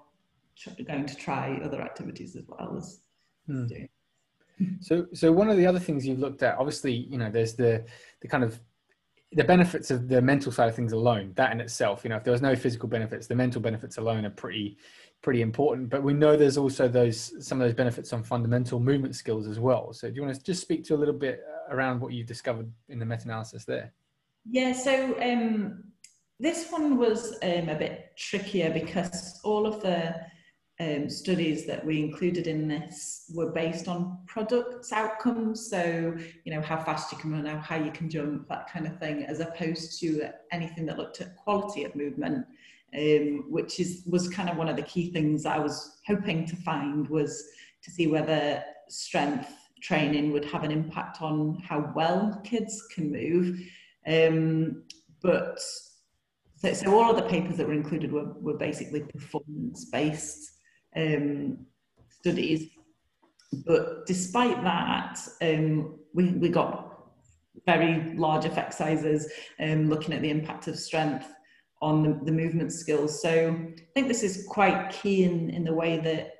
going 0.85 1.07
to 1.07 1.15
try 1.15 1.59
other 1.63 1.81
activities 1.81 2.35
as 2.35 2.43
well 2.47 2.77
as 2.77 3.01
hmm. 3.47 3.65
doing. 3.65 3.89
So, 4.79 5.07
so 5.13 5.31
one 5.31 5.49
of 5.49 5.57
the 5.57 5.65
other 5.65 5.79
things 5.79 6.05
you've 6.05 6.19
looked 6.19 6.43
at, 6.43 6.59
obviously, 6.59 6.93
you 6.93 7.17
know, 7.17 7.31
there's 7.31 7.55
the 7.55 7.83
the 8.21 8.27
kind 8.27 8.43
of 8.43 8.59
the 9.33 9.43
benefits 9.43 9.91
of 9.91 10.09
the 10.09 10.21
mental 10.21 10.51
side 10.51 10.67
of 10.67 10.75
things 10.75 10.91
alone, 10.91 11.31
that 11.35 11.51
in 11.51 11.61
itself, 11.61 12.03
you 12.03 12.09
know, 12.09 12.17
if 12.17 12.23
there 12.23 12.33
was 12.33 12.41
no 12.41 12.55
physical 12.55 12.89
benefits, 12.89 13.27
the 13.27 13.35
mental 13.35 13.61
benefits 13.61 13.97
alone 13.97 14.25
are 14.25 14.31
pretty, 14.31 14.77
pretty 15.21 15.41
important. 15.41 15.89
But 15.89 16.03
we 16.03 16.13
know 16.13 16.35
there's 16.35 16.57
also 16.57 16.87
those 16.89 17.33
some 17.45 17.61
of 17.61 17.67
those 17.67 17.75
benefits 17.75 18.11
on 18.11 18.23
fundamental 18.23 18.79
movement 18.79 19.15
skills 19.15 19.47
as 19.47 19.59
well. 19.59 19.93
So 19.93 20.09
do 20.09 20.15
you 20.15 20.21
want 20.21 20.35
to 20.35 20.43
just 20.43 20.61
speak 20.61 20.83
to 20.85 20.95
a 20.95 20.97
little 20.97 21.13
bit 21.13 21.41
around 21.69 22.01
what 22.01 22.11
you 22.11 22.25
discovered 22.25 22.69
in 22.89 22.99
the 22.99 23.05
meta-analysis 23.05 23.63
there? 23.63 23.93
Yeah. 24.49 24.73
So 24.73 25.15
um, 25.21 25.85
this 26.39 26.69
one 26.69 26.97
was 26.97 27.37
um, 27.41 27.69
a 27.69 27.75
bit 27.75 28.11
trickier 28.17 28.71
because 28.71 29.39
all 29.43 29.65
of 29.65 29.81
the 29.81 30.13
um, 30.81 31.09
studies 31.09 31.65
that 31.67 31.85
we 31.85 31.99
included 31.99 32.47
in 32.47 32.67
this 32.67 33.25
were 33.33 33.51
based 33.51 33.87
on 33.87 34.17
products 34.25 34.91
outcomes. 34.91 35.69
So, 35.69 36.15
you 36.43 36.53
know, 36.53 36.61
how 36.61 36.77
fast 36.83 37.11
you 37.11 37.19
can 37.19 37.31
run, 37.31 37.45
how 37.45 37.75
you 37.75 37.91
can 37.91 38.09
jump, 38.09 38.47
that 38.49 38.71
kind 38.71 38.87
of 38.87 38.97
thing, 38.97 39.23
as 39.25 39.39
opposed 39.41 39.99
to 39.99 40.29
anything 40.51 40.85
that 40.87 40.97
looked 40.97 41.21
at 41.21 41.35
quality 41.35 41.83
of 41.83 41.95
movement, 41.95 42.45
um, 42.97 43.45
which 43.49 43.79
is 43.79 44.03
was 44.07 44.27
kind 44.27 44.49
of 44.49 44.57
one 44.57 44.69
of 44.69 44.75
the 44.75 44.81
key 44.81 45.11
things 45.11 45.45
I 45.45 45.59
was 45.59 45.99
hoping 46.07 46.47
to 46.47 46.55
find 46.55 47.07
was 47.09 47.43
to 47.83 47.91
see 47.91 48.07
whether 48.07 48.63
strength 48.89 49.53
training 49.81 50.31
would 50.31 50.45
have 50.45 50.63
an 50.63 50.71
impact 50.71 51.21
on 51.21 51.61
how 51.67 51.91
well 51.95 52.41
kids 52.43 52.87
can 52.93 53.11
move. 53.11 53.59
Um, 54.07 54.83
but 55.21 55.59
so, 56.55 56.73
so 56.73 56.99
all 56.99 57.11
of 57.11 57.17
the 57.17 57.29
papers 57.29 57.57
that 57.57 57.67
were 57.67 57.73
included 57.73 58.11
were, 58.11 58.33
were 58.39 58.57
basically 58.57 59.01
performance 59.01 59.85
based 59.85 60.51
um, 60.95 61.65
studies. 62.09 62.69
But 63.65 64.05
despite 64.05 64.63
that, 64.63 65.19
um, 65.41 65.99
we, 66.13 66.29
we 66.31 66.49
got 66.49 66.91
very 67.65 68.15
large 68.15 68.45
effect 68.45 68.73
sizes 68.73 69.29
um, 69.59 69.89
looking 69.89 70.13
at 70.13 70.21
the 70.21 70.29
impact 70.29 70.67
of 70.67 70.79
strength 70.79 71.27
on 71.81 72.03
the, 72.03 72.19
the, 72.25 72.31
movement 72.31 72.71
skills. 72.71 73.21
So 73.21 73.49
I 73.49 73.81
think 73.93 74.07
this 74.07 74.23
is 74.23 74.45
quite 74.47 74.91
key 74.91 75.23
in, 75.23 75.49
in 75.49 75.63
the 75.63 75.73
way 75.73 75.97
that 75.97 76.33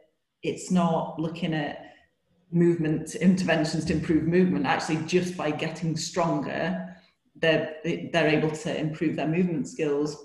it's 0.43 0.71
not 0.71 1.19
looking 1.19 1.53
at 1.53 1.93
movement 2.51 3.15
interventions 3.15 3.85
to 3.85 3.93
improve 3.93 4.23
movement. 4.23 4.65
Actually, 4.65 4.97
just 5.07 5.35
by 5.35 5.51
getting 5.51 5.97
stronger, 5.97 6.95
they're, 7.35 7.75
they're 7.83 8.27
able 8.27 8.51
to 8.51 8.77
improve 8.77 9.15
their 9.15 9.27
movement 9.27 9.67
skills. 9.67 10.15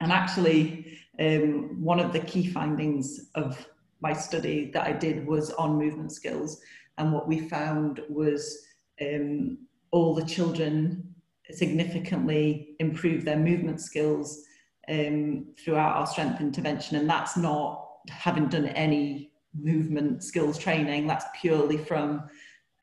And 0.00 0.12
actually, 0.12 0.98
um, 1.20 1.82
one 1.82 2.00
of 2.00 2.12
the 2.12 2.20
key 2.20 2.46
findings 2.46 3.30
of 3.34 3.66
my 4.00 4.12
study 4.12 4.70
that 4.72 4.86
I 4.86 4.92
did 4.92 5.26
was 5.26 5.50
on 5.52 5.78
movement 5.78 6.12
skills. 6.12 6.60
And 6.98 7.12
what 7.12 7.28
we 7.28 7.40
found 7.40 8.00
was 8.08 8.66
um, 9.00 9.58
all 9.90 10.14
the 10.14 10.24
children 10.24 11.14
significantly 11.50 12.76
improved 12.78 13.24
their 13.24 13.38
movement 13.38 13.80
skills 13.80 14.44
um, 14.88 15.46
throughout 15.58 15.96
our 15.96 16.06
strength 16.06 16.40
intervention. 16.40 16.96
And 16.96 17.08
that's 17.08 17.36
not 17.36 17.88
having 18.08 18.48
done 18.48 18.66
any 18.68 19.32
movement 19.58 20.22
skills 20.22 20.58
training, 20.58 21.06
that's 21.06 21.24
purely 21.40 21.78
from 21.78 22.28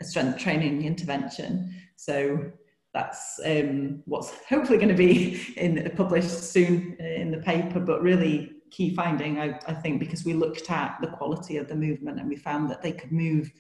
a 0.02 0.04
strength 0.04 0.40
training 0.40 0.84
intervention. 0.84 1.74
So 1.96 2.52
that's 2.96 3.42
um, 3.46 4.02
what's 4.06 4.32
hopefully 4.50 4.78
going 4.80 4.90
to 4.90 4.96
be 4.96 5.54
in, 5.58 5.92
published 5.96 6.52
soon 6.52 6.98
uh, 7.00 7.04
in 7.04 7.30
the 7.30 7.38
paper, 7.38 7.80
but 7.80 8.02
really 8.02 8.54
key 8.72 8.96
finding, 8.96 9.40
I, 9.40 9.60
I, 9.68 9.74
think, 9.74 10.00
because 10.00 10.26
we 10.26 10.34
looked 10.34 10.72
at 10.72 10.98
the 11.02 11.08
quality 11.08 11.58
of 11.58 11.68
the 11.68 11.76
movement 11.76 12.20
and 12.20 12.30
we 12.30 12.38
found 12.38 12.72
that 12.72 12.82
they 12.82 12.94
could 12.94 13.12
move 13.12 13.52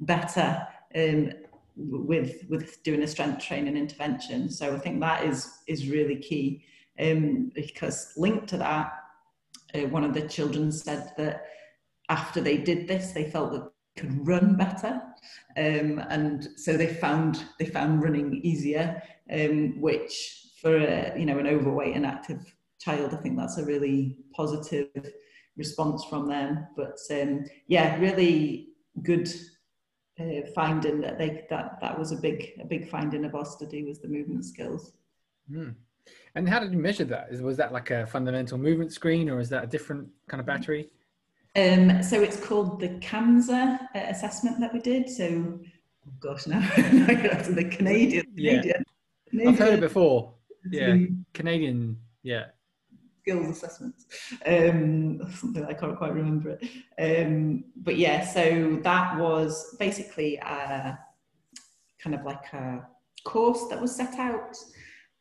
better 0.00 0.66
um, 0.96 1.32
with 1.76 2.44
with 2.48 2.82
doing 2.82 3.02
a 3.02 3.06
strength 3.06 3.44
training 3.44 3.76
intervention. 3.76 4.50
So 4.50 4.74
I 4.74 4.78
think 4.78 5.00
that 5.00 5.24
is 5.24 5.58
is 5.66 5.88
really 5.88 6.16
key 6.16 6.64
um, 6.98 7.52
because 7.54 8.12
linked 8.16 8.48
to 8.48 8.56
that, 8.56 8.92
uh, 9.74 9.86
one 9.88 10.02
of 10.02 10.14
the 10.14 10.22
children 10.22 10.72
said 10.72 11.12
that 11.18 11.44
after 12.08 12.40
they 12.40 12.56
did 12.56 12.88
this, 12.88 13.12
they 13.12 13.30
felt 13.30 13.52
that 13.52 13.70
could 13.98 14.26
run 14.26 14.56
better. 14.56 15.02
Um, 15.56 15.98
and 16.08 16.48
so 16.56 16.76
they 16.76 16.86
found 16.86 17.44
they 17.58 17.66
found 17.66 18.02
running 18.02 18.40
easier, 18.42 19.02
um, 19.32 19.80
which 19.80 20.52
for 20.60 20.76
a, 20.76 21.18
you 21.18 21.26
know 21.26 21.38
an 21.38 21.46
overweight 21.46 21.96
and 21.96 22.06
active 22.06 22.54
child, 22.80 23.12
I 23.12 23.16
think 23.16 23.36
that's 23.36 23.58
a 23.58 23.64
really 23.64 24.18
positive 24.34 24.88
response 25.56 26.04
from 26.04 26.28
them. 26.28 26.66
But 26.76 26.98
um, 27.10 27.44
yeah, 27.66 27.98
really 27.98 28.68
good 29.02 29.28
uh, 30.20 30.46
finding 30.54 31.00
that 31.00 31.18
they 31.18 31.46
that 31.50 31.78
that 31.80 31.98
was 31.98 32.12
a 32.12 32.16
big 32.16 32.52
a 32.60 32.64
big 32.64 32.88
finding 32.88 33.24
of 33.24 33.34
our 33.34 33.44
study 33.44 33.84
was 33.84 34.00
the 34.00 34.08
movement 34.08 34.44
skills. 34.44 34.92
Mm. 35.50 35.74
And 36.34 36.48
how 36.48 36.60
did 36.60 36.72
you 36.72 36.78
measure 36.78 37.04
that? 37.04 37.30
Was 37.42 37.56
that 37.58 37.72
like 37.72 37.90
a 37.90 38.06
fundamental 38.06 38.56
movement 38.58 38.92
screen, 38.92 39.28
or 39.28 39.40
is 39.40 39.50
that 39.50 39.64
a 39.64 39.66
different 39.66 40.08
kind 40.26 40.40
of 40.40 40.46
battery? 40.46 40.90
Um, 41.56 42.02
so 42.02 42.20
it's 42.22 42.38
called 42.38 42.80
the 42.80 42.88
CAMSA 42.88 43.78
uh, 43.94 43.98
assessment 44.08 44.60
that 44.60 44.72
we 44.72 44.80
did. 44.80 45.08
So, 45.08 45.58
oh 46.06 46.12
gosh, 46.20 46.46
now 46.46 46.60
the 46.76 47.68
Canadian. 47.70 48.26
Yeah. 48.34 48.62
Canadian, 49.30 49.48
I've 49.48 49.58
heard 49.58 49.74
it 49.74 49.80
before. 49.80 50.34
Yeah, 50.70 50.96
Canadian. 51.34 51.98
Yeah. 52.22 52.46
Skills 53.22 53.48
assessments. 53.48 54.06
Um, 54.46 55.20
something 55.34 55.64
I 55.64 55.74
can't 55.74 55.98
quite 55.98 56.14
remember 56.14 56.58
it. 56.60 57.26
Um, 57.26 57.64
but 57.76 57.96
yeah, 57.96 58.24
so 58.24 58.78
that 58.82 59.18
was 59.18 59.76
basically 59.78 60.36
a, 60.36 60.98
kind 61.98 62.14
of 62.14 62.24
like 62.24 62.52
a 62.54 62.86
course 63.24 63.66
that 63.68 63.80
was 63.80 63.94
set 63.94 64.18
out, 64.18 64.56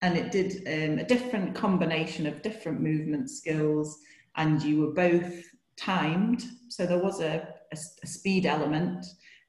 and 0.01 0.17
it 0.17 0.31
did 0.31 0.63
um, 0.67 0.99
a 0.99 1.03
different 1.03 1.53
combination 1.53 2.27
of 2.27 2.41
different 2.41 2.79
movement 2.79 3.29
skills, 3.29 3.99
and 4.37 4.61
you 4.61 4.79
were 4.79 4.93
both 4.93 5.43
timed. 5.77 6.43
So 6.69 6.85
there 6.85 7.01
was 7.01 7.21
a, 7.21 7.47
a, 7.71 7.77
a 8.03 8.07
speed 8.07 8.45
element, 8.45 9.05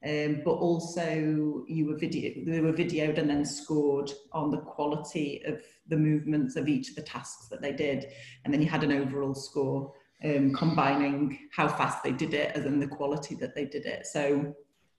um, 0.07 0.41
but 0.45 0.51
also 0.51 1.63
you 1.67 1.87
were 1.87 1.97
video, 1.97 2.45
they 2.45 2.61
were 2.61 2.71
videoed 2.71 3.17
and 3.17 3.29
then 3.29 3.43
scored 3.43 4.11
on 4.31 4.49
the 4.49 4.59
quality 4.59 5.41
of 5.45 5.61
the 5.87 5.97
movements 5.97 6.55
of 6.55 6.67
each 6.67 6.89
of 6.89 6.95
the 6.95 7.01
tasks 7.01 7.47
that 7.49 7.61
they 7.61 7.73
did. 7.73 8.07
And 8.43 8.53
then 8.53 8.61
you 8.61 8.69
had 8.69 8.83
an 8.83 8.91
overall 8.91 9.35
score 9.35 9.91
um, 10.23 10.53
combining 10.53 11.49
how 11.51 11.67
fast 11.67 12.03
they 12.03 12.11
did 12.11 12.33
it 12.33 12.55
and 12.55 12.65
then 12.65 12.79
the 12.79 12.87
quality 12.87 13.35
that 13.35 13.55
they 13.55 13.65
did 13.65 13.85
it. 13.85 14.05
So 14.05 14.53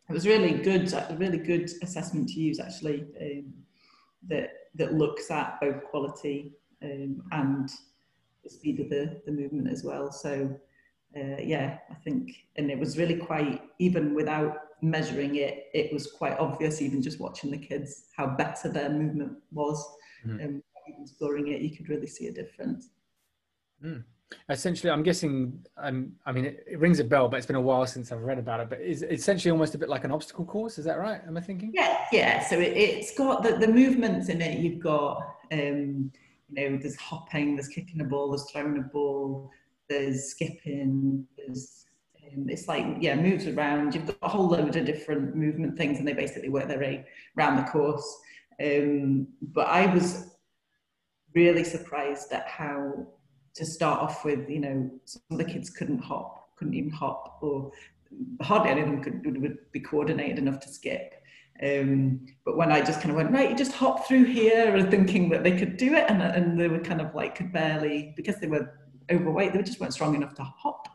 it 0.09 0.13
was 0.13 0.27
really 0.27 0.53
good, 0.53 0.93
a 0.93 1.17
really 1.19 1.39
good 1.39 1.71
assessment 1.83 2.29
to 2.31 2.41
use 2.41 2.59
actually 2.59 3.07
um, 3.21 3.53
that, 4.29 4.51
that 4.75 4.95
looks 4.95 5.31
at 5.31 5.61
both 5.61 5.85
quality 5.85 6.53
um, 6.83 7.23
and 7.33 7.71
the 8.43 8.51
speed 8.51 8.81
of 8.81 8.89
the, 8.89 9.21
the 9.27 9.33
movement 9.33 9.71
as 9.71 9.85
well. 9.85 10.11
So 10.11 10.59
uh, 11.17 11.41
yeah, 11.43 11.79
I 11.91 11.95
think, 11.95 12.47
and 12.57 12.71
it 12.71 12.79
was 12.79 12.97
really 12.97 13.17
quite, 13.17 13.63
even 13.79 14.15
without 14.15 14.59
measuring 14.83 15.37
it, 15.37 15.67
it 15.75 15.93
was 15.93 16.11
quite 16.11 16.39
obvious, 16.39 16.81
even 16.81 17.03
just 17.03 17.21
watching 17.21 17.51
the 17.51 17.59
kids, 17.59 18.05
how 18.17 18.27
better 18.27 18.69
their 18.69 18.91
movement 18.91 19.33
was. 19.53 19.85
Mm. 20.27 20.45
Um, 20.45 20.63
even 20.89 21.07
scoring 21.07 21.49
it, 21.49 21.61
you 21.61 21.71
could 21.71 21.89
really 21.89 22.07
see 22.07 22.29
a 22.29 22.33
difference. 22.33 22.91
Mm. 23.85 24.05
Essentially, 24.49 24.91
I'm 24.91 25.03
guessing, 25.03 25.65
um, 25.77 26.13
I 26.25 26.31
mean, 26.31 26.45
it, 26.45 26.65
it, 26.71 26.79
rings 26.79 27.01
a 27.01 27.05
bell, 27.05 27.29
but 27.29 27.39
it's 27.39 27.47
been 27.47 27.57
a 27.57 27.61
while 27.61 27.85
since 27.87 28.13
I've 28.13 28.23
read 28.23 28.39
about 28.39 28.61
it. 28.61 28.71
But 28.71 28.81
is 28.81 29.03
essentially 29.03 29.51
almost 29.51 29.75
a 29.75 29.79
bit 29.79 29.89
like 29.89 30.05
an 30.05 30.13
obstacle 30.13 30.45
course? 30.45 30.79
Is 30.79 30.85
that 30.85 30.99
right? 30.99 31.21
Am 31.27 31.37
I 31.37 31.41
thinking? 31.41 31.73
Yeah, 31.75 32.05
yeah. 32.13 32.45
So 32.45 32.57
it, 32.59 32.99
has 32.99 33.13
got 33.17 33.43
the, 33.43 33.57
the 33.57 33.67
movements 33.67 34.29
in 34.29 34.41
it. 34.41 34.61
You've 34.61 34.81
got, 34.81 35.23
um, 35.51 36.13
you 36.49 36.71
know, 36.71 36.77
there's 36.77 36.97
hopping, 36.97 37.57
there's 37.57 37.69
kicking 37.69 38.01
a 38.01 38.05
ball, 38.05 38.31
there's 38.31 38.49
throwing 38.51 38.79
a 38.79 38.83
ball, 38.83 39.51
there's 39.91 40.31
skipping, 40.31 41.27
there's 41.37 41.85
um, 42.33 42.49
it's 42.49 42.69
like 42.69 42.87
yeah 43.01 43.15
moves 43.17 43.47
around. 43.47 43.95
You've 43.95 44.07
got 44.07 44.17
a 44.23 44.29
whole 44.29 44.49
load 44.49 44.77
of 44.77 44.85
different 44.87 45.37
movement 45.37 45.77
things 45.77 45.99
and 45.99 46.09
they 46.09 46.15
basically 46.15 46.49
work 46.49 46.69
their 46.69 46.79
way 46.79 47.05
around 47.37 47.57
the 47.57 47.71
course. 47.71 48.19
Um, 48.63 49.27
but 49.41 49.69
i 49.69 49.87
was 49.87 50.35
really 51.35 51.65
surprised 51.65 52.31
at 52.33 52.47
how 52.47 53.07
to 53.55 53.65
start 53.65 54.01
off 54.01 54.23
with 54.23 54.51
you 54.51 54.61
know 54.61 54.91
some 55.07 55.23
of 55.31 55.39
the 55.39 55.45
kids 55.45 55.71
couldn't 55.71 56.01
hop 56.01 56.55
couldn't 56.57 56.75
even 56.75 56.91
hop 56.91 57.39
or 57.41 57.71
hardly 58.43 58.71
any 58.71 58.83
of 58.83 58.89
them 58.89 59.03
could 59.03 59.25
would, 59.41 59.59
be 59.73 59.81
coordinated 59.81 60.39
enough 60.39 60.61
to 60.61 60.69
skip. 60.69 61.15
Um, 61.63 62.27
but 62.45 62.57
when 62.57 62.73
I 62.73 62.81
just 62.81 63.01
kind 63.01 63.11
of 63.11 63.17
went, 63.17 63.33
right, 63.33 63.51
you 63.51 63.57
just 63.57 63.73
hop 63.73 64.09
through 64.09 64.25
here 64.25 64.87
thinking 64.91 65.29
that 65.29 65.45
they 65.45 65.57
could 65.57 65.77
do 65.77 65.95
it 65.95 66.07
and, 66.09 66.23
and 66.23 66.59
they 66.59 66.69
were 66.69 66.79
kind 66.79 67.01
of 67.01 67.15
like 67.15 67.35
could 67.35 67.53
barely, 67.53 68.15
because 68.17 68.37
they 68.37 68.47
were 68.47 68.73
overweight. 69.11 69.53
They 69.53 69.63
just 69.63 69.81
weren't 69.81 69.95
strong 69.95 70.15
enough 70.15 70.35
to 70.35 70.43
hop. 70.43 70.89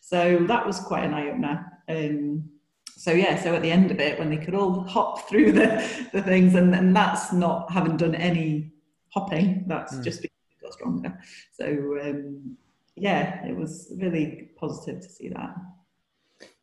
So 0.00 0.38
that 0.46 0.66
was 0.66 0.80
quite 0.80 1.04
an 1.04 1.14
eye 1.14 1.28
opener. 1.28 1.70
Um, 1.88 2.50
so 2.96 3.12
yeah, 3.12 3.40
so 3.40 3.54
at 3.54 3.62
the 3.62 3.70
end 3.70 3.90
of 3.90 4.00
it, 4.00 4.18
when 4.18 4.30
they 4.30 4.36
could 4.36 4.54
all 4.54 4.82
hop 4.84 5.28
through 5.28 5.52
the, 5.52 6.08
the 6.12 6.22
things, 6.22 6.54
and, 6.54 6.74
and 6.74 6.96
that's 6.96 7.32
not 7.32 7.70
having 7.70 7.96
done 7.96 8.14
any 8.14 8.72
hopping, 9.10 9.64
that's 9.66 9.94
mm. 9.94 10.04
just 10.04 10.22
because 10.22 10.36
they 10.50 10.66
got 10.66 10.74
stronger. 10.74 11.18
So 11.52 11.98
um, 12.02 12.56
yeah, 12.96 13.46
it 13.46 13.56
was 13.56 13.92
really 13.96 14.50
positive 14.58 15.00
to 15.02 15.08
see 15.08 15.28
that. 15.28 15.54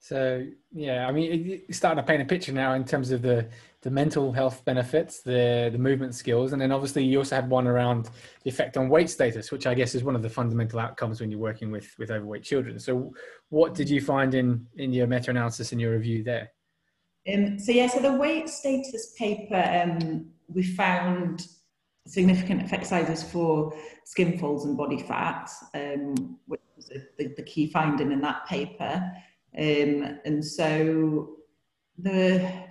So 0.06 0.46
yeah, 0.72 1.08
I 1.08 1.12
mean, 1.12 1.64
you're 1.68 1.74
starting 1.74 1.98
to 1.98 2.08
paint 2.08 2.22
a 2.22 2.26
picture 2.26 2.52
now 2.52 2.74
in 2.74 2.86
terms 2.86 3.10
of 3.10 3.24
the 3.24 3.50
the 3.82 3.90
mental 3.90 4.32
health 4.32 4.64
benefits, 4.64 5.22
the 5.24 5.70
the 5.72 5.80
movement 5.80 6.14
skills, 6.14 6.54
and 6.54 6.62
then 6.62 6.72
obviously 6.72 7.04
you 7.04 7.18
also 7.18 7.34
had 7.34 7.50
one 7.50 7.66
around 7.66 8.12
the 8.44 8.52
effect 8.52 8.78
on 8.78 8.88
weight 8.88 9.10
status, 9.10 9.52
which 9.52 9.66
I 9.66 9.74
guess 9.74 9.96
is 9.96 10.04
one 10.04 10.16
of 10.16 10.22
the 10.22 10.30
fundamental 10.30 10.78
outcomes 10.78 11.22
when 11.22 11.32
you're 11.32 11.40
working 11.40 11.72
with 11.72 11.92
with 11.98 12.12
overweight 12.12 12.44
children. 12.44 12.78
So, 12.78 13.16
what 13.50 13.74
did 13.74 13.90
you 13.90 14.00
find 14.00 14.36
in 14.36 14.68
in 14.76 14.94
your 14.94 15.08
meta 15.08 15.32
analysis 15.32 15.72
and 15.72 15.82
your 15.82 15.94
review 15.94 16.24
there? 16.24 16.52
Um, 17.34 17.58
so 17.58 17.72
yeah, 17.72 17.88
so 17.88 18.00
the 18.00 18.14
weight 18.14 18.48
status 18.48 19.16
paper, 19.18 19.56
um, 19.56 20.28
we 20.48 20.62
found 20.62 21.48
significant 22.06 22.62
effect 22.62 22.86
sizes 22.86 23.24
for 23.24 23.74
skin 24.04 24.38
folds 24.38 24.66
and 24.66 24.78
body 24.78 25.02
fat, 25.02 25.50
um, 25.74 26.38
which 26.46 26.62
was 26.76 26.92
the, 27.18 27.34
the 27.38 27.42
key 27.42 27.72
finding 27.72 28.12
in 28.12 28.22
that 28.22 28.46
paper. 28.46 29.02
Um, 29.58 30.20
and 30.26 30.44
so 30.44 31.36
the 31.98 32.66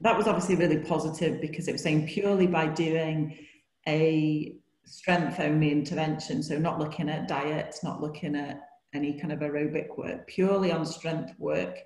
that 0.00 0.18
was 0.18 0.26
obviously 0.26 0.56
really 0.56 0.78
positive 0.78 1.40
because 1.40 1.68
it 1.68 1.72
was 1.72 1.82
saying 1.82 2.08
purely 2.08 2.46
by 2.46 2.66
doing 2.66 3.38
a 3.86 4.56
strength 4.84 5.38
only 5.38 5.70
intervention, 5.70 6.42
so 6.42 6.58
not 6.58 6.78
looking 6.78 7.08
at 7.08 7.28
diet, 7.28 7.76
not 7.84 8.00
looking 8.00 8.34
at 8.34 8.68
any 8.94 9.18
kind 9.18 9.32
of 9.32 9.38
aerobic 9.38 9.96
work, 9.96 10.26
purely 10.26 10.72
on 10.72 10.84
strength 10.84 11.32
work, 11.38 11.78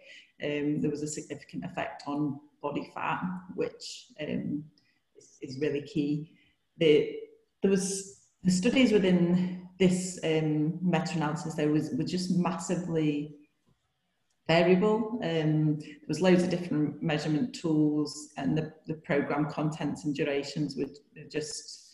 um, 0.43 0.81
there 0.81 0.91
was 0.91 1.03
a 1.03 1.07
significant 1.07 1.65
effect 1.65 2.03
on 2.07 2.41
body 2.63 2.91
fat, 2.95 3.23
which 3.55 4.07
um, 4.21 4.65
is, 5.17 5.39
is, 5.41 5.61
really 5.61 5.83
key. 5.83 6.33
The, 6.79 7.17
there 7.63 7.71
was 7.71 8.23
the 8.43 8.51
studies 8.51 8.93
within 8.93 9.69
this 9.79 10.19
um, 10.25 10.79
meta-analysis 10.83 11.55
there 11.55 11.71
was 11.71 11.91
were 11.93 12.05
just 12.05 12.37
massively 12.37 13.36
variable. 14.49 15.19
Um, 15.23 15.79
there 15.79 16.09
was 16.09 16.21
loads 16.21 16.43
of 16.43 16.51
different 16.51 17.03
measurement 17.03 17.55
tools 17.55 18.29
and 18.37 18.57
the, 18.57 18.73
the 18.87 18.95
program 18.95 19.51
contents 19.51 20.05
and 20.05 20.15
durations 20.15 20.77
were 20.77 20.87
just, 21.31 21.93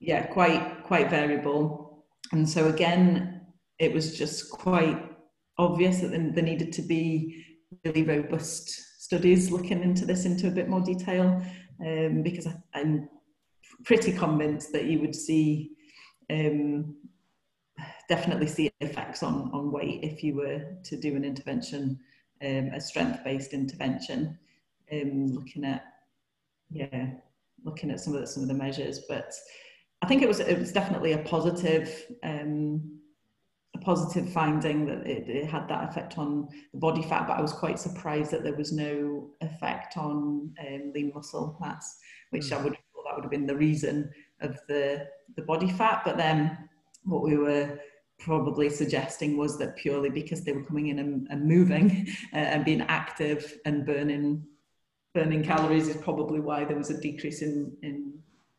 yeah, 0.00 0.26
quite, 0.26 0.82
quite 0.84 1.10
variable. 1.10 2.04
And 2.32 2.48
so 2.48 2.68
again, 2.68 3.42
it 3.78 3.92
was 3.92 4.18
just 4.18 4.50
quite 4.50 5.10
obvious 5.58 6.00
that 6.00 6.10
there 6.10 6.44
needed 6.44 6.72
to 6.72 6.82
be 6.82 7.44
really 7.84 8.02
robust 8.02 9.02
studies 9.02 9.50
looking 9.50 9.82
into 9.82 10.04
this 10.04 10.24
into 10.24 10.48
a 10.48 10.52
bit 10.52 10.68
more 10.68 10.80
detail 10.80 11.42
um, 11.84 12.22
because 12.22 12.46
I, 12.46 12.54
I'm 12.74 13.08
pretty 13.84 14.12
convinced 14.12 14.72
that 14.72 14.84
you 14.84 15.00
would 15.00 15.14
see 15.14 15.70
um, 16.30 16.96
definitely 18.10 18.48
see 18.48 18.70
effects 18.80 19.22
on, 19.22 19.48
on 19.54 19.70
weight 19.70 20.00
if 20.02 20.24
you 20.24 20.34
were 20.34 20.60
to 20.82 20.96
do 20.96 21.14
an 21.14 21.24
intervention, 21.24 21.98
um, 22.44 22.70
a 22.74 22.80
strength-based 22.80 23.54
intervention, 23.54 24.36
um, 24.92 25.28
looking 25.28 25.64
at, 25.64 25.84
yeah, 26.70 27.10
looking 27.64 27.90
at 27.90 28.00
some 28.00 28.14
of 28.14 28.20
the, 28.20 28.26
some 28.26 28.42
of 28.42 28.48
the 28.48 28.54
measures. 28.54 29.02
But 29.08 29.32
I 30.02 30.06
think 30.08 30.22
it 30.22 30.28
was 30.28 30.40
it 30.40 30.58
was 30.58 30.72
definitely 30.72 31.12
a 31.12 31.18
positive 31.18 31.88
um, 32.24 32.98
a 33.76 33.78
positive 33.78 34.28
finding 34.32 34.86
that 34.86 35.06
it, 35.06 35.28
it, 35.28 35.46
had 35.46 35.68
that 35.68 35.88
effect 35.88 36.18
on 36.18 36.48
the 36.72 36.80
body 36.80 37.02
fat. 37.02 37.28
But 37.28 37.38
I 37.38 37.42
was 37.42 37.52
quite 37.52 37.78
surprised 37.78 38.32
that 38.32 38.42
there 38.42 38.56
was 38.56 38.72
no 38.72 39.30
effect 39.40 39.96
on 39.96 40.52
um, 40.66 40.92
lean 40.92 41.12
muscle 41.14 41.56
mass, 41.60 41.96
which 42.30 42.46
mm. 42.46 42.56
I 42.56 42.62
would 42.62 42.72
thought 42.72 43.04
that 43.06 43.14
would 43.14 43.24
have 43.24 43.30
been 43.30 43.46
the 43.46 43.56
reason 43.56 44.10
of 44.40 44.58
the 44.66 45.06
the 45.36 45.42
body 45.42 45.70
fat. 45.70 46.02
But 46.04 46.16
then 46.16 46.58
what 47.04 47.22
we 47.22 47.36
were 47.36 47.78
probably 48.20 48.70
suggesting 48.70 49.36
was 49.36 49.58
that 49.58 49.76
purely 49.76 50.10
because 50.10 50.44
they 50.44 50.52
were 50.52 50.62
coming 50.62 50.88
in 50.88 50.98
and, 50.98 51.26
and 51.30 51.44
moving 51.44 52.06
uh, 52.32 52.36
and 52.36 52.64
being 52.64 52.82
active 52.82 53.58
and 53.64 53.84
burning 53.84 54.44
burning 55.12 55.42
calories 55.42 55.88
is 55.88 55.96
probably 55.96 56.38
why 56.38 56.64
there 56.64 56.76
was 56.76 56.90
a 56.90 57.00
decrease 57.00 57.42
in, 57.42 57.76
in 57.82 58.12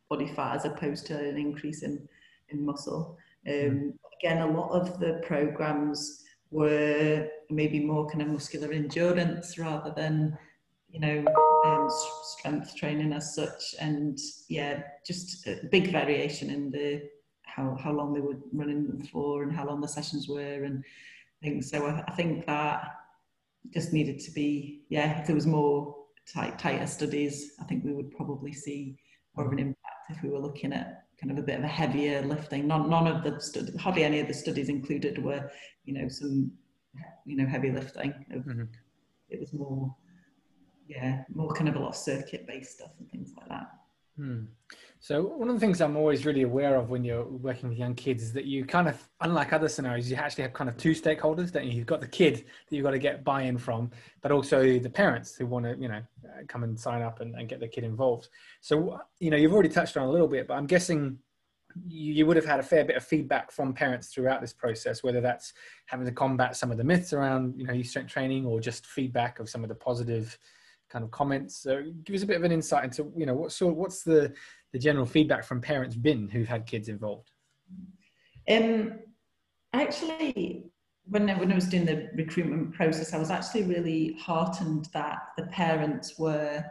body 0.09 0.27
fat 0.27 0.57
as 0.57 0.65
opposed 0.65 1.05
to 1.05 1.17
an 1.17 1.37
increase 1.37 1.81
in, 1.81 2.05
in 2.49 2.65
muscle. 2.65 3.17
Um, 3.47 3.93
again, 4.19 4.39
a 4.41 4.51
lot 4.51 4.71
of 4.71 4.99
the 4.99 5.21
programs 5.25 6.25
were 6.49 7.29
maybe 7.49 7.79
more 7.79 8.05
kind 8.09 8.21
of 8.21 8.27
muscular 8.27 8.73
endurance 8.73 9.57
rather 9.57 9.93
than 9.95 10.37
you 10.91 10.99
know, 10.99 11.25
um, 11.65 11.87
strength 12.37 12.75
training 12.75 13.13
as 13.13 13.33
such, 13.33 13.75
and 13.79 14.19
yeah, 14.49 14.83
just 15.05 15.47
a 15.47 15.61
big 15.71 15.91
variation 15.91 16.49
in 16.49 16.69
the 16.69 17.03
how 17.55 17.77
how 17.83 17.91
long 17.91 18.13
they 18.13 18.21
were 18.21 18.37
running 18.53 19.07
for 19.11 19.43
and 19.43 19.53
how 19.53 19.65
long 19.65 19.81
the 19.81 19.87
sessions 19.87 20.27
were 20.27 20.63
and 20.63 20.83
things. 21.41 21.69
So 21.69 21.85
I, 21.85 22.03
I 22.07 22.11
think 22.11 22.45
that 22.45 22.87
just 23.73 23.93
needed 23.93 24.19
to 24.19 24.31
be 24.31 24.83
yeah. 24.89 25.19
If 25.19 25.27
there 25.27 25.35
was 25.35 25.47
more 25.47 25.95
tight, 26.33 26.57
tighter 26.59 26.87
studies, 26.87 27.53
I 27.59 27.65
think 27.65 27.83
we 27.83 27.93
would 27.93 28.11
probably 28.11 28.53
see 28.53 28.97
more 29.35 29.45
of 29.45 29.51
an 29.51 29.59
impact 29.59 30.09
if 30.09 30.21
we 30.23 30.29
were 30.29 30.39
looking 30.39 30.73
at 30.73 31.05
kind 31.19 31.31
of 31.31 31.37
a 31.37 31.45
bit 31.45 31.59
of 31.59 31.63
a 31.63 31.67
heavier 31.67 32.21
lifting. 32.21 32.67
None, 32.67 32.89
none 32.89 33.07
of 33.07 33.23
the 33.23 33.39
studies, 33.39 33.79
hardly 33.79 34.03
any 34.03 34.19
of 34.19 34.27
the 34.27 34.33
studies 34.33 34.69
included 34.69 35.23
were, 35.23 35.49
you 35.85 35.93
know, 35.93 36.07
some, 36.09 36.51
you 37.25 37.37
know, 37.37 37.45
heavy 37.45 37.71
lifting. 37.71 38.13
Mm-hmm. 38.33 38.63
It 39.29 39.39
was 39.39 39.53
more, 39.53 39.95
yeah, 40.87 41.23
more 41.33 41.53
kind 41.53 41.69
of 41.69 41.75
a 41.75 41.79
lot 41.79 41.89
of 41.89 41.95
circuit 41.95 42.47
based 42.47 42.77
stuff 42.77 42.91
and 42.99 43.09
things 43.11 43.33
like 43.37 43.47
that. 43.49 43.67
Hmm. 44.17 44.43
So 44.99 45.23
one 45.23 45.49
of 45.49 45.55
the 45.55 45.59
things 45.59 45.81
I'm 45.81 45.97
always 45.97 46.25
really 46.25 46.43
aware 46.43 46.75
of 46.75 46.89
when 46.89 47.03
you're 47.03 47.25
working 47.25 47.69
with 47.69 47.77
young 47.77 47.95
kids 47.95 48.21
is 48.21 48.33
that 48.33 48.45
you 48.45 48.65
kind 48.65 48.87
of, 48.87 49.01
unlike 49.21 49.51
other 49.51 49.67
scenarios, 49.67 50.11
you 50.11 50.15
actually 50.15 50.43
have 50.43 50.53
kind 50.53 50.69
of 50.69 50.77
two 50.77 50.91
stakeholders. 50.91 51.51
Don't 51.51 51.65
you? 51.65 51.71
You've 51.71 51.87
got 51.87 52.01
the 52.01 52.07
kid 52.07 52.45
that 52.69 52.75
you've 52.75 52.83
got 52.83 52.91
to 52.91 52.99
get 52.99 53.23
buy-in 53.23 53.57
from, 53.57 53.89
but 54.21 54.31
also 54.31 54.77
the 54.77 54.89
parents 54.89 55.35
who 55.35 55.47
want 55.47 55.65
to, 55.65 55.75
you 55.79 55.87
know, 55.87 56.01
come 56.47 56.63
and 56.63 56.79
sign 56.79 57.01
up 57.01 57.19
and, 57.19 57.35
and 57.35 57.49
get 57.49 57.59
the 57.59 57.67
kid 57.67 57.83
involved. 57.83 58.29
So 58.61 58.99
you 59.19 59.31
know, 59.31 59.37
you've 59.37 59.53
already 59.53 59.69
touched 59.69 59.97
on 59.97 60.07
a 60.07 60.11
little 60.11 60.27
bit, 60.27 60.47
but 60.47 60.53
I'm 60.53 60.67
guessing 60.67 61.17
you, 61.87 62.25
would 62.25 62.35
have 62.35 62.45
had 62.45 62.59
a 62.59 62.63
fair 62.63 62.83
bit 62.83 62.97
of 62.97 63.03
feedback 63.03 63.51
from 63.51 63.73
parents 63.73 64.09
throughout 64.09 64.41
this 64.41 64.53
process, 64.53 65.03
whether 65.03 65.21
that's 65.21 65.53
having 65.85 66.05
to 66.05 66.11
combat 66.11 66.55
some 66.55 66.71
of 66.71 66.77
the 66.77 66.83
myths 66.83 67.13
around, 67.13 67.55
you 67.57 67.65
know, 67.65 67.81
strength 67.81 68.11
training, 68.11 68.45
or 68.45 68.59
just 68.59 68.85
feedback 68.85 69.39
of 69.39 69.49
some 69.49 69.63
of 69.63 69.69
the 69.69 69.75
positive 69.75 70.37
kind 70.91 71.05
of 71.05 71.11
comments. 71.11 71.57
So 71.57 71.83
give 72.03 72.15
us 72.15 72.23
a 72.23 72.27
bit 72.27 72.37
of 72.37 72.43
an 72.43 72.51
insight 72.51 72.83
into, 72.83 73.11
you 73.15 73.25
know, 73.25 73.33
what 73.33 73.51
sort, 73.51 73.75
what's 73.75 74.03
the 74.03 74.33
the 74.73 74.79
general 74.79 75.05
feedback 75.05 75.43
from 75.43 75.59
parents 75.59 75.95
been 75.95 76.29
who've 76.29 76.47
had 76.47 76.65
kids 76.65 76.87
involved? 76.87 77.31
Um, 78.49 78.99
actually, 79.73 80.65
when 81.05 81.29
I, 81.29 81.37
when 81.37 81.51
I 81.51 81.55
was 81.55 81.67
doing 81.67 81.85
the 81.85 82.09
recruitment 82.15 82.73
process, 82.73 83.13
I 83.13 83.17
was 83.17 83.31
actually 83.31 83.63
really 83.63 84.17
heartened 84.19 84.87
that 84.93 85.19
the 85.37 85.43
parents 85.47 86.17
were 86.17 86.63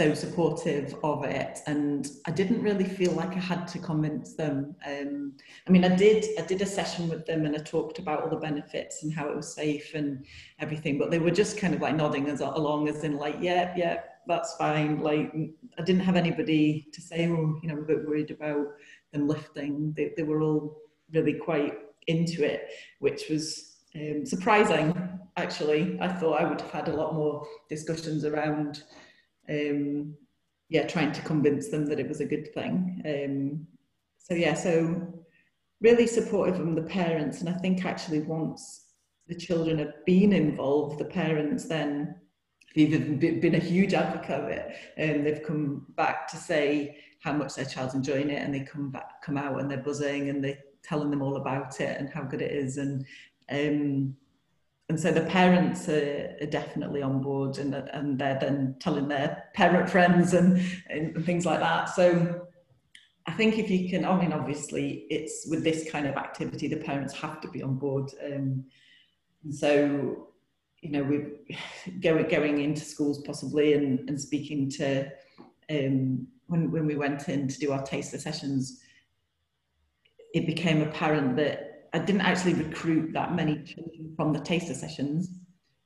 so 0.00 0.14
supportive 0.14 0.94
of 1.02 1.24
it 1.24 1.58
and 1.66 2.08
I 2.24 2.30
didn't 2.30 2.62
really 2.62 2.84
feel 2.84 3.10
like 3.12 3.32
I 3.32 3.40
had 3.40 3.66
to 3.68 3.80
convince 3.80 4.34
them. 4.34 4.76
Um, 4.86 5.32
I 5.66 5.70
mean, 5.72 5.84
I 5.84 5.94
did, 5.96 6.24
I 6.38 6.42
did 6.42 6.62
a 6.62 6.66
session 6.66 7.08
with 7.08 7.26
them 7.26 7.46
and 7.46 7.56
I 7.56 7.58
talked 7.58 7.98
about 7.98 8.22
all 8.22 8.30
the 8.30 8.36
benefits 8.36 9.02
and 9.02 9.12
how 9.12 9.28
it 9.28 9.34
was 9.34 9.52
safe 9.52 9.94
and 9.94 10.24
everything, 10.60 10.98
but 10.98 11.10
they 11.10 11.18
were 11.18 11.32
just 11.32 11.58
kind 11.58 11.74
of 11.74 11.80
like 11.80 11.96
nodding 11.96 12.28
as 12.28 12.40
along 12.40 12.88
as 12.88 13.02
in 13.02 13.16
like, 13.16 13.36
yeah, 13.40 13.74
yeah, 13.76 14.02
that's 14.28 14.54
fine. 14.54 15.00
Like, 15.00 15.32
I 15.78 15.82
didn't 15.82 16.02
have 16.02 16.14
anybody 16.14 16.86
to 16.92 17.00
say, 17.00 17.26
oh, 17.28 17.58
you 17.60 17.68
know, 17.68 17.74
I'm 17.74 17.82
a 17.82 17.86
bit 17.86 18.06
worried 18.06 18.30
about 18.30 18.66
them 19.12 19.26
lifting. 19.26 19.94
They, 19.96 20.12
they 20.16 20.22
were 20.22 20.42
all 20.42 20.76
really 21.12 21.34
quite 21.34 21.74
into 22.06 22.44
it, 22.44 22.68
which 23.00 23.24
was 23.28 23.78
um, 23.96 24.24
surprising, 24.24 24.94
actually. 25.36 25.98
I 26.00 26.08
thought 26.08 26.40
I 26.40 26.48
would 26.48 26.60
have 26.60 26.70
had 26.70 26.88
a 26.88 26.94
lot 26.94 27.14
more 27.14 27.44
discussions 27.68 28.24
around, 28.24 28.84
um, 29.48 30.14
yeah, 30.68 30.86
trying 30.86 31.12
to 31.12 31.22
convince 31.22 31.68
them 31.68 31.86
that 31.86 32.00
it 32.00 32.08
was 32.08 32.20
a 32.20 32.26
good 32.26 32.52
thing. 32.52 33.02
Um, 33.06 33.66
so, 34.18 34.34
yeah, 34.34 34.54
so 34.54 35.14
really 35.80 36.06
supportive 36.06 36.56
from 36.56 36.74
the 36.74 36.82
parents. 36.82 37.40
And 37.40 37.48
I 37.48 37.54
think 37.54 37.84
actually 37.84 38.20
once 38.20 38.84
the 39.26 39.34
children 39.34 39.78
have 39.78 40.04
been 40.04 40.32
involved, 40.32 40.98
the 40.98 41.04
parents 41.04 41.64
then 41.66 42.16
they've 42.74 43.40
been 43.40 43.54
a 43.54 43.58
huge 43.58 43.94
advocate 43.94 44.40
of 44.40 44.48
it 44.48 44.76
and 44.96 45.26
they've 45.26 45.42
come 45.42 45.86
back 45.96 46.28
to 46.28 46.36
say 46.36 46.98
how 47.20 47.32
much 47.32 47.54
their 47.54 47.64
child's 47.64 47.94
enjoying 47.94 48.30
it 48.30 48.42
and 48.42 48.54
they 48.54 48.60
come 48.60 48.90
back 48.90 49.22
come 49.22 49.36
out 49.36 49.58
and 49.58 49.70
they're 49.70 49.78
buzzing 49.78 50.28
and 50.28 50.44
they're 50.44 50.58
telling 50.82 51.10
them 51.10 51.22
all 51.22 51.36
about 51.36 51.80
it 51.80 51.98
and 51.98 52.08
how 52.08 52.22
good 52.22 52.42
it 52.42 52.52
is 52.52 52.76
and 52.76 53.04
um, 53.50 54.14
and 54.88 54.98
so 54.98 55.12
the 55.12 55.22
parents 55.22 55.88
are, 55.88 56.36
are, 56.40 56.46
definitely 56.46 57.02
on 57.02 57.20
board 57.20 57.58
and, 57.58 57.74
and 57.74 58.18
they're 58.18 58.38
then 58.40 58.74
telling 58.80 59.06
their 59.06 59.44
parent 59.54 59.90
friends 59.90 60.32
and, 60.32 60.62
and 60.88 61.24
things 61.24 61.44
like 61.44 61.60
that 61.60 61.90
so 61.90 62.46
I 63.26 63.32
think 63.32 63.58
if 63.58 63.68
you 63.70 63.90
can, 63.90 64.06
I 64.06 64.18
mean, 64.18 64.32
obviously, 64.32 65.04
it's 65.10 65.46
with 65.50 65.62
this 65.62 65.90
kind 65.90 66.06
of 66.06 66.16
activity, 66.16 66.66
the 66.66 66.78
parents 66.78 67.12
have 67.12 67.42
to 67.42 67.48
be 67.48 67.62
on 67.62 67.74
board. 67.76 68.10
Um, 68.24 68.64
so 69.50 70.28
you 70.80 70.90
know, 70.90 71.02
we're 71.02 71.30
going 72.00 72.26
going 72.28 72.60
into 72.62 72.82
schools 72.82 73.22
possibly 73.22 73.74
and, 73.74 74.08
and 74.08 74.20
speaking 74.20 74.70
to 74.70 75.10
um, 75.70 76.26
when 76.46 76.70
when 76.70 76.86
we 76.86 76.96
went 76.96 77.28
in 77.28 77.48
to 77.48 77.58
do 77.58 77.72
our 77.72 77.82
taster 77.82 78.18
sessions, 78.18 78.80
it 80.32 80.46
became 80.46 80.82
apparent 80.82 81.36
that 81.36 81.67
I 81.98 82.04
didn't 82.04 82.20
actually 82.20 82.54
recruit 82.54 83.12
that 83.12 83.34
many 83.34 83.62
children 83.64 84.12
from 84.14 84.32
the 84.32 84.38
taster 84.38 84.74
sessions 84.74 85.30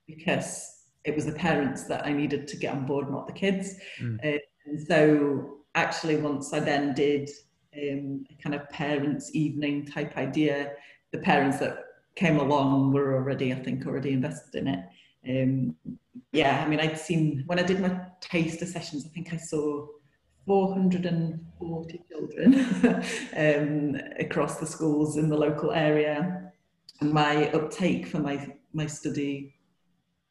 because 0.07 0.69
it 1.05 1.15
was 1.15 1.25
the 1.25 1.33
parents 1.33 1.85
that 1.85 2.05
I 2.05 2.13
needed 2.13 2.47
to 2.49 2.57
get 2.57 2.75
on 2.75 2.85
board, 2.85 3.11
not 3.11 3.27
the 3.27 3.33
kids. 3.33 3.77
Mm. 4.01 4.19
Uh, 4.23 4.39
and 4.67 4.87
so 4.87 5.59
actually, 5.75 6.17
once 6.17 6.53
I 6.53 6.61
then 6.61 6.95
did 6.95 7.31
um, 7.77 8.25
a 8.31 8.43
kind 8.43 8.55
of 8.55 8.69
parents' 8.69 9.35
evening 9.35 9.87
type 9.87 10.17
idea, 10.19 10.73
the 11.13 11.19
parents 11.19 11.59
that 11.61 11.79
came 12.15 12.39
along 12.39 12.93
were 12.93 13.15
already, 13.15 13.53
I 13.53 13.57
think, 13.57 13.87
already 13.87 14.13
invested 14.13 14.55
in 14.55 14.69
it. 14.69 14.85
Um, 15.29 15.77
yeah, 16.33 16.63
I 16.65 16.69
mean, 16.69 16.81
I'd 16.81 16.99
seen 16.99 17.43
when 17.47 17.59
I 17.59 17.63
did 17.63 17.81
my 17.81 17.99
taster 18.21 18.67
sessions, 18.67 19.07
I 19.07 19.09
think 19.09 19.33
I 19.33 19.39
saw 19.39 19.87
440 20.47 22.05
children 22.09 23.05
um, 23.37 24.01
across 24.19 24.59
the 24.59 24.67
schools 24.67 25.17
in 25.17 25.29
the 25.29 25.37
local 25.37 25.73
area. 25.73 26.53
And 27.01 27.13
my 27.13 27.51
uptake 27.51 28.07
for 28.07 28.19
my, 28.19 28.55
my 28.73 28.87
study, 28.87 29.55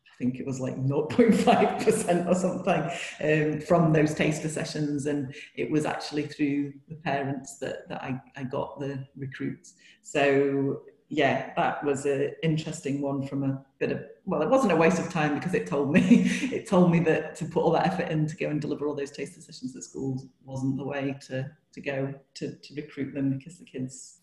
I 0.07 0.17
think 0.17 0.39
it 0.39 0.45
was 0.45 0.59
like 0.59 0.75
0.5% 0.75 2.27
or 2.27 2.35
something 2.35 3.53
um, 3.53 3.61
from 3.61 3.93
those 3.93 4.13
taster 4.13 4.49
sessions. 4.49 5.05
And 5.05 5.33
it 5.55 5.71
was 5.71 5.85
actually 5.85 6.27
through 6.27 6.73
the 6.89 6.95
parents 6.95 7.57
that, 7.59 7.87
that 7.89 8.01
I, 8.03 8.21
I 8.35 8.43
got 8.43 8.79
the 8.79 9.05
recruits. 9.15 9.73
So 10.01 10.81
yeah, 11.13 11.51
that 11.57 11.83
was 11.83 12.05
an 12.05 12.31
interesting 12.41 13.01
one 13.01 13.27
from 13.27 13.43
a 13.43 13.61
bit 13.79 13.91
of 13.91 14.01
well, 14.25 14.41
it 14.41 14.49
wasn't 14.49 14.71
a 14.71 14.75
waste 14.77 14.97
of 14.97 15.11
time 15.11 15.35
because 15.35 15.53
it 15.53 15.67
told 15.67 15.91
me 15.91 16.01
it 16.53 16.69
told 16.69 16.89
me 16.89 17.01
that 17.01 17.35
to 17.35 17.45
put 17.45 17.63
all 17.63 17.71
that 17.71 17.85
effort 17.85 18.09
in 18.09 18.25
to 18.27 18.35
go 18.37 18.47
and 18.47 18.61
deliver 18.61 18.87
all 18.87 18.95
those 18.95 19.11
taster 19.11 19.41
sessions 19.41 19.75
at 19.75 19.83
schools 19.83 20.25
wasn't 20.45 20.77
the 20.77 20.85
way 20.85 21.17
to 21.27 21.51
to 21.73 21.81
go 21.81 22.13
to, 22.35 22.55
to 22.55 22.73
recruit 22.75 23.13
them 23.13 23.37
because 23.37 23.57
the 23.57 23.65
kids 23.65 24.21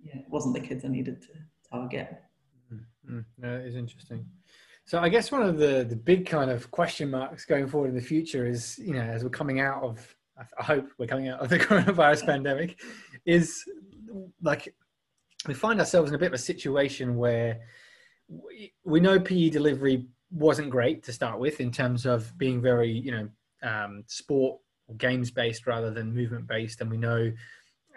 yeah, 0.00 0.18
it 0.18 0.26
wasn't 0.28 0.54
the 0.54 0.60
kids 0.60 0.84
I 0.84 0.88
needed 0.88 1.22
to 1.22 1.28
target. 1.68 2.14
Mm-hmm. 2.72 3.20
No, 3.38 3.56
it 3.58 3.66
is 3.66 3.74
interesting. 3.74 4.24
So 4.84 5.00
I 5.00 5.08
guess 5.08 5.32
one 5.32 5.42
of 5.42 5.58
the 5.58 5.84
the 5.88 5.96
big 5.96 6.26
kind 6.26 6.52
of 6.52 6.70
question 6.70 7.10
marks 7.10 7.44
going 7.44 7.66
forward 7.66 7.88
in 7.88 7.96
the 7.96 8.00
future 8.00 8.46
is, 8.46 8.78
you 8.78 8.94
know, 8.94 9.00
as 9.00 9.24
we're 9.24 9.30
coming 9.30 9.58
out 9.58 9.82
of 9.82 10.14
I 10.38 10.62
hope 10.62 10.88
we're 10.98 11.08
coming 11.08 11.28
out 11.28 11.40
of 11.40 11.48
the 11.48 11.58
coronavirus 11.66 12.26
pandemic, 12.26 12.80
is 13.26 13.64
like 14.40 14.72
we 15.46 15.54
find 15.54 15.80
ourselves 15.80 16.10
in 16.10 16.14
a 16.14 16.18
bit 16.18 16.28
of 16.28 16.34
a 16.34 16.38
situation 16.38 17.16
where 17.16 17.60
we, 18.84 19.00
know 19.00 19.18
PE 19.18 19.50
delivery 19.50 20.06
wasn't 20.30 20.70
great 20.70 21.02
to 21.04 21.12
start 21.12 21.38
with 21.38 21.60
in 21.60 21.70
terms 21.70 22.06
of 22.06 22.36
being 22.38 22.60
very, 22.60 22.90
you 22.90 23.10
know, 23.10 23.28
um, 23.62 24.04
sport 24.06 24.60
or 24.86 24.94
games 24.96 25.30
based 25.30 25.66
rather 25.66 25.90
than 25.90 26.14
movement 26.14 26.46
based. 26.46 26.80
And 26.80 26.90
we 26.90 26.96
know, 26.96 27.32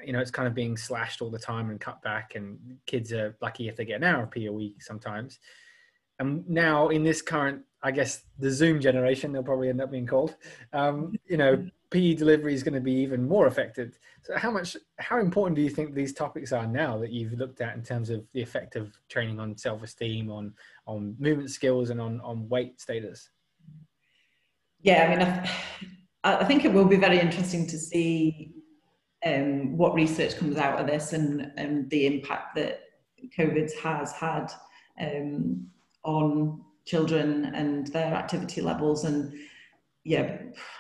you 0.03 0.13
know, 0.13 0.19
it's 0.19 0.31
kind 0.31 0.47
of 0.47 0.53
being 0.53 0.75
slashed 0.75 1.21
all 1.21 1.29
the 1.29 1.39
time 1.39 1.69
and 1.69 1.79
cut 1.79 2.01
back, 2.01 2.33
and 2.35 2.57
kids 2.85 3.13
are 3.13 3.35
lucky 3.41 3.67
if 3.67 3.75
they 3.75 3.85
get 3.85 3.97
an 3.97 4.03
hour 4.03 4.23
of 4.23 4.31
PE 4.31 4.45
a 4.45 4.53
week 4.53 4.81
sometimes. 4.83 5.39
And 6.19 6.47
now 6.49 6.89
in 6.89 7.03
this 7.03 7.21
current, 7.21 7.61
I 7.83 7.91
guess 7.91 8.23
the 8.39 8.49
Zoom 8.49 8.79
generation, 8.79 9.31
they'll 9.31 9.43
probably 9.43 9.69
end 9.69 9.81
up 9.81 9.91
being 9.91 10.07
called. 10.07 10.35
Um, 10.73 11.13
you 11.27 11.37
know, 11.37 11.67
PE 11.95 12.15
delivery 12.15 12.53
is 12.53 12.61
going 12.61 12.73
to 12.73 12.81
be 12.81 12.91
even 12.91 13.25
more 13.25 13.47
affected. 13.47 13.97
So, 14.21 14.37
how 14.37 14.51
much, 14.51 14.75
how 14.99 15.17
important 15.21 15.55
do 15.55 15.61
you 15.61 15.69
think 15.69 15.93
these 15.93 16.11
topics 16.11 16.51
are 16.51 16.67
now 16.67 16.97
that 16.97 17.09
you've 17.09 17.31
looked 17.31 17.61
at 17.61 17.73
in 17.73 17.83
terms 17.83 18.09
of 18.09 18.25
the 18.33 18.41
effect 18.41 18.75
of 18.75 18.91
training 19.07 19.39
on 19.39 19.57
self-esteem, 19.57 20.29
on 20.29 20.53
on 20.87 21.15
movement 21.19 21.51
skills, 21.51 21.91
and 21.91 22.01
on 22.01 22.19
on 22.19 22.49
weight 22.49 22.81
status? 22.81 23.29
Yeah, 24.81 25.05
I 25.05 25.09
mean, 25.09 25.49
I, 26.25 26.35
I 26.41 26.43
think 26.43 26.65
it 26.65 26.73
will 26.73 26.83
be 26.83 26.97
very 26.97 27.17
interesting 27.17 27.65
to 27.67 27.77
see 27.77 28.53
um, 29.25 29.77
what 29.77 29.93
research 29.93 30.35
comes 30.35 30.57
out 30.57 30.77
of 30.77 30.87
this 30.87 31.13
and, 31.13 31.49
and 31.55 31.89
the 31.89 32.07
impact 32.07 32.55
that 32.55 32.81
COVID 33.39 33.71
has 33.81 34.11
had 34.11 34.51
um, 34.99 35.65
on 36.03 36.61
children 36.85 37.45
and 37.55 37.87
their 37.87 38.13
activity 38.13 38.59
levels 38.59 39.05
and 39.05 39.33
yeah, 40.05 40.37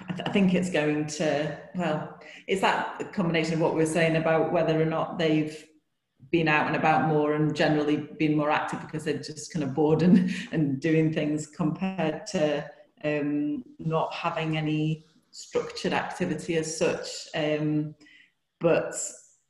I, 0.07 0.13
th- 0.13 0.29
I, 0.29 0.31
think 0.31 0.53
it's 0.53 0.69
going 0.69 1.07
to, 1.07 1.59
well, 1.73 2.19
it's 2.47 2.61
that 2.61 3.11
combination 3.11 3.55
of 3.55 3.59
what 3.59 3.75
we 3.75 3.81
are 3.81 3.87
saying 3.87 4.17
about 4.17 4.53
whether 4.53 4.79
or 4.79 4.85
not 4.85 5.17
they've 5.17 5.65
been 6.31 6.47
out 6.47 6.67
and 6.67 6.75
about 6.75 7.07
more 7.07 7.33
and 7.33 7.55
generally 7.55 7.97
been 8.19 8.37
more 8.37 8.51
active 8.51 8.81
because 8.81 9.03
they're 9.03 9.17
just 9.17 9.51
kind 9.51 9.63
of 9.63 9.73
bored 9.73 10.03
and, 10.03 10.31
and 10.51 10.79
doing 10.79 11.11
things 11.11 11.47
compared 11.47 12.27
to 12.27 12.63
um, 13.03 13.63
not 13.79 14.13
having 14.13 14.57
any 14.57 15.05
structured 15.31 15.93
activity 15.93 16.57
as 16.57 16.77
such. 16.77 17.27
Um, 17.35 17.95
but 18.59 18.95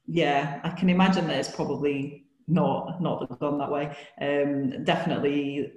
yeah, 0.07 0.61
I 0.63 0.69
can 0.69 0.89
imagine 0.89 1.27
that 1.27 1.37
it's 1.37 1.51
probably 1.53 2.23
not 2.47 3.01
not 3.01 3.39
gone 3.39 3.57
that 3.57 3.71
way. 3.71 3.95
Um, 4.21 4.85
definitely, 4.85 5.73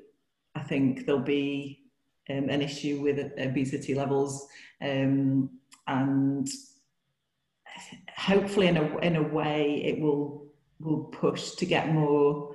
I 0.55 0.61
think 0.61 1.05
there'll 1.05 1.21
be 1.21 1.88
um, 2.31 2.49
an 2.49 2.63
issue 2.63 3.01
with 3.01 3.33
obesity 3.39 3.95
levels, 3.95 4.47
um, 4.83 5.51
and 5.87 6.49
hopefully, 8.17 8.67
in 8.67 8.77
a 8.77 8.99
in 8.99 9.17
a 9.17 9.23
way, 9.23 9.83
it 9.85 10.01
will 10.01 10.49
will 10.81 11.05
push 11.05 11.53
to 11.53 11.67
get 11.67 11.93
more 11.93 12.55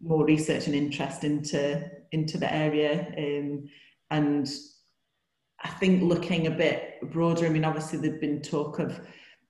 more 0.00 0.24
research 0.24 0.66
and 0.66 0.74
interest 0.74 1.24
into 1.24 1.90
into 2.12 2.38
the 2.38 2.52
area 2.52 3.12
um, 3.18 3.68
and 4.10 4.48
I 5.62 5.68
think 5.70 6.02
looking 6.02 6.46
a 6.46 6.50
bit 6.50 6.98
broader 7.10 7.46
I 7.46 7.50
mean 7.50 7.64
obviously 7.64 7.98
there've 7.98 8.20
been 8.20 8.42
talk 8.42 8.78
of 8.78 9.00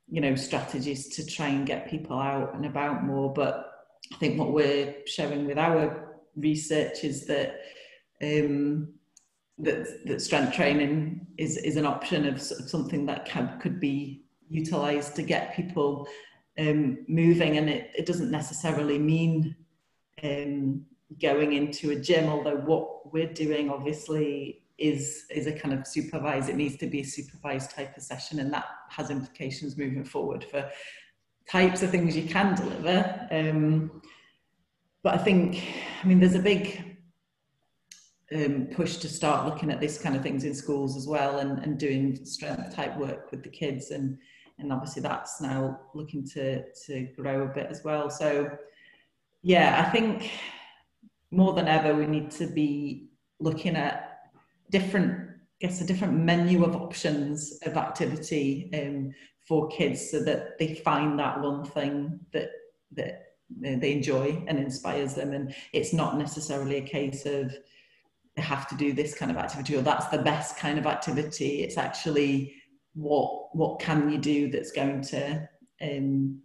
you 0.08 0.20
know 0.20 0.34
strategies 0.34 1.08
to 1.16 1.26
try 1.26 1.48
and 1.48 1.66
get 1.66 1.90
people 1.90 2.18
out 2.18 2.54
and 2.54 2.64
about 2.64 3.04
more 3.04 3.32
but 3.32 3.70
I 4.12 4.16
think 4.16 4.38
what 4.38 4.52
we're 4.52 4.94
showing 5.06 5.46
with 5.46 5.58
our 5.58 6.16
research 6.36 7.04
is 7.04 7.26
that 7.26 7.60
um, 8.22 8.94
that, 9.60 10.06
that 10.06 10.20
strength 10.20 10.54
training 10.54 11.26
is, 11.36 11.56
is 11.58 11.76
an 11.76 11.86
option 11.86 12.26
of, 12.26 12.40
sort 12.40 12.60
of 12.60 12.70
something 12.70 13.06
that 13.06 13.24
can, 13.24 13.58
could 13.60 13.80
be 13.80 14.24
utilized 14.48 15.14
to 15.16 15.22
get 15.22 15.54
people 15.54 16.06
um, 16.58 16.98
moving. 17.08 17.58
And 17.58 17.68
it, 17.68 17.90
it 17.96 18.06
doesn't 18.06 18.30
necessarily 18.30 18.98
mean 18.98 19.56
um, 20.22 20.84
going 21.20 21.54
into 21.54 21.90
a 21.90 21.96
gym 21.96 22.28
although 22.28 22.56
what 22.56 23.12
we're 23.12 23.32
doing 23.32 23.70
obviously 23.70 24.62
is 24.76 25.24
is 25.30 25.46
a 25.46 25.52
kind 25.52 25.72
of 25.72 25.86
supervised 25.86 26.48
it 26.48 26.56
needs 26.56 26.76
to 26.76 26.86
be 26.86 27.00
a 27.00 27.04
supervised 27.04 27.70
type 27.70 27.96
of 27.96 28.02
session 28.02 28.40
and 28.40 28.52
that 28.52 28.66
has 28.90 29.10
implications 29.10 29.78
moving 29.78 30.04
forward 30.04 30.44
for 30.44 30.70
types 31.50 31.82
of 31.82 31.90
things 31.90 32.14
you 32.14 32.28
can 32.28 32.54
deliver. 32.54 33.26
Um, 33.30 34.02
but 35.02 35.14
I 35.14 35.18
think 35.18 35.62
I 36.02 36.06
mean 36.06 36.20
there's 36.20 36.34
a 36.34 36.40
big 36.40 36.87
um, 38.34 38.68
push 38.72 38.96
to 38.96 39.08
start 39.08 39.46
looking 39.46 39.70
at 39.70 39.80
this 39.80 39.98
kind 39.98 40.14
of 40.14 40.22
things 40.22 40.44
in 40.44 40.54
schools 40.54 40.96
as 40.96 41.06
well 41.06 41.38
and, 41.38 41.58
and 41.60 41.78
doing 41.78 42.24
strength 42.24 42.74
type 42.74 42.96
work 42.96 43.30
with 43.30 43.42
the 43.42 43.48
kids. 43.48 43.90
And 43.90 44.18
and 44.60 44.72
obviously 44.72 45.02
that's 45.02 45.40
now 45.40 45.78
looking 45.94 46.26
to 46.34 46.64
to 46.86 47.08
grow 47.16 47.42
a 47.42 47.46
bit 47.46 47.68
as 47.70 47.84
well. 47.84 48.10
So 48.10 48.50
yeah 49.42 49.84
i 49.86 49.90
think 49.90 50.30
more 51.30 51.52
than 51.52 51.68
ever 51.68 51.94
we 51.94 52.06
need 52.06 52.30
to 52.30 52.46
be 52.46 53.08
looking 53.40 53.76
at 53.76 54.20
different 54.70 55.26
I 55.62 55.66
guess 55.66 55.80
a 55.80 55.86
different 55.86 56.14
menu 56.14 56.64
of 56.64 56.76
options 56.76 57.58
of 57.66 57.76
activity 57.76 58.70
um, 58.74 59.12
for 59.46 59.66
kids 59.68 60.08
so 60.08 60.22
that 60.22 60.56
they 60.56 60.76
find 60.76 61.18
that 61.18 61.40
one 61.40 61.64
thing 61.64 62.20
that 62.32 62.50
that 62.92 63.24
they 63.60 63.92
enjoy 63.92 64.44
and 64.46 64.58
inspires 64.58 65.14
them. 65.14 65.32
And 65.32 65.52
it's 65.72 65.92
not 65.92 66.16
necessarily 66.16 66.76
a 66.76 66.82
case 66.82 67.26
of 67.26 67.56
have 68.40 68.68
to 68.68 68.76
do 68.76 68.92
this 68.92 69.14
kind 69.14 69.30
of 69.30 69.36
activity 69.36 69.76
or 69.76 69.82
that's 69.82 70.06
the 70.06 70.18
best 70.18 70.56
kind 70.56 70.78
of 70.78 70.86
activity. 70.86 71.62
It's 71.62 71.76
actually 71.76 72.54
what 72.94 73.54
what 73.56 73.80
can 73.80 74.10
you 74.10 74.18
do 74.18 74.50
that's 74.50 74.72
going 74.72 75.02
to 75.02 75.48
um, 75.80 76.40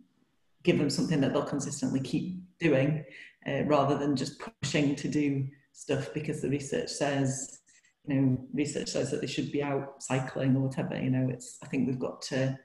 give 0.63 0.77
them 0.77 0.89
something 0.89 1.19
that 1.21 1.33
they'll 1.33 1.43
consistently 1.43 1.99
keep 1.99 2.37
doing 2.59 3.03
uh, 3.47 3.63
rather 3.65 3.97
than 3.97 4.15
just 4.15 4.41
pushing 4.61 4.95
to 4.95 5.07
do 5.07 5.47
stuff 5.73 6.13
because 6.13 6.41
the 6.41 6.49
research 6.49 6.89
says 6.89 7.59
you 8.07 8.15
know 8.15 8.37
research 8.53 8.89
says 8.89 9.09
that 9.09 9.21
they 9.21 9.27
should 9.27 9.51
be 9.51 9.63
out 9.63 10.01
cycling 10.01 10.55
or 10.55 10.67
whatever 10.67 10.99
you 11.01 11.09
know 11.09 11.27
it's 11.29 11.57
i 11.63 11.67
think 11.67 11.87
we've 11.87 11.99
got 11.99 12.21
to 12.21 12.57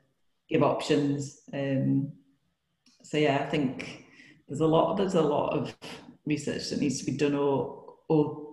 give 0.49 0.63
options. 0.63 1.43
Um, 1.53 2.13
so 3.03 3.17
yeah 3.17 3.39
i 3.47 3.47
think 3.47 4.05
there's 4.49 4.61
a 4.61 4.67
lot 4.67 4.97
there's 4.97 5.15
a 5.15 5.23
lot 5.23 5.57
of 5.57 5.75
research 6.27 6.69
that 6.71 6.81
needs 6.81 6.99
to 6.99 7.07
be 7.07 7.17
done 7.17 7.35
or 7.35 7.85
or 8.09 8.48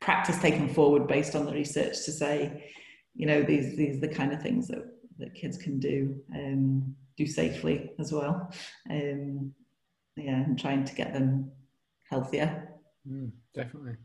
practice 0.00 0.38
taken 0.38 0.68
forward 0.68 1.06
based 1.06 1.34
on 1.34 1.46
the 1.46 1.52
research 1.52 2.04
to 2.04 2.12
say 2.12 2.72
you 3.14 3.26
know 3.26 3.42
these 3.42 3.76
these 3.76 3.96
are 3.96 4.06
the 4.06 4.14
kind 4.14 4.32
of 4.32 4.42
things 4.42 4.68
that 4.68 4.84
that 5.18 5.34
kids 5.34 5.56
can 5.56 5.78
do 5.78 6.14
um, 6.34 6.94
do 7.16 7.26
safely 7.26 7.90
as 7.98 8.12
well. 8.12 8.52
Um, 8.90 9.52
yeah 10.16 10.42
and 10.44 10.58
trying 10.58 10.84
to 10.84 10.94
get 10.94 11.12
them 11.12 11.50
healthier. 12.10 12.68
Mm, 13.08 13.32
definitely. 13.54 13.96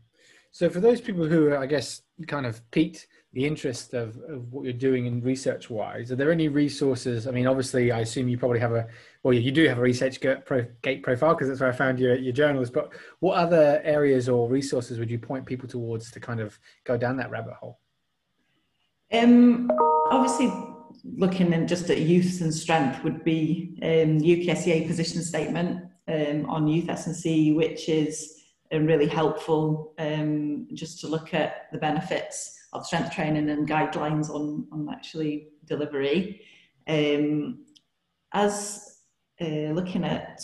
So 0.50 0.68
for 0.68 0.80
those 0.80 1.00
people 1.00 1.26
who 1.26 1.56
i 1.56 1.66
guess 1.66 2.02
kind 2.26 2.46
of 2.46 2.60
piqued 2.70 3.06
the 3.32 3.46
interest 3.46 3.94
of, 3.94 4.16
of 4.28 4.52
what 4.52 4.64
you're 4.64 4.72
doing 4.72 5.06
in 5.06 5.22
research 5.22 5.70
wise 5.70 6.12
are 6.12 6.16
there 6.16 6.30
any 6.30 6.48
resources? 6.48 7.26
I 7.26 7.30
mean 7.30 7.46
obviously 7.46 7.90
i 7.92 8.00
assume 8.00 8.28
you 8.28 8.38
probably 8.38 8.60
have 8.60 8.72
a 8.72 8.86
well 9.22 9.34
you 9.34 9.50
do 9.50 9.66
have 9.68 9.78
a 9.78 9.82
ResearchGate 9.82 11.02
profile 11.02 11.34
because 11.34 11.48
that's 11.48 11.60
where 11.60 11.70
i 11.70 11.72
found 11.72 11.98
your, 11.98 12.14
your 12.16 12.32
journals 12.32 12.70
but 12.70 12.92
what 13.20 13.36
other 13.36 13.80
areas 13.84 14.28
or 14.28 14.48
resources 14.48 14.98
would 14.98 15.10
you 15.10 15.18
point 15.18 15.46
people 15.46 15.68
towards 15.68 16.10
to 16.10 16.20
kind 16.20 16.40
of 16.40 16.58
go 16.84 16.96
down 16.96 17.16
that 17.16 17.30
rabbit 17.30 17.54
hole? 17.54 17.78
Um, 19.12 19.70
obviously, 20.10 20.52
looking 21.04 21.52
in 21.52 21.68
just 21.68 21.90
at 21.90 22.00
youth 22.00 22.40
and 22.40 22.54
strength 22.54 23.04
would 23.04 23.24
be 23.24 23.78
um, 23.82 24.20
UKSCA 24.20 24.86
position 24.86 25.22
statement 25.22 25.84
um, 26.08 26.48
on 26.48 26.66
youth 26.66 26.88
S&C, 26.88 27.52
which 27.52 27.88
is 27.88 28.42
um, 28.72 28.86
really 28.86 29.06
helpful 29.06 29.92
um, 29.98 30.66
just 30.72 31.00
to 31.00 31.08
look 31.08 31.34
at 31.34 31.70
the 31.72 31.78
benefits 31.78 32.58
of 32.72 32.86
strength 32.86 33.12
training 33.12 33.50
and 33.50 33.68
guidelines 33.68 34.30
on, 34.30 34.66
on 34.72 34.88
actually 34.90 35.48
delivery. 35.66 36.40
Um, 36.88 37.64
as 38.32 39.00
uh, 39.40 39.72
looking 39.72 40.04
at 40.04 40.40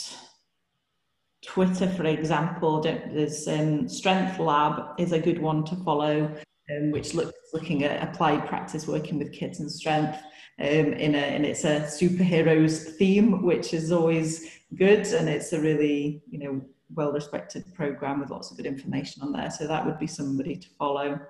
Twitter, 1.44 1.88
for 1.88 2.04
example, 2.04 2.80
there's 2.80 3.48
um, 3.48 3.88
Strength 3.88 4.38
Lab 4.38 4.98
is 4.98 5.12
a 5.12 5.18
good 5.18 5.40
one 5.40 5.64
to 5.64 5.76
follow 5.76 6.36
um, 6.70 6.90
which 6.90 7.14
looks 7.14 7.32
looking 7.52 7.84
at 7.84 8.06
applied 8.06 8.46
practice 8.46 8.86
working 8.86 9.18
with 9.18 9.32
kids 9.32 9.60
and 9.60 9.70
strength 9.70 10.18
um, 10.60 10.66
in 10.66 11.14
a 11.14 11.18
and 11.18 11.46
it's 11.46 11.64
a 11.64 11.80
superheroes 11.80 12.96
theme, 12.96 13.42
which 13.42 13.72
is 13.72 13.92
always 13.92 14.50
good, 14.74 15.06
and 15.06 15.28
it's 15.28 15.52
a 15.52 15.60
really 15.60 16.22
you 16.28 16.38
know 16.38 16.60
well 16.94 17.12
respected 17.12 17.64
program 17.74 18.20
with 18.20 18.30
lots 18.30 18.50
of 18.50 18.56
good 18.56 18.66
information 18.66 19.22
on 19.22 19.32
there. 19.32 19.50
So 19.50 19.66
that 19.66 19.84
would 19.84 19.98
be 19.98 20.06
somebody 20.06 20.56
to 20.56 20.68
follow 20.78 21.20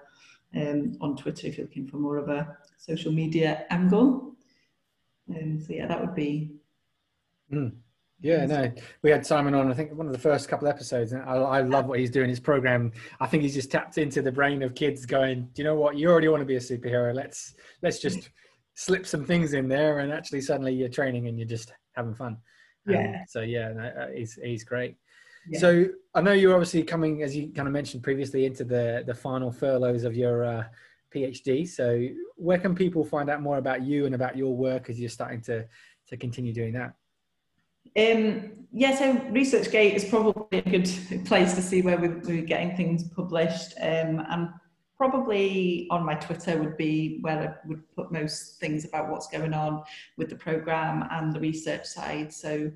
um, 0.54 0.96
on 1.00 1.16
Twitter 1.16 1.46
if 1.46 1.58
you're 1.58 1.66
looking 1.66 1.86
for 1.86 1.98
more 1.98 2.16
of 2.16 2.28
a 2.28 2.56
social 2.76 3.12
media 3.12 3.66
angle. 3.70 4.34
Um, 5.30 5.60
so 5.60 5.72
yeah, 5.72 5.86
that 5.86 6.00
would 6.00 6.14
be. 6.14 6.52
Mm. 7.52 7.72
Yeah, 8.20 8.46
no, 8.46 8.72
we 9.02 9.10
had 9.10 9.24
Simon 9.24 9.54
on. 9.54 9.70
I 9.70 9.74
think 9.74 9.92
one 9.92 10.06
of 10.06 10.12
the 10.12 10.18
first 10.18 10.48
couple 10.48 10.66
episodes, 10.66 11.12
and 11.12 11.22
I, 11.22 11.34
I, 11.34 11.60
love 11.60 11.86
what 11.86 12.00
he's 12.00 12.10
doing. 12.10 12.28
His 12.28 12.40
program, 12.40 12.90
I 13.20 13.28
think 13.28 13.44
he's 13.44 13.54
just 13.54 13.70
tapped 13.70 13.96
into 13.96 14.22
the 14.22 14.32
brain 14.32 14.64
of 14.64 14.74
kids, 14.74 15.06
going, 15.06 15.42
"Do 15.54 15.62
you 15.62 15.64
know 15.64 15.76
what? 15.76 15.96
You 15.96 16.10
already 16.10 16.26
want 16.26 16.40
to 16.40 16.44
be 16.44 16.56
a 16.56 16.60
superhero. 16.60 17.14
Let's 17.14 17.54
let's 17.80 18.00
just 18.00 18.30
slip 18.74 19.06
some 19.06 19.24
things 19.24 19.52
in 19.52 19.68
there, 19.68 20.00
and 20.00 20.12
actually, 20.12 20.40
suddenly 20.40 20.74
you're 20.74 20.88
training 20.88 21.28
and 21.28 21.38
you're 21.38 21.46
just 21.46 21.72
having 21.92 22.14
fun." 22.14 22.38
Um, 22.88 22.94
yeah. 22.94 23.24
So 23.28 23.42
yeah, 23.42 23.72
no, 23.72 23.84
uh, 23.84 24.08
he's 24.12 24.34
he's 24.42 24.64
great. 24.64 24.96
Yeah. 25.48 25.58
So 25.58 25.86
I 26.14 26.20
know 26.20 26.32
you're 26.32 26.54
obviously 26.54 26.82
coming, 26.82 27.22
as 27.22 27.36
you 27.36 27.48
kind 27.48 27.68
of 27.68 27.72
mentioned 27.72 28.02
previously, 28.02 28.44
into 28.46 28.64
the 28.64 29.04
the 29.06 29.14
final 29.14 29.50
furloughs 29.50 30.04
of 30.04 30.16
your 30.16 30.44
uh, 30.44 30.64
PhD. 31.14 31.66
So 31.68 32.08
where 32.36 32.58
can 32.58 32.74
people 32.74 33.04
find 33.04 33.30
out 33.30 33.40
more 33.40 33.58
about 33.58 33.82
you 33.82 34.06
and 34.06 34.14
about 34.14 34.36
your 34.36 34.54
work 34.54 34.90
as 34.90 34.98
you're 34.98 35.08
starting 35.08 35.40
to 35.42 35.66
to 36.08 36.16
continue 36.16 36.52
doing 36.52 36.72
that? 36.74 36.94
Um, 37.96 38.66
yeah, 38.72 38.96
so 38.96 39.16
ResearchGate 39.30 39.94
is 39.94 40.04
probably 40.04 40.58
a 40.58 40.62
good 40.62 40.90
place 41.24 41.54
to 41.54 41.62
see 41.62 41.82
where 41.82 41.98
we're, 41.98 42.18
we're 42.18 42.42
getting 42.42 42.76
things 42.76 43.04
published. 43.08 43.74
Um, 43.80 44.24
and 44.28 44.50
probably 44.96 45.86
on 45.90 46.04
my 46.04 46.14
Twitter 46.14 46.58
would 46.58 46.76
be 46.76 47.18
where 47.22 47.40
I 47.40 47.68
would 47.68 47.82
put 47.94 48.12
most 48.12 48.58
things 48.58 48.84
about 48.84 49.10
what's 49.10 49.28
going 49.28 49.54
on 49.54 49.84
with 50.16 50.28
the 50.28 50.36
program 50.36 51.08
and 51.10 51.32
the 51.32 51.40
research 51.40 51.86
side. 51.86 52.32
So, 52.32 52.70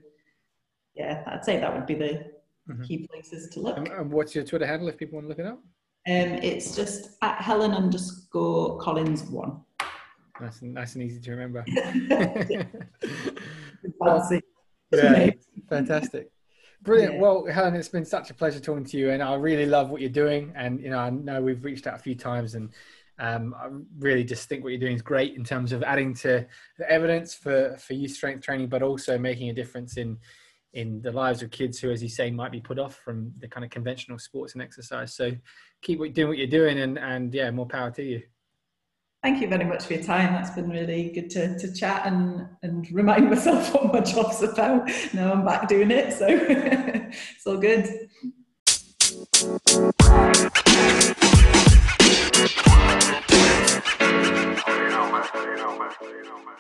yeah, 0.94 1.24
I'd 1.26 1.44
say 1.44 1.58
that 1.58 1.74
would 1.74 1.86
be 1.86 1.94
the 1.94 2.32
mm-hmm. 2.68 2.82
key 2.82 3.06
places 3.06 3.48
to 3.50 3.60
look. 3.60 3.76
And, 3.76 4.10
what's 4.10 4.34
your 4.34 4.44
Twitter 4.44 4.66
handle 4.66 4.88
if 4.88 4.96
people 4.96 5.16
want 5.16 5.26
to 5.26 5.28
look 5.28 5.38
it 5.38 5.46
up? 5.46 5.60
Um, 6.08 6.34
it's 6.42 6.74
just 6.74 7.16
at 7.22 7.40
Helen 7.40 7.72
underscore 7.72 8.78
Collins 8.78 9.22
one. 9.24 9.60
Nice 10.40 10.62
and 10.62 10.74
nice 10.74 10.94
and 10.94 11.04
easy 11.04 11.20
to 11.20 11.30
remember. 11.30 11.64
yeah, 14.92 15.30
fantastic. 15.68 16.30
Brilliant. 16.82 17.14
Yeah. 17.14 17.20
Well, 17.20 17.46
Helen, 17.46 17.76
it's 17.76 17.88
been 17.88 18.04
such 18.04 18.30
a 18.30 18.34
pleasure 18.34 18.58
talking 18.58 18.84
to 18.84 18.96
you, 18.96 19.10
and 19.10 19.22
I 19.22 19.34
really 19.34 19.66
love 19.66 19.90
what 19.90 20.00
you're 20.00 20.10
doing. 20.10 20.52
And 20.56 20.80
you 20.80 20.90
know, 20.90 20.98
I 20.98 21.10
know 21.10 21.40
we've 21.40 21.64
reached 21.64 21.86
out 21.86 21.94
a 21.94 21.98
few 21.98 22.16
times, 22.16 22.56
and 22.56 22.70
um, 23.20 23.54
I 23.56 23.68
really 23.98 24.24
just 24.24 24.48
think 24.48 24.64
what 24.64 24.70
you're 24.70 24.80
doing 24.80 24.96
is 24.96 25.02
great 25.02 25.36
in 25.36 25.44
terms 25.44 25.70
of 25.70 25.84
adding 25.84 26.14
to 26.14 26.44
the 26.78 26.90
evidence 26.90 27.34
for 27.34 27.76
for 27.78 27.92
youth 27.92 28.10
strength 28.10 28.44
training, 28.44 28.68
but 28.68 28.82
also 28.82 29.16
making 29.16 29.50
a 29.50 29.54
difference 29.54 29.96
in 29.96 30.18
in 30.74 31.02
the 31.02 31.12
lives 31.12 31.42
of 31.42 31.50
kids 31.50 31.78
who, 31.78 31.90
as 31.90 32.02
you 32.02 32.08
say, 32.08 32.30
might 32.30 32.52
be 32.52 32.60
put 32.60 32.78
off 32.78 32.96
from 33.04 33.32
the 33.38 33.48
kind 33.48 33.64
of 33.64 33.70
conventional 33.70 34.18
sports 34.18 34.54
and 34.54 34.62
exercise. 34.62 35.14
So 35.14 35.32
keep 35.82 35.98
doing 36.14 36.28
what 36.28 36.38
you're 36.38 36.46
doing, 36.46 36.80
and 36.80 36.98
and 36.98 37.34
yeah, 37.34 37.50
more 37.50 37.66
power 37.66 37.90
to 37.92 38.02
you. 38.02 38.22
Thank 39.22 39.40
you 39.40 39.48
very 39.48 39.64
much 39.64 39.84
for 39.84 39.94
your 39.94 40.02
time. 40.02 40.32
That's 40.32 40.50
been 40.50 40.68
really 40.68 41.10
good 41.10 41.30
to, 41.30 41.56
to 41.56 41.72
chat 41.72 42.06
and, 42.06 42.48
and 42.62 42.90
remind 42.90 43.30
myself 43.30 43.72
what 43.72 43.92
my 43.92 44.00
job's 44.00 44.42
about. 44.42 44.90
Now 45.14 45.32
I'm 45.32 45.44
back 45.44 45.68
doing 45.68 45.92
it, 45.92 46.12
so 46.12 46.26
it's 46.40 47.46
all 47.46 47.58
good. 47.58 47.88
you 54.82 54.90
know, 54.90 55.12
man. 55.12 55.24
You 55.34 55.56
know, 55.56 55.78
man. 55.78 55.90
You 56.02 56.22
know, 56.24 56.38
man. 56.38 56.56